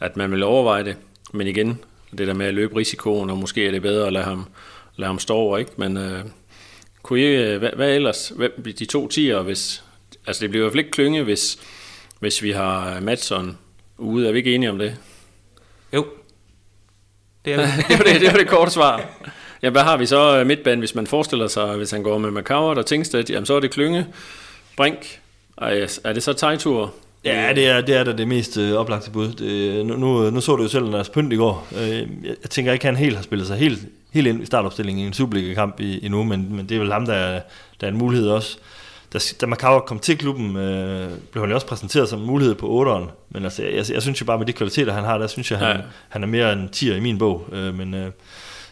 at 0.00 0.16
man 0.16 0.30
vil 0.30 0.42
overveje 0.42 0.84
det. 0.84 0.96
Men 1.32 1.46
igen, 1.46 1.78
det 2.18 2.26
der 2.26 2.34
med 2.34 2.46
at 2.46 2.54
løbe 2.54 2.76
risikoen, 2.76 3.30
og 3.30 3.38
måske 3.38 3.66
er 3.66 3.70
det 3.70 3.82
bedre 3.82 4.06
at 4.06 4.12
lade 4.12 4.24
ham, 4.24 4.44
lade 4.96 5.06
ham 5.06 5.18
stå 5.18 5.34
over, 5.34 5.58
ikke? 5.58 5.70
Men 5.76 5.96
øh, 5.96 6.24
kunne 7.02 7.20
I, 7.20 7.24
øh, 7.24 7.58
hvad, 7.58 7.70
hvad 7.76 7.94
ellers? 7.94 8.32
Hvad, 8.36 8.48
de 8.72 8.84
to 8.84 9.08
tiger, 9.08 9.42
hvis, 9.42 9.84
altså 10.26 10.40
det 10.40 10.50
bliver 10.50 10.62
i 10.62 10.64
hvert 10.64 10.72
fald 10.72 10.84
ikke 10.84 10.90
klynge, 10.90 11.22
hvis, 11.22 11.58
hvis 12.20 12.42
vi 12.42 12.50
har 12.50 13.00
Madsen 13.00 13.58
ude. 13.98 14.28
Er 14.28 14.32
vi 14.32 14.38
ikke 14.38 14.54
enige 14.54 14.70
om 14.70 14.78
det? 14.78 14.96
Jo. 15.94 16.06
Det 17.44 17.52
er 17.52 17.56
det. 17.56 17.66
var 17.98 18.04
det, 18.04 18.20
det 18.20 18.32
var 18.32 18.38
det 18.38 18.48
korte 18.48 18.70
svar. 18.70 19.10
Ja, 19.62 19.70
hvad 19.70 19.82
har 19.82 19.96
vi 19.96 20.06
så 20.06 20.40
øh, 20.40 20.46
midtbanen, 20.46 20.78
hvis 20.78 20.94
man 20.94 21.06
forestiller 21.06 21.46
sig, 21.46 21.76
hvis 21.76 21.90
han 21.90 22.02
går 22.02 22.18
med 22.18 22.30
Macau 22.30 22.62
og 22.62 22.86
Tingstedt, 22.86 23.30
jamen 23.30 23.46
så 23.46 23.54
er 23.54 23.60
det 23.60 23.70
Klynge, 23.70 24.06
Brink. 24.76 25.20
Ej, 25.58 25.86
er 26.04 26.12
det 26.12 26.22
så 26.22 26.32
Tejtur? 26.32 26.94
Ja, 27.24 27.52
det 27.54 27.68
er, 27.68 27.80
det 27.80 27.96
er 27.96 28.04
da 28.04 28.12
det 28.12 28.28
mest 28.28 28.56
øh, 28.56 28.72
oplagte 28.72 29.10
bud. 29.10 29.32
Det, 29.32 29.86
nu, 29.86 29.96
nu, 29.96 30.30
nu 30.30 30.40
så 30.40 30.56
du 30.56 30.62
jo 30.62 30.68
selv 30.68 30.92
deres 30.92 31.08
pynt 31.08 31.32
i 31.32 31.36
går. 31.36 31.66
Øh, 31.76 31.98
jeg, 31.98 32.06
jeg 32.42 32.50
tænker 32.50 32.72
ikke, 32.72 32.84
han 32.84 32.96
helt 32.96 33.16
har 33.16 33.22
spillet 33.22 33.46
sig 33.46 33.56
helt, 33.56 33.78
helt 34.12 34.26
ind 34.26 34.42
i 34.42 34.46
startopstillingen 34.46 35.04
i 35.04 35.06
en 35.06 35.12
Superliga-kamp 35.12 35.80
i, 35.80 36.04
endnu, 36.04 36.24
men, 36.24 36.56
men 36.56 36.68
det 36.68 36.74
er 36.74 36.78
vel 36.78 36.92
ham, 36.92 37.06
der, 37.06 37.40
der 37.80 37.86
er 37.86 37.90
en 37.90 37.96
mulighed 37.96 38.28
også. 38.28 38.58
Da, 39.12 39.18
da 39.40 39.46
Macau 39.46 39.78
kom 39.78 39.98
til 39.98 40.18
klubben, 40.18 40.56
øh, 40.56 41.10
blev 41.30 41.42
han 41.42 41.50
jo 41.50 41.54
også 41.54 41.66
præsenteret 41.66 42.08
som 42.08 42.20
en 42.20 42.26
mulighed 42.26 42.54
på 42.54 42.84
8'eren. 42.84 43.10
Men 43.30 43.44
altså, 43.44 43.62
jeg, 43.62 43.74
jeg, 43.74 43.90
jeg 43.90 44.02
synes 44.02 44.20
jo 44.20 44.26
bare, 44.26 44.38
med 44.38 44.46
de 44.46 44.52
kvaliteter, 44.52 44.92
han 44.92 45.04
har, 45.04 45.18
der 45.18 45.26
synes 45.26 45.50
jeg, 45.50 45.58
han, 45.58 45.76
ja. 45.76 45.82
han 46.08 46.22
er 46.22 46.26
mere 46.26 46.52
en 46.52 46.68
10'er 46.76 46.92
i 46.92 47.00
min 47.00 47.18
bog. 47.18 47.48
Øh, 47.52 47.74
men 47.74 47.94
øh, 47.94 48.10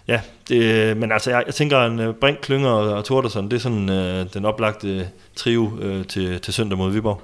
ja, 0.08 0.20
det, 0.48 0.96
men 0.96 1.12
altså, 1.12 1.30
jeg, 1.30 1.42
jeg 1.46 1.54
tænker, 1.54 1.78
en 1.78 2.00
øh, 2.00 2.14
Brink, 2.14 2.38
Klynger 2.42 2.70
og, 2.70 2.92
og 2.92 3.04
Tordersen, 3.04 3.50
det 3.50 3.56
er 3.56 3.60
sådan 3.60 3.90
øh, 3.90 4.26
den 4.34 4.44
oplagte 4.44 4.88
øh, 4.88 5.04
trio 5.36 5.78
øh, 5.80 6.04
til, 6.04 6.40
til 6.40 6.54
søndag 6.54 6.78
mod 6.78 6.92
Viborg. 6.92 7.22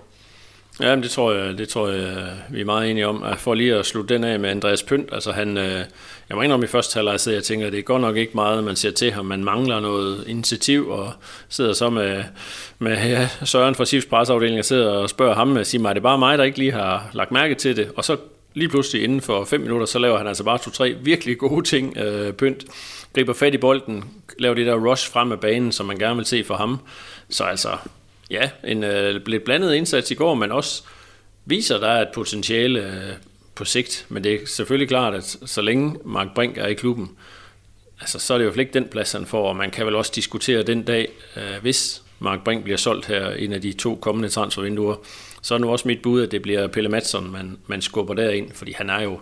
Ja, 0.80 0.96
det 0.96 1.10
tror 1.10 1.32
jeg, 1.32 1.58
det 1.58 1.68
tror 1.68 1.88
jeg, 1.88 2.16
vi 2.50 2.60
er 2.60 2.64
meget 2.64 2.90
enige 2.90 3.06
om. 3.06 3.24
For 3.38 3.54
lige 3.54 3.74
at 3.74 3.86
slutte 3.86 4.14
den 4.14 4.24
af 4.24 4.40
med 4.40 4.50
Andreas 4.50 4.82
Pynt, 4.82 5.08
altså 5.12 5.32
han, 5.32 5.56
øh, 5.56 5.84
jeg 6.28 6.36
må 6.36 6.42
indrømme 6.42 6.64
i 6.64 6.68
første 6.68 6.94
halvleg, 6.94 7.20
så 7.20 7.30
jeg 7.30 7.42
tænker, 7.42 7.66
at 7.66 7.72
det 7.72 7.78
er 7.78 7.82
godt 7.82 8.02
nok 8.02 8.16
ikke 8.16 8.32
meget, 8.34 8.64
man 8.64 8.76
ser 8.76 8.90
til 8.90 9.12
ham. 9.12 9.24
Man 9.24 9.44
mangler 9.44 9.80
noget 9.80 10.24
initiativ, 10.26 10.88
og 10.88 11.12
sidder 11.48 11.72
så 11.72 11.90
med, 11.90 12.24
med 12.78 12.92
ja, 12.92 13.28
Søren 13.44 13.74
fra 13.74 13.84
Sifs 13.84 14.06
presseafdeling, 14.06 14.58
og 14.58 14.64
sidder 14.64 14.90
og 14.90 15.10
spørger 15.10 15.34
ham, 15.34 15.56
og 15.56 15.66
siger 15.66 15.82
mig, 15.82 15.88
er 15.88 15.94
det 15.94 16.02
bare 16.02 16.18
mig, 16.18 16.38
der 16.38 16.44
ikke 16.44 16.58
lige 16.58 16.72
har 16.72 17.10
lagt 17.12 17.32
mærke 17.32 17.54
til 17.54 17.76
det? 17.76 17.90
Og 17.96 18.04
så 18.04 18.16
lige 18.54 18.68
pludselig 18.68 19.04
inden 19.04 19.20
for 19.20 19.44
5 19.44 19.60
minutter, 19.60 19.86
så 19.86 19.98
laver 19.98 20.18
han 20.18 20.26
altså 20.26 20.44
bare 20.44 20.58
to-tre 20.58 20.96
virkelig 21.02 21.38
gode 21.38 21.66
ting. 21.66 21.96
Øh, 21.96 22.32
pynt, 22.32 22.64
griber 23.14 23.32
fat 23.32 23.54
i 23.54 23.58
bolden, 23.58 24.04
laver 24.38 24.54
det 24.54 24.66
der 24.66 24.90
rush 24.90 25.10
frem 25.10 25.32
af 25.32 25.40
banen, 25.40 25.72
som 25.72 25.86
man 25.86 25.98
gerne 25.98 26.16
vil 26.16 26.26
se 26.26 26.44
for 26.44 26.54
ham. 26.54 26.80
Så 27.28 27.44
altså, 27.44 27.76
ja, 28.30 28.50
en 28.64 28.84
øh, 28.84 29.20
lidt 29.26 29.44
blandet 29.44 29.74
indsats 29.74 30.10
i 30.10 30.14
går, 30.14 30.34
men 30.34 30.52
også 30.52 30.82
viser, 31.44 31.78
der 31.78 31.88
er 31.88 32.02
et 32.02 32.08
potentiale 32.14 32.86
øh, 32.86 33.12
på 33.54 33.64
sigt. 33.64 34.06
Men 34.08 34.24
det 34.24 34.34
er 34.34 34.38
selvfølgelig 34.46 34.88
klart, 34.88 35.14
at 35.14 35.36
så 35.46 35.62
længe 35.62 35.96
Mark 36.04 36.34
Brink 36.34 36.58
er 36.58 36.66
i 36.66 36.74
klubben, 36.74 37.10
altså, 38.00 38.18
så 38.18 38.34
er 38.34 38.38
det 38.38 38.44
jo 38.44 38.60
ikke 38.60 38.74
den 38.74 38.88
plads, 38.88 39.12
han 39.12 39.26
får, 39.26 39.48
og 39.48 39.56
man 39.56 39.70
kan 39.70 39.86
vel 39.86 39.94
også 39.94 40.12
diskutere 40.14 40.62
den 40.62 40.82
dag, 40.82 41.08
øh, 41.36 41.62
hvis 41.62 42.02
Mark 42.18 42.44
Brink 42.44 42.64
bliver 42.64 42.76
solgt 42.76 43.06
her 43.06 43.30
en 43.30 43.52
af 43.52 43.60
de 43.60 43.72
to 43.72 43.94
kommende 43.94 44.28
transfervinduer, 44.28 44.96
så 45.42 45.54
er 45.54 45.58
nu 45.58 45.70
også 45.70 45.88
mit 45.88 46.02
bud, 46.02 46.22
at 46.22 46.30
det 46.30 46.42
bliver 46.42 46.66
Pelle 46.66 46.88
Madsen, 46.88 47.32
man, 47.32 47.58
man 47.66 47.82
skubber 47.82 48.14
derind, 48.14 48.52
fordi 48.52 48.72
han 48.72 48.90
er 48.90 49.00
jo, 49.00 49.20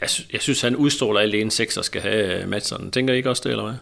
jeg, 0.00 0.08
jeg 0.32 0.40
synes, 0.40 0.60
han 0.60 0.76
udstråler 0.76 1.20
alt 1.20 1.32
det, 1.32 1.40
en 1.40 1.50
sekser 1.50 1.82
skal 1.82 2.02
have 2.02 2.42
øh, 2.42 2.48
Madsen. 2.48 2.90
Tænker 2.90 3.14
I 3.14 3.16
ikke 3.16 3.30
også 3.30 3.42
det, 3.44 3.50
eller 3.50 3.64
hvad? 3.64 3.74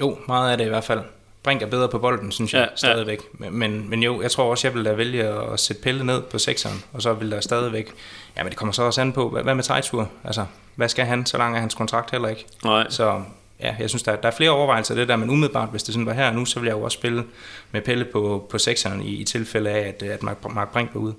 Jo, 0.00 0.18
meget 0.28 0.50
af 0.50 0.58
det 0.58 0.64
i 0.64 0.68
hvert 0.68 0.84
fald. 0.84 1.00
Brink 1.42 1.62
er 1.62 1.66
bedre 1.66 1.88
på 1.88 1.98
bolden, 1.98 2.32
synes 2.32 2.54
jeg, 2.54 2.68
ja, 2.70 2.76
stadigvæk. 2.76 3.20
Ja. 3.40 3.50
Men, 3.50 3.90
men 3.90 4.02
jo, 4.02 4.22
jeg 4.22 4.30
tror 4.30 4.50
også, 4.50 4.68
jeg 4.68 4.74
vil 4.74 4.84
da 4.84 4.92
vælge 4.92 5.24
at 5.24 5.60
sætte 5.60 5.82
Pelle 5.82 6.06
ned 6.06 6.22
på 6.22 6.38
sekseren, 6.38 6.84
og 6.92 7.02
så 7.02 7.12
vil 7.12 7.30
der 7.30 7.40
stadigvæk... 7.40 7.92
Ja, 8.36 8.42
men 8.42 8.50
det 8.50 8.58
kommer 8.58 8.72
så 8.72 8.82
også 8.82 9.00
an 9.00 9.12
på, 9.12 9.28
hvad 9.28 9.54
med 9.54 9.64
Tejtur? 9.64 10.10
Altså, 10.24 10.46
hvad 10.74 10.88
skal 10.88 11.04
han? 11.04 11.26
Så 11.26 11.38
lang 11.38 11.56
er 11.56 11.60
hans 11.60 11.74
kontrakt 11.74 12.10
heller 12.10 12.28
ikke. 12.28 12.44
Nej. 12.64 12.90
Så 12.90 13.22
ja, 13.60 13.74
jeg 13.78 13.88
synes, 13.88 14.02
der, 14.02 14.16
der 14.16 14.28
er 14.28 14.32
flere 14.36 14.50
overvejelser 14.50 14.94
af 14.94 14.98
det 14.98 15.08
der, 15.08 15.16
men 15.16 15.30
umiddelbart, 15.30 15.70
hvis 15.70 15.82
det 15.82 15.94
sådan 15.94 16.06
var 16.06 16.12
her 16.12 16.32
nu, 16.32 16.44
så 16.44 16.60
ville 16.60 16.68
jeg 16.68 16.78
jo 16.78 16.84
også 16.84 16.94
spille 16.94 17.24
med 17.72 17.80
Pelle 17.80 18.04
på, 18.04 18.46
på 18.50 18.58
sekseren 18.58 19.02
i, 19.02 19.14
i 19.14 19.24
tilfælde 19.24 19.70
af, 19.70 19.88
at, 19.88 20.02
at 20.02 20.22
Mark, 20.22 20.54
Mark 20.54 20.72
Brink 20.72 20.90
var 20.94 21.00
ude. 21.00 21.14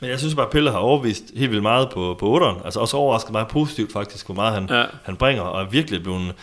Men 0.00 0.10
jeg 0.10 0.18
synes 0.18 0.34
bare, 0.34 0.46
at 0.46 0.52
Pelle 0.52 0.70
har 0.70 0.78
overvist 0.78 1.24
helt 1.36 1.50
vildt 1.50 1.62
meget 1.62 1.90
på, 1.90 2.16
på 2.18 2.38
8'eren. 2.38 2.64
Altså 2.64 2.80
også 2.80 2.96
overrasket 2.96 3.32
meget 3.32 3.48
positivt 3.48 3.92
faktisk, 3.92 4.26
hvor 4.26 4.34
meget 4.34 4.54
han, 4.54 4.66
ja. 4.70 4.84
han 5.02 5.16
bringer, 5.16 5.42
og 5.42 5.62
er 5.62 5.68
virkelig 5.68 6.02
blevet 6.02 6.34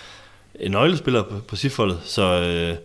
en 0.59 0.71
nøglespiller 0.71 1.23
på, 1.23 1.35
på 1.47 1.55
siffoldet. 1.55 1.99
Så, 2.03 2.41
øh, 2.41 2.75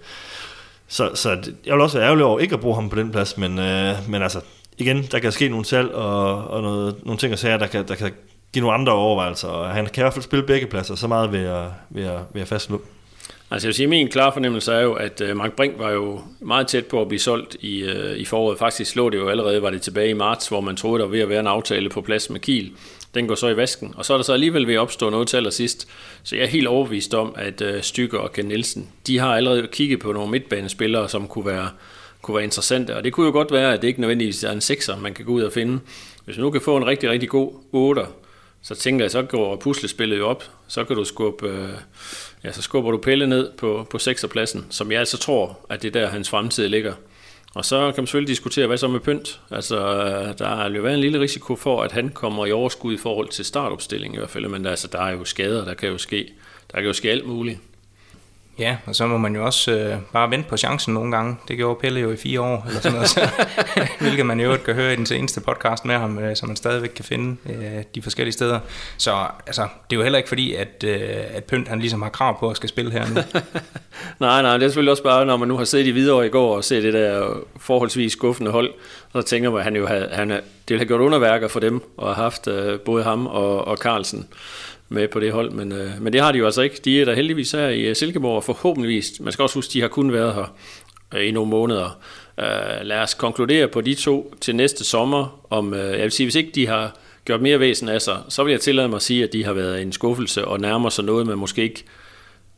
så, 0.89 1.11
så 1.15 1.31
jeg 1.67 1.75
vil 1.75 1.81
også 1.81 1.99
være 1.99 2.07
ærgerlig 2.07 2.25
over 2.25 2.39
ikke 2.39 2.55
at 2.55 2.61
bruge 2.61 2.75
ham 2.75 2.91
på 2.91 2.97
den 2.97 3.11
plads, 3.11 3.39
men, 3.39 3.59
øh, 3.59 3.95
men 4.09 4.23
altså, 4.23 4.41
igen, 4.79 5.03
der 5.03 5.19
kan 5.19 5.33
ske 5.33 5.49
nogle 5.49 5.65
salg 5.65 5.91
og, 5.91 6.49
og 6.49 6.63
noget, 6.63 6.97
nogle 7.05 7.19
ting 7.19 7.33
og 7.33 7.39
sager, 7.39 7.57
der 7.57 7.67
kan, 7.67 7.89
der 7.89 7.95
kan 7.95 8.13
give 8.55 8.63
nogle 8.63 8.75
andre 8.75 8.93
overvejelser, 8.93 9.49
og 9.49 9.71
han 9.71 9.87
kan 9.87 10.01
i 10.01 10.05
hvert 10.05 10.13
fald 10.13 10.23
spille 10.23 10.47
begge 10.47 10.67
pladser, 10.67 10.95
så 10.95 11.07
meget 11.07 11.33
ved 11.33 11.45
at, 11.45 11.67
ved 11.91 12.05
at, 12.05 12.21
ved 12.33 12.43
at 12.43 12.49
fastslå. 12.49 12.83
Altså 13.51 13.67
jeg 13.67 13.69
vil 13.69 13.75
sige, 13.75 13.87
min 13.87 14.09
klare 14.09 14.33
fornemmelse 14.33 14.73
er 14.73 14.81
jo, 14.81 14.93
at 14.93 15.21
øh, 15.21 15.37
Mark 15.37 15.53
Brink 15.53 15.79
var 15.79 15.91
jo 15.91 16.21
meget 16.41 16.67
tæt 16.67 16.87
på 16.87 17.01
at 17.01 17.09
blive 17.09 17.21
solgt 17.21 17.57
i, 17.61 17.83
øh, 17.83 18.17
i 18.17 18.25
foråret. 18.25 18.59
Faktisk 18.59 18.97
lå 18.97 19.11
det 19.11 19.19
jo 19.19 19.29
allerede, 19.29 19.63
var 19.63 19.71
det 19.71 19.83
tilbage 19.83 20.09
i 20.09 20.13
marts, 20.13 20.49
hvor 20.49 20.61
man 20.61 20.77
troede, 20.77 20.99
der 20.99 21.07
var 21.07 21.11
ved 21.11 21.21
at 21.21 21.29
være 21.29 21.41
en 21.41 21.47
aftale 21.47 21.89
på 21.89 22.01
plads 22.01 22.31
med 22.31 22.41
Kiel. 22.41 22.73
Den 23.15 23.29
går 23.29 23.35
så 23.35 23.49
i 23.49 23.57
vasken, 23.57 23.95
og 23.97 24.05
så 24.05 24.13
er 24.13 24.19
der 24.19 24.25
så 24.25 24.33
alligevel 24.33 24.67
ved 24.67 24.75
at 24.75 24.81
opstå 24.81 25.11
noget 25.11 25.29
til 25.29 25.37
allersidst. 25.37 25.89
Så 26.23 26.37
jeg 26.37 26.43
er 26.43 26.49
helt 26.49 26.67
overbevist 26.67 27.15
om, 27.15 27.35
at 27.37 27.61
øh, 27.61 27.83
Stykker 27.83 28.19
og 28.19 28.33
Ken 28.33 28.45
Nielsen, 28.45 28.89
de 29.07 29.19
har 29.19 29.37
allerede 29.37 29.67
kigget 29.73 30.01
på 30.01 30.13
nogle 30.13 30.31
midtbanespillere, 30.31 31.09
som 31.09 31.29
kunne 31.29 31.47
være, 31.47 31.69
kunne 32.23 32.35
være 32.35 32.45
interessante. 32.45 32.97
Og 32.97 33.05
det 33.05 33.13
kunne 33.13 33.27
jo 33.27 33.33
godt 33.33 33.53
være, 33.53 33.73
at 33.73 33.83
det 33.83 33.89
ikke 33.89 34.01
nødvendigvis 34.01 34.45
er 34.45 34.53
en 34.53 34.61
sekser, 34.61 34.97
man 34.97 35.15
kan 35.15 35.25
gå 35.25 35.33
ud 35.33 35.43
og 35.43 35.53
finde. 35.53 35.81
Hvis 36.25 36.37
man 36.37 36.45
nu 36.45 36.51
kan 36.51 36.61
få 36.61 36.77
en 36.77 36.87
rigtig, 36.87 37.11
rigtig 37.11 37.29
god 37.29 37.53
8, 37.73 38.03
så 38.65 38.75
tænker 38.75 39.05
jeg, 39.05 39.11
så 39.11 39.23
går 39.23 39.57
puslespillet 39.57 40.19
jo 40.19 40.29
op. 40.29 40.45
Så 40.69 40.85
kan 40.85 40.97
du 40.97 41.05
skubbe, 41.05 41.49
øh, 41.49 41.69
ja, 42.45 42.53
så 42.53 42.63
skubber 42.63 42.91
du 42.91 42.99
Pelle 42.99 43.27
ned 43.27 43.53
på, 43.59 43.87
på 43.91 43.99
sekserpladsen, 43.99 44.67
som 44.71 44.93
jeg 44.93 45.01
altså 45.01 45.19
tror, 45.19 45.59
at 45.71 45.83
det 45.83 45.97
er 45.97 46.01
der, 46.01 46.09
hans 46.09 46.31
fremtid 46.31 46.69
ligger. 46.69 46.95
Og 47.55 47.65
så 47.65 47.79
kan 47.79 48.03
man 48.03 48.07
selvfølgelig 48.07 48.29
diskutere, 48.29 48.67
hvad 48.67 48.77
så 48.77 48.89
med 48.89 49.01
pynt. 49.01 49.41
Altså, 49.51 49.77
øh, 49.77 50.39
der 50.39 50.65
er 50.65 50.71
jo 50.71 50.83
været 50.83 50.95
en 50.95 51.01
lille 51.01 51.21
risiko 51.21 51.57
for, 51.57 51.83
at 51.83 51.93
han 51.93 52.09
kommer 52.09 52.47
i 52.47 52.53
overskud 52.53 52.95
i 52.95 52.97
forhold 52.97 53.29
til 53.29 53.45
startopstilling 53.45 54.15
i 54.15 54.19
hvert 54.19 54.31
fald, 54.31 54.49
men 54.49 54.65
der, 54.65 54.71
altså, 54.71 54.89
der 54.89 55.01
er 55.01 55.13
jo 55.13 55.25
skader, 55.25 55.65
der 55.65 55.75
kan 55.75 55.89
jo 55.89 55.99
ske, 55.99 56.33
der 56.73 56.79
kan 56.79 56.87
jo 56.87 56.93
ske 56.93 57.11
alt 57.11 57.27
muligt. 57.27 57.59
Ja, 58.59 58.77
og 58.87 58.95
så 58.95 59.07
må 59.07 59.19
man 59.19 59.35
jo 59.37 59.45
også 59.45 59.73
øh, 59.73 59.99
bare 60.13 60.31
vente 60.31 60.49
på 60.49 60.57
chancen 60.57 60.95
nogle 60.95 61.17
gange. 61.17 61.37
Det 61.49 61.57
gjorde 61.57 61.81
Pelle 61.81 62.01
jo 62.01 62.13
i 62.13 62.17
fire 62.17 62.41
år, 62.41 62.65
eller 62.67 62.81
sådan 62.81 62.93
noget, 62.93 63.09
så, 63.09 63.31
hvilket 64.01 64.27
man 64.27 64.41
jo 64.41 64.57
kan 64.65 64.75
høre 64.75 64.93
i 64.93 64.97
den 64.97 65.07
seneste 65.07 65.41
podcast 65.41 65.85
med 65.85 65.95
ham, 65.95 66.19
øh, 66.19 66.37
som 66.37 66.49
man 66.49 66.57
stadigvæk 66.57 66.91
kan 66.97 67.05
finde 67.05 67.37
øh, 67.47 67.83
de 67.95 68.03
forskellige 68.03 68.33
steder. 68.33 68.61
Så 68.97 69.27
altså, 69.47 69.63
det 69.63 69.97
er 69.97 69.99
jo 69.99 70.03
heller 70.03 70.17
ikke 70.17 70.29
fordi, 70.29 70.55
at, 70.55 70.85
øh, 70.87 71.01
at 71.35 71.45
Pynt 71.45 71.69
han 71.69 71.79
ligesom 71.79 72.03
har 72.03 72.09
krav 72.09 72.41
på 72.41 72.51
at 72.51 72.57
skal 72.57 72.69
spille 72.69 72.93
her 72.93 73.09
nu. 73.09 73.15
nej, 74.27 74.43
nej, 74.43 74.53
det 74.53 74.63
er 74.63 74.69
selvfølgelig 74.69 74.91
også 74.91 75.03
bare, 75.03 75.27
når 75.27 75.37
man 75.37 75.49
nu 75.49 75.57
har 75.57 75.65
set 75.65 75.87
i 75.87 75.91
videre 75.91 76.27
i 76.27 76.29
går 76.29 76.57
og 76.57 76.65
set 76.65 76.83
det 76.83 76.95
der 76.95 77.29
forholdsvis 77.57 78.13
skuffende 78.13 78.51
hold, 78.51 78.73
så 79.13 79.23
tænker 79.23 79.51
man, 79.51 79.59
at 79.59 79.65
han 79.65 79.77
jo 79.77 79.87
havde, 79.87 80.09
han, 80.13 80.31
det 80.31 80.43
ville 80.69 80.81
have 80.81 80.87
gjort 80.87 81.01
underværker 81.01 81.49
for 81.49 81.61
dem, 81.61 81.81
og 81.97 82.15
har 82.15 82.23
haft 82.23 82.49
øh, 82.49 82.81
både 82.81 83.05
ham 83.05 83.27
og, 83.27 83.69
og 83.69 83.77
Carlsen 83.77 84.29
med 84.89 85.09
på 85.09 85.21
det 85.21 85.33
hold, 85.33 85.51
men, 85.51 85.73
øh, 85.73 85.91
men 86.01 86.13
det 86.13 86.21
har 86.21 86.33
de 86.33 86.39
jo 86.39 86.45
altså 86.45 86.63
ikke. 86.63 86.81
De 86.85 87.01
er 87.01 87.05
der 87.05 87.15
heldigvis 87.15 87.53
her 87.53 87.69
i 87.69 87.81
øh, 87.81 87.97
Silkeborg, 87.97 88.37
og 88.37 88.45
forhåbentligvis, 88.45 89.21
man 89.21 89.33
skal 89.33 89.43
også 89.43 89.55
huske, 89.55 89.73
de 89.73 89.81
har 89.81 89.89
kun 89.89 90.13
været 90.13 90.35
her 90.35 90.57
øh, 91.15 91.29
i 91.29 91.31
nogle 91.31 91.51
måneder. 91.51 92.01
Øh, 92.39 92.47
lad 92.83 92.99
os 92.99 93.15
konkludere 93.15 93.69
på 93.69 93.81
de 93.81 93.95
to 93.95 94.35
til 94.41 94.57
næste 94.57 94.85
sommer, 94.85 95.47
om, 95.51 95.75
øh, 95.75 95.91
jeg 95.91 96.03
vil 96.03 96.13
sige, 96.13 96.27
hvis 96.27 96.35
ikke 96.35 96.51
de 96.55 96.67
har 96.67 96.97
gjort 97.25 97.41
mere 97.41 97.61
væsen 97.61 97.89
af 97.89 98.03
sig, 98.03 98.19
så 98.29 98.45
vil 98.45 98.51
jeg 98.51 98.61
tillade 98.61 98.89
mig 98.89 98.97
at 98.97 99.03
sige, 99.03 99.25
at 99.25 99.33
de 99.33 99.45
har 99.45 99.53
været 99.53 99.83
en 99.83 99.93
skuffelse 99.93 100.45
og 100.45 100.61
nærmer 100.61 100.89
sig 100.89 101.05
noget, 101.05 101.27
man 101.27 101.39
måske 101.39 101.63
ikke 101.63 101.85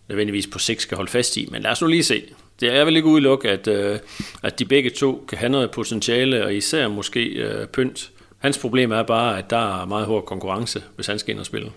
nødvendigvis 0.09 0.47
på 0.47 0.59
sigt 0.59 0.83
skal 0.83 0.97
holde 0.97 1.11
fast 1.11 1.37
i, 1.37 1.49
men 1.51 1.62
lad 1.62 1.71
os 1.71 1.81
nu 1.81 1.87
lige 1.87 2.05
se. 2.05 2.23
Det 2.61 2.75
er 2.77 2.85
vel 2.85 2.97
ikke 2.97 3.09
udelukket, 3.09 3.49
at, 3.49 3.69
øh, 3.69 3.99
at 4.43 4.59
de 4.59 4.65
begge 4.65 4.91
to 4.91 5.25
kan 5.29 5.39
have 5.39 5.49
noget 5.49 5.71
potentiale, 5.71 6.45
og 6.45 6.55
især 6.55 6.89
måske 6.89 7.25
øh, 7.25 7.67
pynt. 7.67 8.11
Hans 8.39 8.59
problem 8.59 8.93
er 8.93 9.03
bare, 9.03 9.39
at 9.39 9.51
der 9.51 9.83
er 9.83 9.87
meget 9.87 10.07
hård 10.07 10.25
konkurrence, 10.25 10.83
hvis 10.95 11.07
han 11.07 11.19
skal 11.19 11.33
ind 11.33 11.41
og 11.41 11.47
spille. 11.47 11.71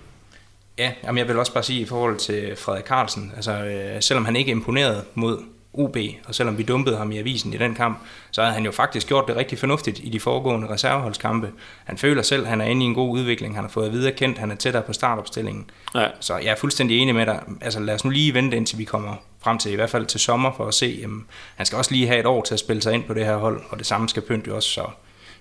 Ja, 0.80 0.92
jamen 1.04 1.18
jeg 1.18 1.28
vil 1.28 1.40
også 1.40 1.54
bare 1.54 1.64
sige 1.64 1.82
i 1.82 1.86
forhold 1.86 2.18
til 2.18 2.56
Frederik 2.56 2.86
Carlsen, 2.86 3.32
altså 3.36 3.52
øh, 3.52 4.02
selvom 4.02 4.26
han 4.26 4.36
ikke 4.36 4.52
imponerede 4.52 5.04
mod 5.14 5.44
UB, 5.74 5.98
og 6.28 6.36
selvom 6.36 6.58
vi 6.58 6.64
dumpede 6.64 6.98
ham 6.98 7.12
i 7.12 7.18
avisen 7.18 7.54
i 7.54 7.58
den 7.58 7.76
kamp, 7.76 8.00
så 8.32 8.42
havde 8.42 8.54
han 8.54 8.66
jo 8.66 8.72
faktisk 8.72 9.08
gjort 9.08 9.28
det 9.28 9.36
rigtig 9.36 9.58
fornuftigt 9.58 10.00
i 10.04 10.10
de 10.10 10.20
foregående 10.20 10.70
reserveholdskampe. 10.70 11.52
Han 11.86 11.98
føler 11.98 12.22
selv, 12.22 12.44
at 12.44 12.50
han 12.50 12.62
er 12.62 12.66
inde 12.66 12.86
i 12.86 12.86
en 12.86 12.94
god 12.94 13.10
udvikling, 13.10 13.56
han 13.56 13.64
har 13.64 13.70
fået 13.70 13.86
at 13.86 13.92
vide 13.92 14.12
kendt, 14.12 14.38
han 14.38 14.52
er 14.52 14.56
tættere 14.56 14.84
på 14.84 14.94
startopstillingen. 14.94 15.70
Ja. 15.96 16.08
Så 16.20 16.38
jeg 16.38 16.52
er 16.52 16.56
fuldstændig 16.56 16.98
enig 16.98 17.16
med 17.16 17.26
dig. 17.26 17.44
Altså 17.62 17.80
lad 17.80 17.96
os 17.96 18.06
nu 18.06 18.10
lige 18.12 18.34
vente, 18.34 18.58
indtil 18.58 18.78
vi 18.78 18.84
kommer 18.84 19.16
frem 19.44 19.58
til, 19.58 19.72
i 19.72 19.76
hvert 19.76 19.90
fald 19.90 20.06
til 20.06 20.20
sommer, 20.20 20.52
for 20.58 20.66
at 20.66 20.74
se, 20.74 21.00
jamen, 21.02 21.26
han 21.56 21.66
skal 21.66 21.78
også 21.78 21.92
lige 21.92 22.08
have 22.08 22.20
et 22.20 22.26
år 22.26 22.42
til 22.44 22.54
at 22.54 22.60
spille 22.60 22.82
sig 22.82 22.94
ind 22.94 23.04
på 23.04 23.14
det 23.14 23.26
her 23.26 23.38
hold, 23.38 23.62
og 23.70 23.78
det 23.78 23.86
samme 23.86 24.10
skal 24.10 24.22
Pynt 24.22 24.48
jo 24.48 24.56
også, 24.56 24.70
så 24.70 24.86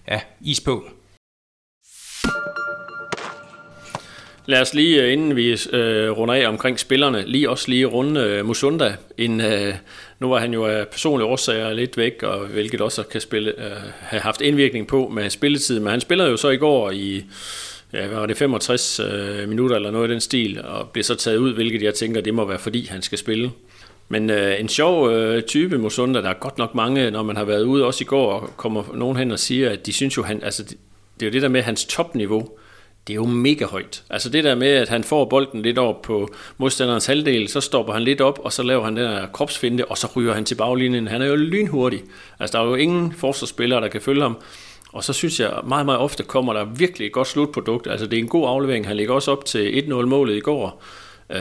ja, 0.09 0.21
is 0.41 0.61
på. 0.61 0.85
Lad 4.49 4.61
os 4.61 4.75
lige, 4.75 5.03
øh, 5.03 5.13
inden 5.13 5.37
vi 5.37 5.51
øh, 5.73 6.11
runder 6.11 6.35
af 6.35 6.49
omkring 6.49 6.81
spillerne, 6.81 7.25
lige 7.27 7.51
også 7.51 7.69
lige 7.69 7.87
runde 7.87 8.21
øh, 8.21 8.47
Musunda. 8.47 8.97
En, 9.19 9.41
øh, 9.41 9.75
nu 10.21 10.29
var 10.29 10.39
han 10.39 10.55
jo 10.55 10.67
af 10.67 10.89
personlige 10.89 11.27
årsager 11.27 11.73
lidt 11.73 11.97
væk, 11.97 12.23
og 12.23 12.47
hvilket 12.47 12.81
også 12.81 13.03
kan 13.03 13.21
spille, 13.21 13.65
øh, 13.65 13.77
have 14.01 14.21
haft 14.21 14.41
indvirkning 14.41 14.87
på 14.87 15.09
med 15.09 15.31
spilletid. 15.31 15.81
Men 15.81 15.91
han 15.91 16.01
spillede 16.01 16.31
jo 16.31 16.37
så 16.37 16.49
i 16.49 16.57
går 16.57 16.91
i 16.91 17.25
ja, 17.93 18.07
hvad 18.07 18.19
var 18.19 18.27
det, 18.27 18.37
65 18.37 19.01
øh, 19.01 19.49
minutter 19.49 19.77
eller 19.77 19.91
noget 19.91 20.09
i 20.09 20.13
den 20.13 20.21
stil, 20.21 20.65
og 20.65 20.89
blev 20.89 21.05
så 21.05 21.15
taget 21.15 21.37
ud, 21.37 21.55
hvilket 21.55 21.83
jeg 21.83 21.95
tænker, 21.95 22.21
det 22.21 22.35
må 22.35 22.45
være 22.45 22.59
fordi, 22.59 22.87
han 22.91 23.03
skal 23.03 23.19
spille. 23.19 23.51
Men 24.09 24.31
øh, 24.31 24.61
en 24.61 24.69
sjov 24.69 25.11
øh, 25.11 25.43
type 25.43 25.79
Musunda, 25.79 26.23
der 26.23 26.31
er 26.31 26.39
godt 26.41 26.59
nok 26.59 26.75
mange, 26.75 27.11
når 27.11 27.23
man 27.23 27.37
har 27.37 27.45
været 27.45 27.63
ude, 27.63 27.85
også 27.85 28.05
i 28.05 28.07
går, 28.07 28.33
og 28.33 28.57
kommer 28.57 28.85
nogen 28.95 29.17
hen 29.17 29.31
og 29.31 29.39
siger, 29.39 29.71
at 29.71 29.87
de 29.87 29.93
synes 29.93 30.17
jo, 30.17 30.23
han, 30.23 30.43
altså, 30.43 30.63
det, 30.63 30.77
det 31.21 31.27
er 31.27 31.31
jo 31.31 31.33
det 31.33 31.43
der 31.43 31.49
med 31.49 31.63
hans 31.63 31.85
topniveau, 31.85 32.59
det 33.09 33.15
er 33.15 33.17
jo 33.17 33.27
mega 33.27 33.65
højt. 33.65 34.03
Altså 34.11 34.29
det 34.29 34.45
der 34.45 34.55
med, 34.55 34.69
at 34.69 34.89
han 34.89 35.05
får 35.05 35.25
bolden 35.25 35.63
lidt 35.63 35.79
op 35.79 36.03
på 36.03 36.29
modstanderens 36.59 37.07
halvdel, 37.07 37.49
så 37.49 37.61
stopper 37.61 37.93
han 37.93 38.03
lidt 38.03 38.21
op, 38.21 38.39
og 38.43 38.53
så 38.53 38.63
laver 38.63 38.85
han 38.85 38.97
den 38.97 39.05
der 39.05 39.27
kropsfinde, 39.27 39.85
og 39.85 39.99
så 39.99 40.09
ryger 40.17 40.35
han 40.35 40.45
til 40.45 40.55
baglinjen. 40.55 41.09
Han 41.09 41.23
er 41.23 41.27
jo 41.27 41.37
lynhurtig. 41.37 42.03
Altså 42.39 42.59
der 42.59 42.65
er 42.65 42.69
jo 42.69 42.75
ingen 42.75 43.13
forsvarsspillere, 43.13 43.81
der 43.81 43.89
kan 43.89 44.01
følge 44.01 44.23
ham. 44.23 44.39
Og 44.93 45.05
så 45.05 45.13
synes 45.13 45.41
jeg, 45.41 45.53
meget, 45.65 45.87
meget 45.87 46.01
ofte 46.01 46.23
kommer 46.23 46.53
der 46.53 46.65
virkelig 46.65 47.07
et 47.07 47.13
godt 47.13 47.29
slutprodukt. 47.29 47.87
Altså 47.87 48.07
det 48.07 48.19
er 48.19 48.23
en 48.23 48.29
god 48.29 48.49
aflevering. 48.49 48.87
Han 48.87 48.97
ligger 48.97 49.15
også 49.15 49.33
op 49.33 49.45
til 49.45 49.83
1-0 49.89 49.93
målet 49.93 50.37
i 50.37 50.41
går. 50.41 50.83
Uh, 51.35 51.37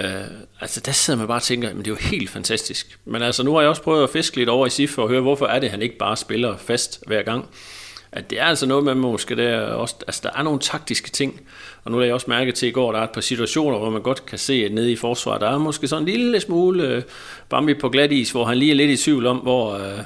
altså 0.62 0.82
der 0.86 0.92
sidder 0.92 1.20
man 1.20 1.28
bare 1.28 1.38
og 1.38 1.44
tænker, 1.44 1.70
men 1.70 1.78
det 1.78 1.88
er 1.88 1.92
jo 1.92 2.10
helt 2.10 2.30
fantastisk. 2.30 3.00
Men 3.06 3.22
altså 3.22 3.44
nu 3.44 3.54
har 3.54 3.62
jeg 3.62 3.70
også 3.70 3.82
prøvet 3.82 4.04
at 4.04 4.10
fiske 4.10 4.38
lidt 4.38 4.50
over 4.50 4.68
i 4.68 4.70
SIF 4.70 4.90
for 4.90 5.04
at 5.04 5.10
høre, 5.10 5.22
hvorfor 5.22 5.46
er 5.46 5.60
det, 5.60 5.70
han 5.70 5.82
ikke 5.82 5.98
bare 5.98 6.18
spiller 6.18 6.58
fast 6.58 7.04
hver 7.08 7.22
gang 7.22 7.46
at 8.12 8.30
det 8.30 8.40
er 8.40 8.44
altså 8.44 8.66
noget 8.66 8.84
med 8.84 8.96
måske 8.96 9.36
der 9.36 9.60
også, 9.62 9.96
altså 10.08 10.22
der 10.24 10.30
er 10.40 10.44
nogle 10.44 10.60
taktiske 10.60 11.10
ting, 11.10 11.42
og 11.84 11.92
nu 11.92 11.98
har 11.98 12.06
jeg 12.06 12.14
også 12.14 12.26
mærke 12.30 12.52
til 12.52 12.68
i 12.68 12.72
går, 12.72 12.92
der 12.92 13.00
er 13.00 13.04
et 13.04 13.10
par 13.10 13.22
situationer, 13.22 13.78
hvor 13.78 13.90
man 13.90 14.02
godt 14.02 14.26
kan 14.26 14.38
se, 14.38 14.54
at 14.54 14.74
nede 14.74 14.92
i 14.92 14.96
forsvaret, 14.96 15.42
der 15.42 15.50
er 15.50 15.58
måske 15.58 15.88
sådan 15.88 16.04
en 16.04 16.10
lille 16.10 16.40
smule 16.40 16.88
øh, 16.88 17.02
Bambi 17.50 17.74
på 17.74 17.90
glat 17.90 18.12
is, 18.12 18.32
hvor 18.32 18.46
han 18.46 18.58
lige 18.58 18.72
er 18.72 18.76
lidt 18.76 18.92
i 18.92 19.04
tvivl 19.04 19.26
om, 19.26 19.38
hvor, 19.38 19.74
øh, 19.74 20.00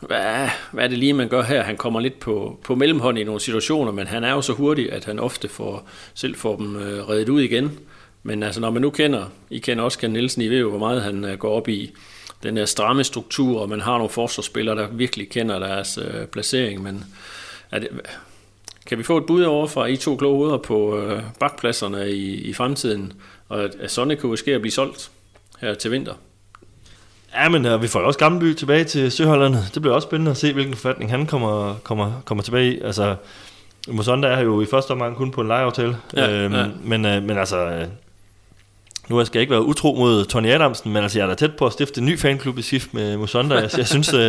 hvad, 0.00 0.48
hvad 0.72 0.84
er 0.84 0.88
det 0.88 0.98
lige, 0.98 1.12
man 1.12 1.28
gør 1.28 1.42
her? 1.42 1.62
Han 1.62 1.76
kommer 1.76 2.00
lidt 2.00 2.20
på, 2.20 2.58
på 2.64 2.74
mellemhånd 2.74 3.18
i 3.18 3.24
nogle 3.24 3.40
situationer, 3.40 3.92
men 3.92 4.06
han 4.06 4.24
er 4.24 4.32
jo 4.32 4.40
så 4.40 4.52
hurtig, 4.52 4.92
at 4.92 5.04
han 5.04 5.18
ofte 5.18 5.48
får, 5.48 5.88
selv 6.14 6.34
får 6.34 6.56
dem 6.56 6.76
øh, 6.76 7.08
reddet 7.08 7.28
ud 7.28 7.40
igen. 7.40 7.78
Men 8.22 8.42
altså, 8.42 8.60
når 8.60 8.70
man 8.70 8.82
nu 8.82 8.90
kender, 8.90 9.24
I 9.50 9.58
kender 9.58 9.84
også 9.84 9.98
Ken 9.98 10.10
Nielsen, 10.10 10.42
I 10.42 10.48
ved 10.48 10.58
jo, 10.58 10.70
hvor 10.70 10.78
meget 10.78 11.02
han 11.02 11.24
øh, 11.24 11.38
går 11.38 11.50
op 11.50 11.68
i 11.68 11.92
den 12.42 12.56
her 12.56 12.64
stramme 12.64 13.04
struktur, 13.04 13.60
og 13.60 13.68
man 13.68 13.80
har 13.80 13.92
nogle 13.92 14.10
forsvarsspillere, 14.10 14.76
der 14.76 14.88
virkelig 14.88 15.28
kender 15.28 15.58
deres 15.58 15.98
øh, 15.98 16.26
placering, 16.26 16.82
men 16.82 17.04
er 17.70 17.78
det, 17.78 17.88
kan 18.86 18.98
vi 18.98 19.02
få 19.02 19.18
et 19.18 19.26
bud 19.26 19.42
over 19.42 19.66
fra 19.66 19.86
I 19.86 19.96
to 19.96 20.16
kloge 20.16 20.36
hoveder 20.36 20.58
på 20.58 20.98
øh, 20.98 21.22
bakpladserne 21.40 22.10
i, 22.10 22.34
i 22.34 22.52
fremtiden, 22.52 23.12
og 23.48 23.64
at, 23.64 23.74
at 23.80 23.90
Sonne 23.90 24.16
kunne 24.16 24.38
ske 24.38 24.54
at 24.54 24.60
blive 24.60 24.72
solgt 24.72 25.10
her 25.60 25.74
til 25.74 25.90
vinter? 25.90 26.14
Ja, 27.34 27.48
men 27.48 27.66
uh, 27.66 27.82
vi 27.82 27.88
får 27.88 28.00
jo 28.00 28.06
også 28.06 28.18
Gammelby 28.18 28.54
tilbage 28.54 28.84
til 28.84 29.12
Søholland. 29.12 29.54
Det 29.74 29.82
bliver 29.82 29.94
også 29.94 30.06
spændende 30.06 30.30
at 30.30 30.36
se, 30.36 30.52
hvilken 30.52 30.74
forfatning 30.74 31.10
han 31.10 31.26
kommer, 31.26 31.74
kommer, 31.82 32.22
kommer 32.24 32.44
tilbage 32.44 32.74
i. 32.74 32.80
Altså, 32.80 33.16
Musonda 33.88 34.28
er 34.28 34.40
jo 34.40 34.62
i 34.62 34.66
første 34.66 34.90
omgang 34.90 35.16
kun 35.16 35.30
på 35.30 35.40
en 35.40 35.48
lejeaftale. 35.48 35.96
Ja, 36.16 36.32
øhm, 36.32 36.54
ja. 36.54 36.66
Men, 36.84 37.04
uh, 37.04 37.22
men 37.22 37.38
altså, 37.38 37.66
uh, 37.66 37.82
nu 39.08 39.24
skal 39.24 39.38
jeg 39.38 39.40
ikke 39.40 39.50
være 39.50 39.62
utro 39.62 39.94
mod 39.94 40.24
Tony 40.24 40.48
Adamsen, 40.48 40.92
men 40.92 41.02
altså, 41.02 41.18
jeg 41.18 41.24
er 41.24 41.28
da 41.28 41.34
tæt 41.34 41.56
på 41.56 41.66
at 41.66 41.72
stifte 41.72 42.00
en 42.00 42.06
ny 42.06 42.18
fanklub 42.18 42.58
i 42.58 42.62
SIF 42.62 42.86
med 42.92 43.16
Musonda. 43.16 43.54
Jeg, 43.54 43.70
jeg, 43.78 43.86
synes, 43.86 44.14
uh, 44.14 44.20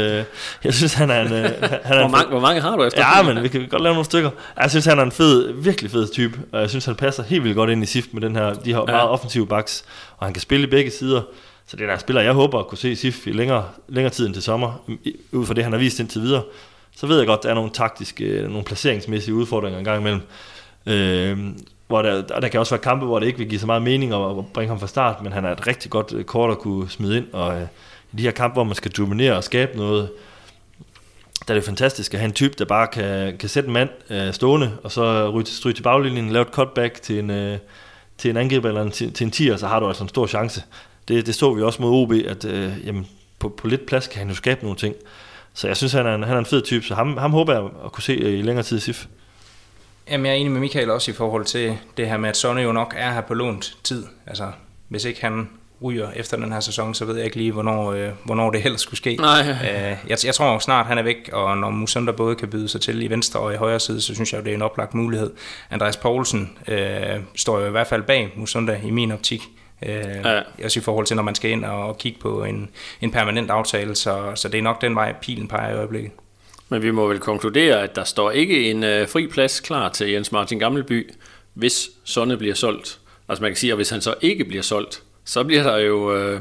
jeg 0.63 0.73
synes, 0.73 0.93
han 0.93 1.09
er 1.09 1.21
en... 1.21 1.27
Uh, 1.27 1.31
han 1.31 1.49
er 1.61 1.97
Hvor 1.97 2.05
en 2.05 2.11
mange, 2.11 2.29
hvor 2.29 2.39
mange 2.39 2.61
har 2.61 2.75
du 2.75 2.83
efter? 2.83 2.99
Ja, 2.99 3.23
men 3.23 3.43
vi 3.43 3.47
kan 3.47 3.67
godt 3.69 3.81
lave 3.81 3.93
nogle 3.93 4.05
stykker. 4.05 4.29
Jeg 4.61 4.69
synes, 4.69 4.85
han 4.85 4.99
er 4.99 5.03
en 5.03 5.11
fed, 5.11 5.51
virkelig 5.53 5.91
fed 5.91 6.07
type, 6.07 6.39
og 6.51 6.61
jeg 6.61 6.69
synes, 6.69 6.85
han 6.85 6.95
passer 6.95 7.23
helt 7.23 7.43
vildt 7.43 7.55
godt 7.55 7.69
ind 7.69 7.83
i 7.83 7.85
SIF 7.85 8.05
med 8.11 8.21
den 8.21 8.35
her, 8.35 8.53
de 8.53 8.73
her 8.73 8.79
ja. 8.87 8.91
meget 8.91 9.09
offensive 9.09 9.47
backs, 9.47 9.85
og 10.17 10.25
han 10.25 10.33
kan 10.33 10.41
spille 10.41 10.67
i 10.67 10.69
begge 10.69 10.91
sider. 10.91 11.21
Så 11.67 11.77
det 11.77 11.83
er 11.83 11.87
der 11.87 11.93
en 11.93 11.99
spiller, 11.99 12.21
jeg 12.21 12.33
håber 12.33 12.59
at 12.59 12.67
kunne 12.67 12.77
se 12.77 12.95
SIF 12.95 13.27
i 13.27 13.31
længere, 13.31 13.65
længere 13.87 14.13
tid 14.13 14.25
end 14.25 14.33
til 14.33 14.43
sommer, 14.43 14.89
ud 15.31 15.45
fra 15.45 15.53
det, 15.53 15.63
han 15.63 15.73
har 15.73 15.79
vist 15.79 15.99
indtil 15.99 16.21
videre. 16.21 16.41
Så 16.95 17.07
ved 17.07 17.17
jeg 17.17 17.27
godt, 17.27 17.43
der 17.43 17.49
er 17.49 17.53
nogle 17.53 17.69
taktiske, 17.73 18.25
øh, 18.25 18.49
nogle 18.49 18.63
placeringsmæssige 18.63 19.33
udfordringer 19.33 19.79
en 19.79 19.85
gang 19.85 19.99
imellem. 19.99 20.21
Øh, 20.87 21.37
hvor 21.87 22.01
der, 22.01 22.23
og 22.35 22.41
der 22.41 22.47
kan 22.47 22.59
også 22.59 22.75
være 22.75 22.81
kampe, 22.83 23.05
hvor 23.05 23.19
det 23.19 23.27
ikke 23.27 23.39
vil 23.39 23.49
give 23.49 23.59
så 23.59 23.65
meget 23.65 23.81
mening 23.81 24.13
at, 24.13 24.21
at 24.37 24.45
bringe 24.53 24.67
ham 24.69 24.79
fra 24.79 24.87
start, 24.87 25.23
men 25.23 25.31
han 25.33 25.45
er 25.45 25.51
et 25.51 25.67
rigtig 25.67 25.91
godt 25.91 26.13
øh, 26.13 26.23
kort 26.23 26.51
at 26.51 26.57
kunne 26.59 26.89
smide 26.89 27.17
ind, 27.17 27.25
og 27.33 27.55
øh, 27.61 27.67
i 28.13 28.17
de 28.17 28.23
her 28.23 28.31
kampe, 28.31 28.53
hvor 28.53 28.63
man 28.63 28.75
skal 28.75 28.91
dominere 28.91 29.35
og 29.35 29.43
skabe 29.43 29.77
noget, 29.77 30.09
der 31.47 31.53
er 31.53 31.57
det 31.57 31.63
fantastisk 31.65 32.13
at 32.13 32.19
have 32.19 32.27
en 32.27 32.33
type, 32.33 32.53
der 32.59 32.65
bare 32.65 32.87
kan, 32.87 33.37
kan 33.37 33.49
sætte 33.49 33.67
en 33.67 33.73
mand 33.73 33.89
øh, 34.09 34.33
stående, 34.33 34.77
og 34.83 34.91
så 34.91 35.29
ryge, 35.29 35.43
til- 35.43 35.55
stryge 35.55 35.73
til 35.73 35.83
baglinjen, 35.83 36.29
lave 36.29 36.41
et 36.41 36.51
cutback 36.51 37.01
til 37.01 37.19
en, 37.19 37.29
øh, 37.29 37.57
til 38.17 38.29
en 38.29 38.37
angriber 38.37 38.67
eller 38.67 38.81
en, 38.81 38.91
til, 38.91 39.13
til 39.13 39.25
en 39.25 39.31
10, 39.31 39.57
så 39.57 39.67
har 39.67 39.79
du 39.79 39.87
altså 39.87 40.03
en 40.03 40.09
stor 40.09 40.27
chance. 40.27 40.63
Det, 41.07 41.25
det 41.25 41.35
så 41.35 41.53
vi 41.53 41.61
også 41.61 41.81
mod 41.81 41.91
OB, 41.91 42.11
at 42.11 42.45
øh, 42.45 42.71
jamen, 42.85 43.07
på, 43.39 43.49
på 43.49 43.67
lidt 43.67 43.85
plads 43.85 44.07
kan 44.07 44.19
han 44.19 44.29
jo 44.29 44.35
skabe 44.35 44.61
nogle 44.63 44.77
ting. 44.77 44.95
Så 45.53 45.67
jeg 45.67 45.77
synes, 45.77 45.93
han 45.93 46.05
er 46.05 46.15
en, 46.15 46.23
han 46.23 46.35
er 46.35 46.39
en 46.39 46.45
fed 46.45 46.61
type, 46.61 46.85
så 46.85 46.95
ham, 46.95 47.17
ham 47.17 47.31
håber 47.31 47.53
jeg 47.53 47.63
at 47.85 47.91
kunne 47.91 48.03
se 48.03 48.13
øh, 48.13 48.39
i 48.39 48.41
længere 48.41 48.63
tid 48.63 48.77
i 48.77 48.79
SIF. 48.79 49.05
Jamen, 50.11 50.25
jeg 50.25 50.31
er 50.31 50.35
enig 50.37 50.51
med 50.51 50.59
Michael 50.59 50.89
også 50.89 51.11
i 51.11 51.13
forhold 51.13 51.45
til 51.45 51.77
det 51.97 52.07
her 52.09 52.17
med, 52.17 52.29
at 52.29 52.37
Sonne 52.37 52.61
jo 52.61 52.71
nok 52.71 52.93
er 52.97 53.11
her 53.11 53.21
på 53.21 53.33
lånt 53.33 53.77
tid. 53.83 54.05
Altså, 54.27 54.51
hvis 54.89 55.05
ikke 55.05 55.21
han 55.21 55.49
ryger 55.83 56.11
efter 56.15 56.37
den 56.37 56.51
her 56.51 56.59
sæson, 56.59 56.93
så 56.93 57.05
ved 57.05 57.15
jeg 57.15 57.25
ikke 57.25 57.37
lige, 57.37 57.51
hvornår, 57.51 57.91
øh, 57.91 58.09
hvornår 58.23 58.51
det 58.51 58.61
helst 58.61 58.83
skulle 58.83 58.97
ske. 58.97 59.15
Nej. 59.15 59.39
Øh, 59.49 59.97
jeg, 60.07 60.17
jeg 60.25 60.33
tror 60.35 60.59
snart, 60.59 60.85
han 60.85 60.97
er 60.97 61.03
væk, 61.03 61.29
og 61.33 61.57
når 61.57 61.69
Musunda 61.69 62.11
både 62.11 62.35
kan 62.35 62.49
byde 62.49 62.67
sig 62.67 62.81
til 62.81 63.01
i 63.01 63.07
venstre 63.09 63.39
og 63.39 63.53
i 63.53 63.55
højre 63.57 63.79
side, 63.79 64.01
så 64.01 64.15
synes 64.15 64.33
jeg, 64.33 64.43
det 64.45 64.51
er 64.51 64.55
en 64.55 64.61
oplagt 64.61 64.93
mulighed. 64.93 65.31
Andreas 65.71 65.97
Poulsen 65.97 66.57
øh, 66.67 67.19
står 67.35 67.59
jo 67.59 67.67
i 67.67 67.71
hvert 67.71 67.87
fald 67.87 68.03
bag 68.03 68.33
Musunda 68.35 68.79
i 68.83 68.89
min 68.91 69.11
optik. 69.11 69.41
Øh, 69.85 69.89
Ja. 69.89 70.35
ja. 70.35 70.41
Også 70.63 70.79
i 70.79 70.83
forhold 70.83 71.05
til, 71.05 71.15
når 71.15 71.23
man 71.23 71.35
skal 71.35 71.51
ind 71.51 71.65
og 71.65 71.97
kigge 71.97 72.19
på 72.19 72.43
en, 72.43 72.69
en 73.01 73.11
permanent 73.11 73.51
aftale, 73.51 73.95
så, 73.95 74.31
så 74.35 74.49
det 74.49 74.57
er 74.57 74.61
nok 74.61 74.81
den 74.81 74.95
vej, 74.95 75.13
pilen 75.21 75.47
peger 75.47 75.73
i 75.73 75.77
øjeblikket. 75.77 76.11
Men 76.69 76.81
vi 76.81 76.91
må 76.91 77.07
vel 77.07 77.19
konkludere, 77.19 77.83
at 77.83 77.95
der 77.95 78.03
står 78.03 78.31
ikke 78.31 78.69
en 78.69 78.83
øh, 78.83 79.07
fri 79.07 79.27
plads 79.27 79.59
klar 79.59 79.89
til 79.89 80.11
Jens 80.11 80.31
Martin 80.31 80.59
Gammelby, 80.59 81.13
hvis 81.53 81.89
Sonne 82.03 82.37
bliver 82.37 82.55
solgt. 82.55 82.99
Altså 83.29 83.41
man 83.41 83.51
kan 83.51 83.57
sige, 83.57 83.71
at 83.71 83.77
hvis 83.77 83.89
han 83.89 84.01
så 84.01 84.15
ikke 84.21 84.45
bliver 84.45 84.63
solgt, 84.63 85.03
så 85.25 85.43
bliver 85.43 85.63
der 85.63 85.77
jo, 85.77 86.15
øh, 86.15 86.39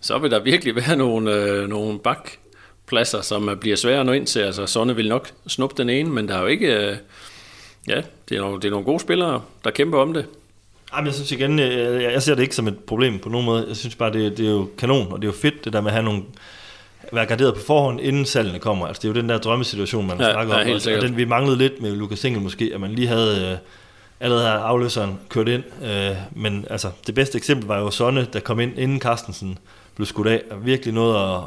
så 0.00 0.18
vil 0.18 0.30
der 0.30 0.40
virkelig 0.40 0.76
være 0.76 0.96
nogle, 0.96 1.34
øh, 1.34 1.68
nogle 1.68 1.98
bakpladser, 1.98 3.20
som 3.20 3.48
øh, 3.48 3.56
bliver 3.56 3.76
svære 3.76 4.00
at 4.00 4.06
nå 4.06 4.12
ind 4.12 4.26
til. 4.26 4.40
Altså 4.40 4.66
Sonne 4.66 4.96
vil 4.96 5.08
nok 5.08 5.30
snuppe 5.46 5.82
den 5.82 5.90
ene, 5.90 6.10
men 6.10 6.28
der 6.28 6.36
er 6.36 6.40
jo 6.40 6.46
ikke, 6.46 6.76
øh, 6.76 6.96
ja, 7.88 8.02
det 8.28 8.36
er, 8.36 8.40
nogle, 8.40 8.56
det 8.60 8.64
er 8.64 8.70
nogle 8.70 8.86
gode 8.86 9.00
spillere, 9.00 9.42
der 9.64 9.70
kæmper 9.70 9.98
om 9.98 10.12
det. 10.12 10.26
Jamen, 10.94 11.06
jeg 11.06 11.14
synes 11.14 11.32
igen, 11.32 11.58
øh, 11.58 12.02
jeg, 12.02 12.12
jeg 12.12 12.22
ser 12.22 12.34
det 12.34 12.42
ikke 12.42 12.54
som 12.54 12.68
et 12.68 12.78
problem 12.78 13.18
på 13.18 13.28
nogen 13.28 13.46
måde. 13.46 13.64
Jeg 13.68 13.76
synes 13.76 13.94
bare, 13.94 14.12
det, 14.12 14.38
det 14.38 14.46
er 14.46 14.50
jo 14.50 14.68
kanon, 14.78 15.12
og 15.12 15.22
det 15.22 15.28
er 15.28 15.32
jo 15.32 15.38
fedt, 15.38 15.64
det 15.64 15.72
der 15.72 15.80
med 15.80 15.90
at 15.90 15.94
have 15.94 16.04
nogle 16.04 16.22
være 17.12 17.26
garderet 17.26 17.54
på 17.54 17.60
forhånd, 17.60 18.00
inden 18.00 18.26
salgene 18.26 18.58
kommer. 18.58 18.86
Altså, 18.86 19.00
det 19.00 19.08
er 19.08 19.12
jo 19.14 19.20
den 19.20 19.28
der 19.28 19.38
drømmesituation, 19.38 20.06
man 20.06 20.20
Ja, 20.20 20.32
snakker 20.32 20.54
ja, 20.54 20.60
om. 20.60 20.66
helt 20.66 20.86
og, 20.86 21.02
den 21.02 21.16
vi 21.16 21.24
manglede 21.24 21.58
lidt 21.58 21.82
med 21.82 21.96
Lukas 21.96 22.24
Engel 22.24 22.42
måske, 22.42 22.70
at 22.74 22.80
man 22.80 22.90
lige 22.92 23.08
havde 23.08 23.50
øh, 23.52 23.58
allerede 24.20 24.46
havde 24.46 24.60
afløseren 24.60 25.18
kørt 25.28 25.48
ind. 25.48 25.62
Øh, 25.84 26.16
men 26.30 26.66
altså, 26.70 26.90
det 27.06 27.14
bedste 27.14 27.38
eksempel 27.38 27.66
var 27.66 27.78
jo 27.78 27.90
Sonne, 27.90 28.26
der 28.32 28.40
kom 28.40 28.60
ind, 28.60 28.78
inden 28.78 29.00
Carstensen 29.00 29.58
blev 29.94 30.06
skudt 30.06 30.26
af, 30.26 30.42
og 30.50 30.66
virkelig 30.66 30.94
noget 30.94 31.16
at, 31.16 31.40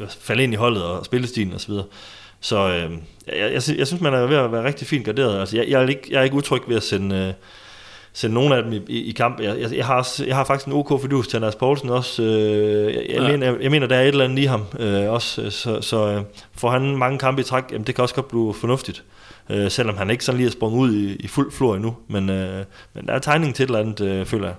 at, 0.00 0.16
falde 0.20 0.42
ind 0.42 0.52
i 0.52 0.56
holdet 0.56 0.82
og 0.82 1.04
spillestilen 1.04 1.54
osv. 1.54 1.72
Så, 1.72 1.82
så 2.40 2.56
øh, 2.68 2.90
jeg, 3.26 3.52
jeg, 3.52 3.78
jeg 3.78 3.86
synes, 3.86 4.00
man 4.00 4.14
er 4.14 4.26
ved 4.26 4.36
at 4.36 4.52
være 4.52 4.64
rigtig 4.64 4.86
fint 4.86 5.04
garderet. 5.04 5.40
Altså, 5.40 5.56
jeg, 5.56 5.68
jeg, 5.68 5.82
er 5.82 5.88
ikke, 5.88 6.08
jeg 6.10 6.18
er 6.18 6.22
ikke 6.22 6.36
utryg 6.36 6.62
ved 6.68 6.76
at 6.76 6.82
sende... 6.82 7.16
Øh, 7.16 7.32
sende 8.12 8.34
nogle 8.34 8.56
af 8.56 8.62
dem 8.62 8.72
i, 8.72 8.80
i, 8.88 9.02
i 9.08 9.12
kamp. 9.12 9.40
Jeg, 9.40 9.60
jeg, 9.60 9.76
jeg, 9.76 9.86
har, 9.86 9.94
også- 9.94 10.24
jeg 10.26 10.36
har 10.36 10.44
faktisk 10.44 10.66
en 10.66 10.72
OK 10.72 11.00
fidus 11.02 11.28
til 11.28 11.36
Anders 11.36 11.54
Poulsen 11.54 11.90
også. 11.90 12.22
Øh, 12.22 12.94
jeg, 12.94 12.94
jeg, 12.94 13.04
Ja. 13.08 13.22
ja. 13.22 13.30
mener, 13.30 13.46
jeg, 13.46 13.56
jeg 13.62 13.70
mener, 13.70 13.86
der 13.86 13.96
er 13.96 14.02
et 14.02 14.08
eller 14.08 14.24
andet 14.24 14.38
i 14.38 14.44
ham 14.44 14.64
øh, 14.78 15.10
også. 15.10 15.42
øh, 15.42 15.50
Så, 15.52 15.80
så 15.82 16.06
øh, 16.08 16.22
får 16.56 16.70
han 16.70 16.96
mange 16.96 17.18
kampe 17.18 17.40
i 17.40 17.44
træk, 17.44 17.64
jamen, 17.72 17.86
det 17.86 17.94
kan 17.94 18.02
også 18.02 18.14
godt 18.14 18.28
blive 18.28 18.54
fornuftigt. 18.54 19.02
Øh, 19.50 19.70
selvom 19.70 19.96
han 19.96 20.10
ikke 20.10 20.24
sådan 20.24 20.36
lige 20.36 20.46
er 20.46 20.50
sprunget 20.52 20.78
ud 20.80 20.94
i, 20.94 21.16
i 21.16 21.26
fuld 21.28 21.52
flor 21.52 21.74
endnu. 21.74 21.96
Men, 22.08 22.30
øh, 22.30 22.64
men 22.94 23.06
der 23.06 23.12
er 23.12 23.18
tegning 23.18 23.54
til 23.54 23.62
et 23.62 23.66
eller 23.66 23.78
andet, 23.80 24.00
øh, 24.00 24.26
føler 24.26 24.46
jeg. 24.46 24.54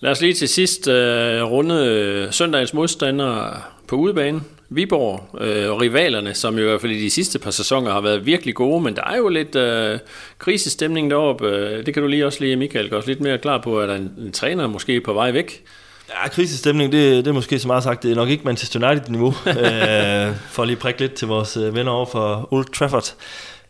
Lad 0.00 0.10
os 0.10 0.20
lige 0.20 0.34
til 0.34 0.48
sidst 0.48 0.88
øh, 0.88 1.42
runde 1.42 1.74
øh, 1.86 2.32
søndagens 2.32 2.74
modstandere 2.74 3.60
på 3.88 3.96
udebane. 3.96 4.40
Viborg 4.70 5.40
øh, 5.40 5.70
og 5.70 5.80
rivalerne, 5.80 6.34
som 6.34 6.58
jo 6.58 6.64
i 6.64 6.68
hvert 6.68 6.80
fald 6.80 6.92
i 6.92 7.02
de 7.02 7.10
sidste 7.10 7.38
par 7.38 7.50
sæsoner 7.50 7.92
har 7.92 8.00
været 8.00 8.26
virkelig 8.26 8.54
gode, 8.54 8.82
men 8.82 8.96
der 8.96 9.02
er 9.04 9.16
jo 9.16 9.28
lidt 9.28 9.56
øh, 9.56 9.98
krisestemning 10.38 11.10
deroppe. 11.10 11.48
Øh, 11.48 11.86
det 11.86 11.94
kan 11.94 12.02
du 12.02 12.08
lige 12.08 12.26
også 12.26 12.40
lige, 12.40 12.56
Michael, 12.56 12.90
gøre 12.90 12.98
os 12.98 13.06
lidt 13.06 13.20
mere 13.20 13.38
klar 13.38 13.58
på, 13.58 13.80
at 13.80 13.88
der 13.88 13.94
er 13.94 13.98
en, 13.98 14.12
en 14.18 14.32
træner 14.32 14.66
måske 14.66 15.00
på 15.00 15.12
vej 15.12 15.30
væk. 15.30 15.62
Ja, 16.08 16.28
krisestemning, 16.28 16.92
det, 16.92 17.24
det 17.24 17.30
er 17.30 17.34
måske 17.34 17.58
så 17.58 17.66
meget 17.66 17.82
sagt, 17.82 18.02
det 18.02 18.10
er 18.10 18.14
nok 18.14 18.28
ikke 18.28 18.44
Manchester 18.44 18.88
United-niveau, 18.88 19.28
øh, 19.46 20.36
for 20.50 20.62
at 20.62 20.66
lige 20.66 20.76
prikke 20.76 21.00
lidt 21.00 21.14
til 21.14 21.28
vores 21.28 21.56
øh, 21.56 21.74
venner 21.74 21.92
over 21.92 22.06
for 22.06 22.48
Old 22.50 22.72
Trafford. 22.74 23.14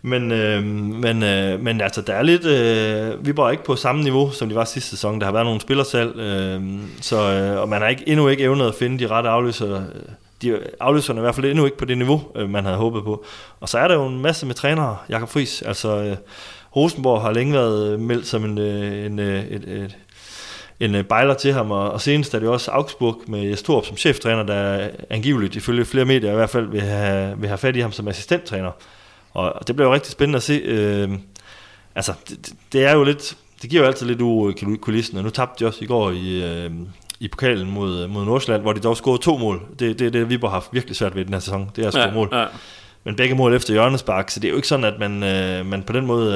Men, 0.02 0.32
øh, 0.32 0.64
men, 0.64 1.22
øh, 1.22 1.60
men 1.60 1.80
altså, 1.80 2.02
der 2.02 2.14
er 2.14 2.22
lidt, 2.22 2.44
øh, 2.44 3.26
vi 3.26 3.30
er 3.30 3.50
ikke 3.50 3.64
på 3.64 3.76
samme 3.76 4.02
niveau, 4.02 4.30
som 4.30 4.48
de 4.48 4.54
var 4.54 4.64
sidste 4.64 4.90
sæson. 4.90 5.20
Der 5.20 5.24
har 5.24 5.32
været 5.32 5.46
nogle 5.46 5.60
spillersalg, 5.60 6.16
øh, 6.16 6.62
så, 7.00 7.16
øh, 7.16 7.60
og 7.60 7.68
man 7.68 7.80
har 7.80 7.88
ikke, 7.88 8.08
endnu 8.08 8.28
ikke 8.28 8.42
evnet 8.42 8.66
at 8.66 8.74
finde 8.74 8.98
de 8.98 9.06
rette 9.06 9.28
afløsere. 9.28 9.84
Øh, 9.94 10.02
de 10.42 10.58
afløserne 10.80 11.18
er 11.18 11.22
i 11.22 11.24
hvert 11.24 11.34
fald 11.34 11.46
endnu 11.46 11.64
ikke 11.64 11.76
på 11.78 11.84
det 11.84 11.98
niveau, 11.98 12.22
øh, 12.36 12.50
man 12.50 12.64
havde 12.64 12.76
håbet 12.76 13.04
på. 13.04 13.24
Og 13.60 13.68
så 13.68 13.78
er 13.78 13.88
der 13.88 13.94
jo 13.94 14.06
en 14.06 14.20
masse 14.22 14.46
med 14.46 14.54
trænere, 14.54 14.96
Jakob 15.08 15.28
Friis. 15.28 15.62
Altså, 15.62 15.96
øh, 16.02 16.16
Rosenborg 16.76 17.22
har 17.22 17.32
længe 17.32 17.52
været 17.54 17.92
øh, 17.92 18.00
meldt 18.00 18.26
som 18.26 18.44
en, 18.44 18.58
øh, 18.58 19.06
en, 19.06 19.18
øh, 19.18 19.44
et, 19.44 19.64
et, 19.68 19.96
en 20.80 20.94
øh, 20.94 21.04
bejler 21.04 21.34
til 21.34 21.52
ham, 21.52 21.70
og, 21.70 21.90
og 21.90 22.00
senest 22.00 22.34
er 22.34 22.38
det 22.38 22.48
også 22.48 22.70
Augsburg 22.70 23.20
med 23.28 23.42
Jes 23.42 23.58
som 23.58 23.96
cheftræner, 23.96 24.42
der 24.42 24.88
angiveligt 25.10 25.56
ifølge 25.56 25.84
flere 25.84 26.04
medier 26.04 26.32
i 26.32 26.34
hvert 26.34 26.50
fald 26.50 26.66
vil 26.66 26.80
have, 26.80 27.38
vil 27.38 27.48
have 27.48 27.58
fat 27.58 27.76
i 27.76 27.80
ham 27.80 27.92
som 27.92 28.08
assistenttræner. 28.08 28.70
Og, 29.32 29.66
det 29.66 29.76
bliver 29.76 29.88
jo 29.88 29.94
rigtig 29.94 30.12
spændende 30.12 30.36
at 30.36 30.42
se. 30.42 30.52
Øh, 30.64 31.10
altså, 31.94 32.12
det, 32.28 32.52
det- 32.72 32.84
er 32.84 32.92
jo 32.94 33.04
lidt, 33.04 33.36
det 33.62 33.70
giver 33.70 33.82
jo 33.82 33.88
altid 33.88 34.06
lidt 34.06 34.20
u 34.22 34.52
kulissen, 34.80 35.18
og 35.18 35.24
nu 35.24 35.30
tabte 35.30 35.64
de 35.64 35.68
også 35.68 35.84
i 35.84 35.86
går 35.86 36.10
i, 36.10 36.42
øh, 36.44 36.70
i 37.20 37.28
pokalen 37.28 37.70
mod, 37.70 38.06
mod 38.06 38.24
Nordsjælland, 38.24 38.62
hvor 38.62 38.72
de 38.72 38.80
dog 38.80 38.96
scorede 38.96 39.22
to 39.22 39.36
mål. 39.36 39.62
Det, 39.78 39.98
det 39.98 40.06
er 40.06 40.10
det, 40.10 40.30
Viborg 40.30 40.50
har 40.50 40.56
haft 40.56 40.68
virkelig 40.72 40.96
svært 40.96 41.16
ved 41.16 41.24
den 41.24 41.32
her 41.32 41.40
sæson, 41.40 41.70
det 41.76 41.82
er 41.82 41.88
at 41.88 41.94
score 41.94 42.12
mål. 42.12 42.28
ja. 42.32 42.44
Men 43.04 43.16
begge 43.16 43.34
mål 43.34 43.54
efter 43.54 43.72
hjørnespark, 43.72 44.30
så 44.30 44.40
det 44.40 44.48
er 44.48 44.50
jo 44.50 44.56
ikke 44.56 44.68
sådan, 44.68 44.84
at 44.84 44.94
man, 44.98 45.22
øh, 45.22 45.66
man 45.66 45.82
på 45.82 45.92
den 45.92 46.06
måde 46.06 46.34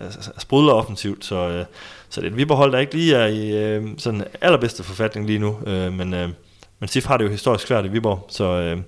øh, 0.00 0.06
er 0.08 0.30
sprudler 0.38 0.72
offensivt. 0.72 1.24
Så, 1.24 1.48
øh, 1.48 1.64
så 2.08 2.20
det 2.20 2.26
er 2.26 2.30
et 2.30 2.36
Viborg-hold, 2.36 2.72
der 2.72 2.78
ikke 2.78 2.94
lige 2.94 3.16
er 3.16 3.26
i 3.26 3.56
øh, 3.56 3.84
sådan 3.98 4.24
allerbedste 4.40 4.82
forfatning 4.82 5.26
lige 5.26 5.38
nu. 5.38 5.58
Øh, 5.66 5.92
men, 5.92 6.14
øh, 6.14 6.28
men 6.80 6.88
SIF 6.88 7.06
har 7.06 7.16
det 7.16 7.24
jo 7.24 7.30
historisk 7.30 7.66
svært 7.66 7.84
i 7.84 7.88
Viborg, 7.88 8.26
så, 8.28 8.44
øh, 8.44 8.78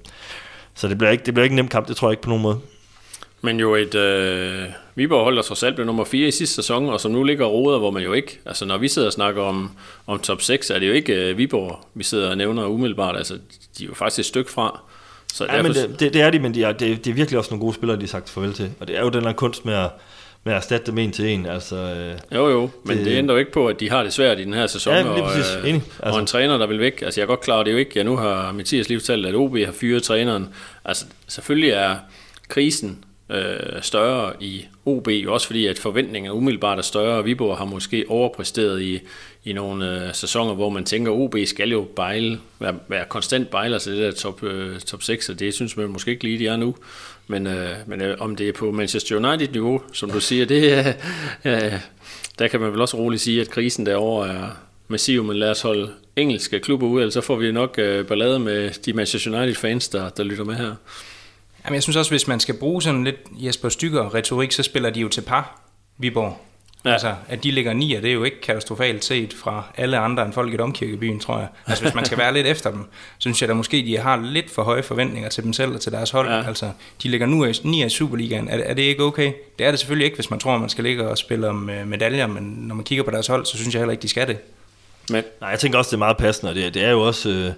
så 0.75 0.88
det, 0.88 0.99
bliver 0.99 1.11
ikke, 1.11 1.25
det 1.27 1.35
bliver 1.35 1.45
ikke 1.45 1.53
en 1.53 1.57
nem 1.57 1.69
kamp, 1.69 1.88
det 1.88 1.97
tror 1.97 2.09
jeg 2.09 2.12
ikke 2.12 2.23
på 2.23 2.29
nogen 2.29 2.43
måde. 2.43 2.59
Men 3.42 3.61
jo 3.61 3.74
et 3.74 3.94
øh, 3.94 4.62
Viborg 4.94 5.22
hold, 5.24 5.37
der 5.37 5.42
trods 5.42 5.62
alt 5.62 5.74
blev 5.74 5.87
nummer 5.87 6.05
4 6.05 6.29
i 6.29 6.31
sidste 6.31 6.55
sæson, 6.55 6.88
og 6.88 7.00
som 7.00 7.11
nu 7.11 7.22
ligger 7.24 7.44
og 7.46 7.53
roder, 7.53 7.79
hvor 7.79 7.90
man 7.90 8.03
jo 8.03 8.12
ikke, 8.12 8.40
altså 8.46 8.64
når 8.64 8.79
vi 8.79 8.88
sidder 8.88 9.09
og 9.09 9.12
snakker 9.12 9.42
om, 9.42 9.70
om 10.07 10.18
top 10.18 10.42
6, 10.42 10.70
er 10.70 10.79
det 10.79 10.88
jo 10.88 10.92
ikke 10.92 11.14
øh, 11.31 11.38
Viborg, 11.38 11.85
vi 11.94 12.05
sidder 12.05 12.31
og 12.31 12.37
nævner 12.37 12.66
umiddelbart, 12.66 13.16
altså 13.16 13.35
de 13.79 13.85
er 13.85 13.88
jo 13.88 13.94
faktisk 13.94 14.18
et 14.18 14.24
stykke 14.26 14.50
fra. 14.50 14.81
Så 15.35 15.44
Ja, 15.44 15.62
men 15.62 15.72
det, 15.74 16.00
det, 16.00 16.14
det 16.14 16.22
er 16.22 16.31
de, 16.31 16.38
men 16.38 16.55
de 16.55 16.62
er, 16.64 16.72
det, 16.72 17.05
det 17.05 17.11
er 17.11 17.14
virkelig 17.14 17.38
også 17.38 17.50
nogle 17.50 17.61
gode 17.61 17.74
spillere, 17.74 17.96
de 17.96 18.03
har 18.03 18.09
sagt 18.09 18.31
farvel 18.31 18.53
til. 18.53 18.70
Og 18.81 18.88
det 18.88 18.96
er 18.96 19.00
jo 19.00 19.09
den 19.09 19.24
her 19.24 19.33
kunst 19.33 19.64
med 19.64 19.74
at, 19.74 19.88
med 20.44 20.53
at 20.53 20.57
erstatte 20.57 20.87
dem 20.87 20.98
en 20.98 21.12
til 21.12 21.26
en. 21.29 21.46
Altså, 21.46 21.76
øh, 21.76 22.14
Jo 22.38 22.48
jo, 22.48 22.61
men 22.61 22.70
det, 22.96 22.96
Det- 22.96 23.12
det 23.12 23.18
ændrer 23.18 23.35
jo 23.35 23.38
ikke 23.38 23.53
på, 23.53 23.66
at 23.66 23.81
de 23.81 23.90
har 23.90 24.03
det 24.03 24.12
svært 24.12 24.38
i 24.38 24.44
den 24.44 24.55
her 24.55 24.66
sæson, 24.66 24.92
Ja, 24.94 25.03
lige 25.03 25.22
præcis. 25.22 25.55
og, 25.55 25.62
øh, 25.62 25.68
Enig. 25.68 25.82
og 25.99 26.07
Altså- 26.07 26.20
en 26.20 26.26
træner, 26.26 26.59
der 26.59 26.66
vil 26.66 26.78
væk. 26.80 27.03
Altså 27.03 27.20
jeg 27.20 27.24
er 27.24 27.28
godt 27.28 27.41
klar, 27.41 27.59
det 27.59 27.68
er 27.68 27.72
jo 27.72 27.78
ikke, 27.78 27.91
ja, 27.97 28.03
nu 28.03 28.16
har 28.16 28.53
Mathias 28.53 28.88
lige 28.88 29.01
fortalt, 29.01 29.26
at 29.26 29.34
OB 29.34 29.57
har 29.64 29.72
fyret 29.72 30.03
træneren. 30.03 30.49
Altså 30.84 31.05
selvfølgelig 31.28 31.70
er 31.70 31.97
krisen 32.49 33.05
øh, 33.31 33.83
større 33.83 34.33
i 34.41 34.64
OB, 34.87 35.09
jo 35.09 35.35
også 35.35 35.47
fordi 35.47 35.66
at 35.66 35.78
forventningerne 35.78 36.37
umiddelbart 36.37 36.78
er 36.78 36.83
større, 36.83 37.18
og 37.18 37.24
Viborg 37.24 37.59
har 37.59 37.64
måske 37.64 38.05
overpræsteret 38.09 38.83
i, 38.83 39.01
i 39.45 39.53
nogle 39.53 40.07
øh, 40.07 40.14
sæsoner, 40.14 40.55
hvor 40.55 40.70
man 40.70 40.85
tænker, 40.85 41.12
at 41.12 41.16
OB 41.16 41.37
skal 41.45 41.70
jo 41.70 41.87
bejle, 41.97 42.41
være, 42.59 42.74
være 42.89 43.05
konstant 43.09 43.51
bejler 43.51 43.78
til 43.78 43.93
det 43.93 44.01
der 44.01 44.12
top, 44.12 44.43
øh, 44.43 44.81
top 44.81 45.03
6, 45.03 45.28
og 45.28 45.39
det 45.39 45.55
synes 45.55 45.76
man 45.76 45.89
måske 45.89 46.11
ikke 46.11 46.24
lige, 46.24 46.39
de 46.39 46.47
er 46.47 46.57
nu. 46.57 46.76
Men, 47.26 47.47
øh, 47.47 47.68
men 47.87 48.01
øh, 48.01 48.16
om 48.20 48.37
det 48.37 48.49
er 48.49 48.53
på 48.53 48.70
Manchester 48.70 49.16
United-niveau, 49.16 49.83
som 49.93 50.11
du 50.11 50.20
siger, 50.20 50.47
det 50.47 50.72
er, 50.72 50.93
øh, 51.45 51.72
der 52.39 52.49
kan 52.49 52.61
man 52.61 52.72
vel 52.72 52.81
også 52.81 52.97
roligt 52.97 53.22
sige, 53.22 53.41
at 53.41 53.51
krisen 53.51 53.87
derovre 53.87 54.28
er, 54.28 54.51
massiv, 54.91 55.24
men 55.24 55.37
lad 55.37 55.51
os 55.51 55.62
holde 55.62 55.91
engelske 56.16 56.61
klubber 56.61 56.87
ude, 56.87 57.03
ellers 57.03 57.14
så 57.14 57.20
får 57.20 57.37
vi 57.37 57.53
nok 57.53 57.74
øh, 57.78 58.07
ballade 58.07 58.39
med 58.39 58.70
de 58.70 58.93
Manchester 58.93 59.39
United-fans, 59.39 59.89
der, 59.89 60.09
der 60.09 60.22
lytter 60.24 60.45
med 60.45 60.55
her. 60.55 60.74
Jamen, 61.65 61.75
jeg 61.75 61.83
synes 61.83 61.97
også, 61.97 62.11
hvis 62.11 62.29
man 62.29 62.41
skal 62.41 62.55
bruge 62.55 62.83
sådan 62.83 63.05
lidt 63.05 63.17
Jesper 63.33 63.69
Stykker 63.69 64.15
retorik, 64.15 64.53
så 64.53 64.63
spiller 64.63 64.91
de 64.91 65.01
jo 65.01 65.09
til 65.09 65.21
par, 65.21 65.61
Viborg. 65.99 66.39
Ja. 66.85 66.93
Altså, 66.93 67.15
at 67.29 67.45
de 67.45 67.51
ligger 67.51 67.73
ni, 67.73 67.97
det 68.03 68.11
er 68.11 68.13
jo 68.13 68.25
ikke 68.25 68.41
katastrofalt 68.41 69.05
set 69.05 69.35
fra 69.35 69.65
alle 69.77 69.99
andre 69.99 70.25
end 70.25 70.33
folk 70.33 70.55
i 70.55 70.57
domkirkebyen, 70.57 71.21
tror 71.21 71.39
jeg. 71.39 71.49
Altså, 71.67 71.85
hvis 71.85 71.95
man 71.95 72.05
skal 72.05 72.19
være 72.19 72.35
lidt 72.35 72.47
efter 72.47 72.71
dem, 72.71 72.85
så 72.93 73.21
synes 73.21 73.41
jeg 73.41 73.49
da 73.49 73.55
måske, 73.55 73.77
de 73.87 73.99
har 73.99 74.17
lidt 74.17 74.51
for 74.51 74.63
høje 74.63 74.83
forventninger 74.83 75.29
til 75.29 75.45
dem 75.45 75.53
selv 75.53 75.75
og 75.75 75.81
til 75.81 75.93
deres 75.93 76.11
hold. 76.11 76.29
Ja. 76.29 76.47
Altså, 76.47 76.71
de 77.03 77.09
ligger 77.09 77.27
nu 77.27 77.45
i 77.45 77.53
ni 77.65 77.85
i 77.85 77.89
Superligaen. 77.89 78.49
Er, 78.49 78.59
er 78.65 78.75
det 78.75 78.83
ikke 78.83 79.03
okay? 79.03 79.33
Det 79.59 79.67
er 79.67 79.71
det 79.71 79.81
selvfølgelig 79.81 80.05
ikke, 80.05 80.15
hvis 80.15 80.31
man 80.31 80.39
tror, 80.39 80.59
man 80.59 80.69
skal 80.69 80.85
ligge 80.85 81.09
og 81.09 81.19
spille 81.19 81.49
om 81.49 81.71
øh, 81.71 81.87
medaljer, 81.87 82.27
men 82.27 82.43
når 82.43 82.75
man 82.75 82.85
kigger 82.85 83.05
på 83.05 83.11
deres 83.11 83.27
hold, 83.27 83.47
så 83.47 83.57
synes 83.57 83.75
jeg 83.75 83.81
heller 83.81 83.93
ikke, 83.93 84.03
de 84.03 84.09
skal 84.09 84.29
det. 84.29 84.39
Men, 85.11 85.25
nej, 85.41 85.51
jeg 85.51 85.59
tænker 85.59 85.79
også, 85.79 85.89
det 85.89 85.95
er 85.95 85.99
meget 85.99 86.17
passende, 86.17 86.51
og 86.51 86.55
det, 86.55 86.75
det 86.75 86.85
er 86.85 86.91
jo 86.91 87.01
også... 87.01 87.29
Øh 87.31 87.53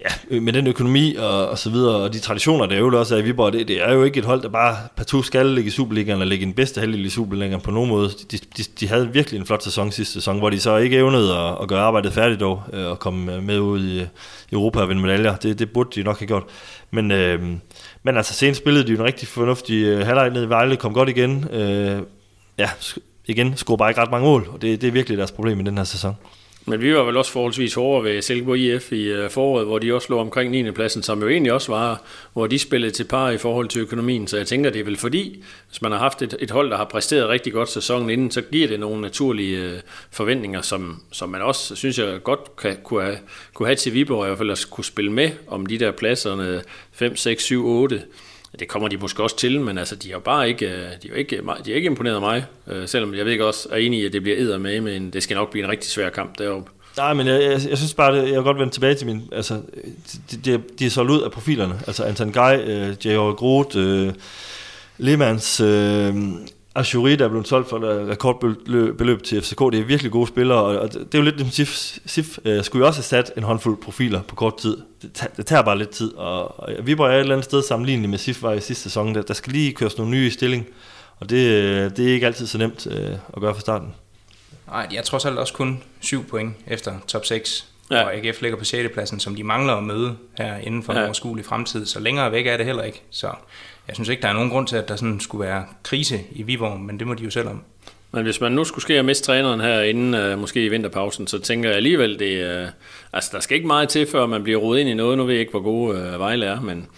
ja, 0.00 0.36
øh, 0.36 0.42
med 0.42 0.52
den 0.52 0.66
økonomi 0.66 1.14
og, 1.14 1.48
og 1.48 1.58
så 1.58 1.70
videre, 1.70 1.96
og 1.96 2.12
de 2.12 2.18
traditioner, 2.18 2.66
der 2.66 2.74
er 2.74 2.78
jo 2.78 2.98
også 2.98 3.14
er 3.14 3.18
i 3.18 3.22
Viborg, 3.22 3.52
det, 3.52 3.68
det 3.68 3.82
er 3.82 3.92
jo 3.92 4.04
ikke 4.04 4.18
et 4.18 4.24
hold, 4.24 4.42
der 4.42 4.48
bare 4.48 4.76
partout 4.96 5.26
skal 5.26 5.46
ligge 5.46 5.68
i 5.68 5.70
Superligaen, 5.70 6.12
eller 6.12 6.26
ligge 6.26 6.42
i 6.42 6.46
den 6.46 6.54
bedste 6.54 6.80
halvdel 6.80 7.04
i 7.04 7.10
Superligaen 7.10 7.60
på 7.60 7.70
nogen 7.70 7.90
måde. 7.90 8.10
De, 8.30 8.38
de, 8.56 8.62
de 8.80 8.88
havde 8.88 9.12
virkelig 9.12 9.40
en 9.40 9.46
flot 9.46 9.62
sæson 9.62 9.92
sidste 9.92 10.14
sæson, 10.14 10.38
hvor 10.38 10.50
de 10.50 10.60
så 10.60 10.76
ikke 10.76 10.96
evnede 10.96 11.36
at, 11.36 11.56
at 11.62 11.68
gøre 11.68 11.80
arbejdet 11.80 12.12
færdigt 12.12 12.40
dog, 12.40 12.62
øh, 12.72 12.86
og 12.86 12.98
komme 12.98 13.40
med 13.40 13.58
ud 13.58 13.84
i 13.84 14.06
Europa 14.52 14.80
og 14.80 14.88
vinde 14.88 15.02
medaljer. 15.02 15.36
Det, 15.36 15.58
det 15.58 15.70
burde 15.70 15.90
de 15.94 16.02
nok 16.02 16.18
have 16.18 16.26
gjort. 16.26 16.44
Men, 16.90 17.10
øh, 17.10 17.42
men 18.02 18.16
altså, 18.16 18.34
senest 18.34 18.60
spillede 18.60 18.86
de 18.86 18.92
jo 18.92 18.98
en 18.98 19.04
rigtig 19.04 19.28
fornuftig 19.28 19.84
øh, 19.84 20.06
halvleg 20.06 20.30
ned 20.30 20.44
i 20.44 20.48
Vejle, 20.48 20.76
kom 20.76 20.94
godt 20.94 21.08
igen. 21.08 21.48
Øh, 21.52 22.02
ja, 22.58 22.70
igen, 23.26 23.56
scorede 23.56 23.78
bare 23.78 23.90
ikke 23.90 24.00
ret 24.00 24.10
mange 24.10 24.26
mål, 24.26 24.48
og 24.52 24.62
det, 24.62 24.80
det 24.80 24.86
er 24.86 24.92
virkelig 24.92 25.18
deres 25.18 25.32
problem 25.32 25.60
i 25.60 25.62
den 25.62 25.76
her 25.76 25.84
sæson. 25.84 26.16
Men 26.68 26.80
vi 26.80 26.94
var 26.94 27.02
vel 27.02 27.16
også 27.16 27.32
forholdsvis 27.32 27.74
hårde 27.74 28.04
ved 28.04 28.22
Silkeborg 28.22 28.58
IF 28.58 28.92
i 28.92 29.02
øh, 29.02 29.30
foråret, 29.30 29.66
hvor 29.66 29.78
de 29.78 29.94
også 29.94 30.06
lå 30.10 30.18
omkring 30.18 30.50
9. 30.50 30.70
pladsen, 30.70 31.02
som 31.02 31.22
jo 31.22 31.28
egentlig 31.28 31.52
også 31.52 31.72
var, 31.72 32.02
hvor 32.32 32.46
de 32.46 32.58
spillede 32.58 32.92
til 32.92 33.04
par 33.04 33.30
i 33.30 33.38
forhold 33.38 33.68
til 33.68 33.80
økonomien. 33.80 34.26
Så 34.26 34.36
jeg 34.36 34.46
tænker, 34.46 34.70
det 34.70 34.80
er 34.80 34.84
vel 34.84 34.96
fordi, 34.96 35.44
hvis 35.68 35.82
man 35.82 35.92
har 35.92 35.98
haft 35.98 36.22
et, 36.22 36.36
et 36.40 36.50
hold, 36.50 36.70
der 36.70 36.76
har 36.76 36.84
præsteret 36.84 37.28
rigtig 37.28 37.52
godt 37.52 37.68
sæsonen 37.68 38.10
inden, 38.10 38.30
så 38.30 38.42
giver 38.42 38.68
det 38.68 38.80
nogle 38.80 39.00
naturlige 39.00 39.58
øh, 39.58 39.80
forventninger, 40.10 40.62
som, 40.62 41.02
som 41.12 41.28
man 41.28 41.42
også, 41.42 41.76
synes 41.76 41.98
jeg, 41.98 42.22
godt 42.22 42.56
kan, 42.56 42.76
kunne, 42.84 43.02
have, 43.02 43.18
kunne 43.54 43.66
have 43.66 43.76
til 43.76 43.94
Viborg, 43.94 44.24
i 44.24 44.26
hvert 44.26 44.38
fald 44.38 44.50
at 44.50 44.66
kunne 44.70 44.84
spille 44.84 45.12
med 45.12 45.30
om 45.46 45.66
de 45.66 45.78
der 45.78 45.90
pladserne 45.90 46.62
5, 46.92 47.16
6, 47.16 47.42
7, 47.42 47.66
8. 47.66 48.02
Det 48.58 48.68
kommer 48.68 48.88
de 48.88 48.96
måske 48.96 49.22
også 49.22 49.36
til, 49.36 49.60
men 49.60 49.78
altså, 49.78 49.96
de 49.96 50.12
har 50.12 50.18
bare 50.18 50.48
ikke, 50.48 50.66
øh, 50.66 50.90
de 51.02 51.08
har 51.08 51.16
ikke, 51.16 51.36
de 51.36 51.70
har 51.70 51.74
ikke 51.74 51.86
imponeret 51.86 52.20
mig, 52.20 52.44
øh, 52.66 52.88
selvom 52.88 53.14
jeg 53.14 53.24
ved 53.24 53.32
ikke 53.32 53.46
også 53.46 53.68
er 53.72 53.76
enig 53.76 54.00
i, 54.00 54.06
at 54.06 54.12
det 54.12 54.22
bliver 54.22 54.38
æder 54.38 54.58
med, 54.58 54.80
men 54.80 55.10
det 55.10 55.22
skal 55.22 55.34
nok 55.34 55.50
blive 55.50 55.64
en 55.64 55.70
rigtig 55.70 55.90
svær 55.90 56.10
kamp 56.10 56.38
deroppe. 56.38 56.70
Nej, 56.96 57.14
men 57.14 57.26
jeg, 57.26 57.42
jeg, 57.42 57.60
jeg 57.68 57.78
synes 57.78 57.94
bare, 57.94 58.16
det, 58.16 58.26
jeg 58.26 58.34
vil 58.34 58.42
godt 58.42 58.58
vende 58.58 58.72
tilbage 58.72 58.94
til 58.94 59.06
min... 59.06 59.22
Altså, 59.32 59.60
de, 60.30 60.36
de, 60.44 60.62
de 60.78 60.86
er 60.86 60.90
solgt 60.90 61.10
ud 61.10 61.22
af 61.22 61.30
profilerne. 61.30 61.80
Altså 61.86 62.04
Anton 62.04 62.32
Guy, 62.32 62.54
øh, 62.64 63.06
J.R. 63.06 63.34
Groth, 63.34 63.76
øh, 63.76 64.12
Lemans, 64.98 65.60
øh, 65.60 66.14
Ashuri, 66.74 67.16
der 67.16 67.24
er 67.24 67.28
blevet 67.28 67.48
solgt 67.48 67.68
for 67.68 67.76
et 67.76 68.08
rekordbeløb 68.08 69.22
til 69.22 69.42
FCK. 69.42 69.58
Det 69.58 69.80
er 69.80 69.84
virkelig 69.84 70.12
gode 70.12 70.26
spillere, 70.26 70.58
og 70.58 70.92
det 70.92 71.14
er 71.14 71.18
jo 71.18 71.22
lidt 71.24 71.40
som 71.40 71.50
SIF, 71.50 71.98
SIF 72.06 72.38
uh, 72.44 72.62
skulle 72.62 72.82
jo 72.82 72.86
også 72.86 72.98
have 72.98 73.04
sat 73.04 73.32
en 73.36 73.42
håndfuld 73.42 73.82
profiler 73.82 74.22
på 74.22 74.34
kort 74.34 74.56
tid. 74.56 74.76
Det, 75.02 75.26
det 75.36 75.46
tager 75.46 75.62
bare 75.62 75.78
lidt 75.78 75.90
tid, 75.90 76.14
og, 76.14 76.60
og 76.60 76.72
Viborg 76.82 77.10
er 77.10 77.14
et 77.14 77.20
eller 77.20 77.34
andet 77.34 77.44
sted 77.44 77.62
sammenlignet 77.62 78.10
med 78.10 78.18
SIF 78.18 78.42
var 78.42 78.52
i 78.52 78.60
sidste 78.60 78.82
sæson. 78.82 79.14
Der, 79.14 79.22
der 79.22 79.34
skal 79.34 79.52
lige 79.52 79.72
køres 79.72 79.98
nogle 79.98 80.12
nye 80.12 80.26
i 80.26 80.30
stilling, 80.30 80.66
og 81.20 81.30
det, 81.30 81.46
øh, 81.46 81.90
det 81.96 82.08
er 82.08 82.12
ikke 82.12 82.26
altid 82.26 82.46
så 82.46 82.58
nemt 82.58 82.86
uh, 82.86 82.92
at 83.34 83.40
gøre 83.40 83.54
fra 83.54 83.60
starten. 83.60 83.94
Nej, 84.66 84.88
jeg 84.92 85.04
tror 85.04 85.18
selv 85.18 85.38
også 85.38 85.52
kun 85.52 85.82
7 86.00 86.24
point 86.24 86.56
efter 86.66 86.94
top 87.06 87.24
6, 87.24 87.66
ja. 87.90 88.02
og 88.02 88.14
AGF 88.14 88.42
ligger 88.42 88.58
på 88.58 88.64
6. 88.64 88.92
pladsen, 88.94 89.20
som 89.20 89.34
de 89.34 89.44
mangler 89.44 89.74
at 89.74 89.84
møde 89.84 90.16
her 90.38 90.56
inden 90.56 90.82
for 90.82 90.92
ja. 90.92 90.98
en 90.98 91.04
overskuelig 91.04 91.44
fremtid. 91.44 91.86
Så 91.86 92.00
længere 92.00 92.32
væk 92.32 92.46
er 92.46 92.56
det 92.56 92.66
heller 92.66 92.82
ikke. 92.82 93.02
Så 93.10 93.30
jeg 93.88 93.96
synes 93.96 94.08
ikke, 94.08 94.22
der 94.22 94.28
er 94.28 94.32
nogen 94.32 94.50
grund 94.50 94.66
til, 94.66 94.76
at 94.76 94.88
der 94.88 94.96
sådan 94.96 95.20
skulle 95.20 95.46
være 95.46 95.64
krise 95.82 96.20
i 96.30 96.42
Viborg, 96.42 96.80
men 96.80 96.98
det 96.98 97.06
må 97.06 97.14
de 97.14 97.24
jo 97.24 97.30
selv 97.30 97.48
om. 97.48 97.62
Men 98.12 98.24
hvis 98.24 98.40
man 98.40 98.52
nu 98.52 98.64
skulle 98.64 98.82
ske 98.82 98.98
at 98.98 99.04
miste 99.04 99.24
træneren 99.24 99.60
her 99.60 99.80
inden, 99.80 100.32
uh, 100.32 100.38
måske 100.38 100.64
i 100.64 100.68
vinterpausen, 100.68 101.26
så 101.26 101.38
tænker 101.38 101.68
jeg 101.68 101.76
alligevel, 101.76 102.18
det, 102.18 102.44
øh, 102.44 102.68
altså 103.12 103.30
der 103.32 103.40
skal 103.40 103.54
ikke 103.54 103.66
meget 103.66 103.88
til, 103.88 104.06
før 104.06 104.26
man 104.26 104.42
bliver 104.42 104.58
rodet 104.58 104.80
ind 104.80 104.88
i 104.88 104.94
noget. 104.94 105.18
Nu 105.18 105.24
ved 105.24 105.34
jeg 105.34 105.40
ikke, 105.40 105.50
hvor 105.50 105.60
gode 105.60 105.98
uh, 105.98 106.20
Vejle 106.20 106.46
er, 106.46 106.60
men 106.60 106.88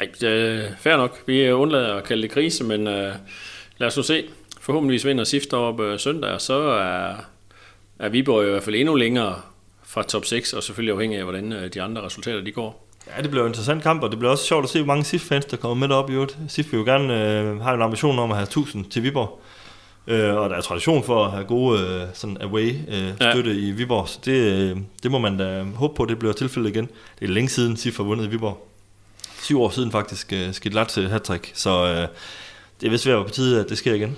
nej, 0.00 0.08
uh, 0.08 0.76
fair 0.78 0.96
nok. 0.96 1.22
Vi 1.26 1.50
undlader 1.50 1.94
at 1.94 2.04
kalde 2.04 2.22
det 2.22 2.30
krise, 2.30 2.64
men 2.64 2.84
lad 3.78 3.86
os 3.86 3.96
nu 3.96 4.02
se. 4.02 4.24
Forhåbentlig 4.60 5.04
vinder 5.04 5.24
SIFT 5.24 5.52
op 5.52 5.80
søndag, 5.98 6.30
og 6.30 6.40
så 6.40 6.60
er, 6.62 7.14
er 7.98 8.08
Viborg 8.08 8.46
i 8.46 8.50
hvert 8.50 8.62
fald 8.62 8.76
endnu 8.76 8.94
længere 8.94 9.40
fra 9.84 10.02
top 10.02 10.24
6, 10.24 10.52
og 10.52 10.62
selvfølgelig 10.62 10.92
afhængig 10.92 11.18
af, 11.18 11.24
hvordan 11.24 11.70
de 11.74 11.82
andre 11.82 12.02
resultater 12.02 12.40
de 12.40 12.52
går. 12.52 12.83
Ja, 13.06 13.22
det 13.22 13.30
bliver 13.30 13.44
en 13.44 13.50
interessant 13.50 13.82
kamp, 13.82 14.02
og 14.02 14.10
det 14.10 14.18
bliver 14.18 14.32
også 14.32 14.44
sjovt 14.44 14.64
at 14.64 14.70
se, 14.70 14.78
hvor 14.78 14.86
mange 14.86 15.04
SIF-fans, 15.04 15.44
der 15.44 15.56
kommer 15.56 15.86
med 15.86 15.96
op 15.96 16.10
i 16.10 16.12
øvrigt. 16.12 16.38
SIF 16.48 16.72
vil 16.72 16.78
jo 16.78 16.84
gerne 16.84 17.40
øh, 17.40 17.60
have 17.60 17.74
en 17.74 17.82
ambition 17.82 18.18
om 18.18 18.30
at 18.30 18.36
have 18.36 18.44
1000 18.44 18.84
til 18.84 19.02
Viborg. 19.02 19.40
Øh, 20.06 20.34
og 20.34 20.50
der 20.50 20.56
er 20.56 20.60
tradition 20.60 21.04
for 21.04 21.24
at 21.24 21.30
have 21.30 21.44
gode 21.44 21.80
øh, 21.80 22.02
sådan 22.14 22.36
away-støtte 22.40 23.50
øh, 23.50 23.62
ja. 23.62 23.68
i 23.68 23.70
Viborg, 23.70 24.08
så 24.08 24.18
det, 24.24 24.32
øh, 24.32 24.76
det 25.02 25.10
må 25.10 25.18
man 25.18 25.38
da 25.38 25.64
håbe 25.74 25.94
på, 25.94 26.04
det 26.04 26.18
bliver 26.18 26.32
tilfældet 26.32 26.70
igen. 26.70 26.88
Det 27.20 27.28
er 27.28 27.32
længe 27.32 27.48
siden 27.48 27.76
SIF 27.76 27.96
har 27.96 28.04
vundet 28.04 28.26
i 28.26 28.28
Viborg. 28.28 28.68
Syv 29.42 29.60
år 29.62 29.70
siden 29.70 29.90
faktisk 29.90 30.32
øh, 30.32 30.52
skidt 30.52 30.74
lat 30.74 30.88
til 30.88 31.08
hat 31.08 31.30
så 31.54 31.70
øh, 31.70 32.08
det 32.80 32.86
er 32.86 32.90
vist 32.90 33.06
ved 33.06 33.14
at 33.14 33.26
på 33.26 33.32
tide, 33.32 33.60
at 33.60 33.68
det 33.68 33.78
sker 33.78 33.94
igen. 33.94 34.16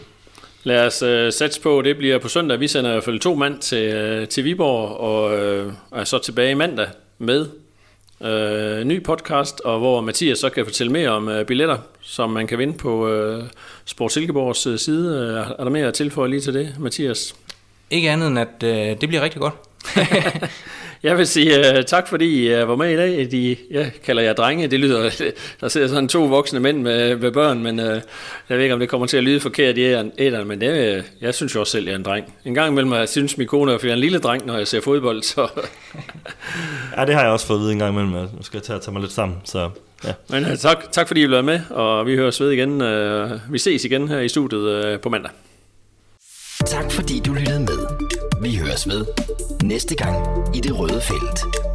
Lad 0.64 0.86
os 0.86 1.02
øh, 1.02 1.32
satse 1.32 1.60
på, 1.60 1.82
det 1.82 1.96
bliver 1.96 2.18
på 2.18 2.28
søndag. 2.28 2.60
Vi 2.60 2.68
sender 2.68 2.90
i 2.90 2.94
hvert 2.94 3.04
fald 3.04 3.20
to 3.20 3.34
mand 3.34 3.58
til, 3.58 3.94
øh, 3.94 4.28
til 4.28 4.44
Viborg, 4.44 4.96
og 4.96 5.38
øh, 5.38 5.72
er 5.92 6.04
så 6.04 6.18
tilbage 6.18 6.54
mandag 6.54 6.88
med 7.18 7.46
øh, 8.20 8.84
ny 8.84 9.02
podcast, 9.02 9.60
og 9.60 9.78
hvor 9.78 10.00
Mathias 10.00 10.38
så 10.38 10.50
kan 10.50 10.64
fortælle 10.64 10.92
mere 10.92 11.08
om 11.08 11.28
øh, 11.28 11.46
billetter, 11.46 11.78
som 12.00 12.30
man 12.30 12.46
kan 12.46 12.58
vinde 12.58 12.78
på 12.78 13.08
øh, 13.08 13.44
Sport 13.84 14.12
Silkeborgs 14.12 14.66
øh, 14.66 14.78
side. 14.78 15.38
Er 15.58 15.64
der 15.64 15.70
mere 15.70 15.86
at 15.86 15.94
tilføje 15.94 16.30
lige 16.30 16.40
til 16.40 16.54
det, 16.54 16.74
Mathias? 16.78 17.34
Ikke 17.90 18.10
andet 18.10 18.26
end, 18.26 18.38
at 18.38 18.62
øh, 18.64 19.00
det 19.00 19.08
bliver 19.08 19.22
rigtig 19.22 19.40
godt. 19.40 19.54
Jeg 21.02 21.18
vil 21.18 21.26
sige 21.26 21.58
uh, 21.58 21.84
tak, 21.84 22.08
fordi 22.08 22.46
I 22.46 22.62
uh, 22.62 22.68
var 22.68 22.76
med 22.76 22.90
i 22.92 22.96
dag. 22.96 23.30
De, 23.30 23.56
jeg 23.70 23.92
kalder 24.04 24.22
jer 24.22 24.32
drenge. 24.32 24.68
Det 24.68 24.80
lyder, 24.80 25.10
der 25.60 25.68
sidder 25.68 25.88
sådan 25.88 26.08
to 26.08 26.24
voksne 26.24 26.60
mænd 26.60 26.82
med, 26.82 27.16
med 27.16 27.30
børn, 27.30 27.62
men 27.62 27.78
uh, 27.78 27.86
jeg 27.86 28.02
ved 28.48 28.60
ikke, 28.60 28.74
om 28.74 28.80
det 28.80 28.88
kommer 28.88 29.06
til 29.06 29.16
at 29.16 29.24
lyde 29.24 29.40
forkert 29.40 29.78
i 29.78 29.82
æderne, 29.82 30.44
men 30.44 30.60
det, 30.60 30.98
uh, 30.98 31.04
jeg 31.20 31.34
synes 31.34 31.54
jo 31.54 31.60
også 31.60 31.70
selv, 31.70 31.84
jeg 31.84 31.92
er 31.92 31.96
en 31.96 32.04
dreng. 32.04 32.34
En 32.44 32.54
gang 32.54 32.72
imellem 32.72 32.92
jeg 32.92 33.08
synes 33.08 33.38
min 33.38 33.46
kone, 33.46 33.74
at 33.74 33.82
jeg 33.82 33.90
er 33.90 33.94
en 33.94 34.00
lille 34.00 34.18
dreng, 34.18 34.46
når 34.46 34.56
jeg 34.56 34.68
ser 34.68 34.80
fodbold. 34.80 35.22
Så. 35.22 35.48
ja, 36.96 37.04
det 37.04 37.14
har 37.14 37.22
jeg 37.22 37.30
også 37.30 37.46
fået 37.46 37.58
at 37.58 37.62
vide 37.62 37.72
en 37.72 37.78
gang 37.78 37.92
imellem. 37.92 38.12
Nu 38.12 38.42
skal 38.42 38.58
jeg 38.58 38.62
tage, 38.62 38.78
tage 38.78 38.92
mig 38.92 39.00
lidt 39.00 39.12
sammen. 39.12 39.38
Så, 39.44 39.70
ja. 40.04 40.12
Men 40.30 40.44
uh, 40.44 40.56
tak, 40.56 40.92
tak, 40.92 41.06
fordi 41.06 41.22
I 41.22 41.26
blev 41.26 41.44
med, 41.44 41.60
og 41.70 42.06
vi 42.06 42.16
høres 42.16 42.40
ved 42.40 42.50
igen. 42.50 42.70
Uh, 42.70 43.52
vi 43.52 43.58
ses 43.58 43.84
igen 43.84 44.08
her 44.08 44.20
i 44.20 44.28
studiet 44.28 44.94
uh, 44.94 45.00
på 45.00 45.08
mandag. 45.08 45.30
Tak 46.66 46.92
fordi 46.92 47.20
du 47.26 47.32
lyttede 47.32 47.60
med. 47.60 47.95
Høres 48.76 48.88
ved 48.88 49.06
næste 49.62 49.94
gang 49.94 50.16
i 50.56 50.60
det 50.60 50.78
røde 50.78 51.00
felt. 51.00 51.65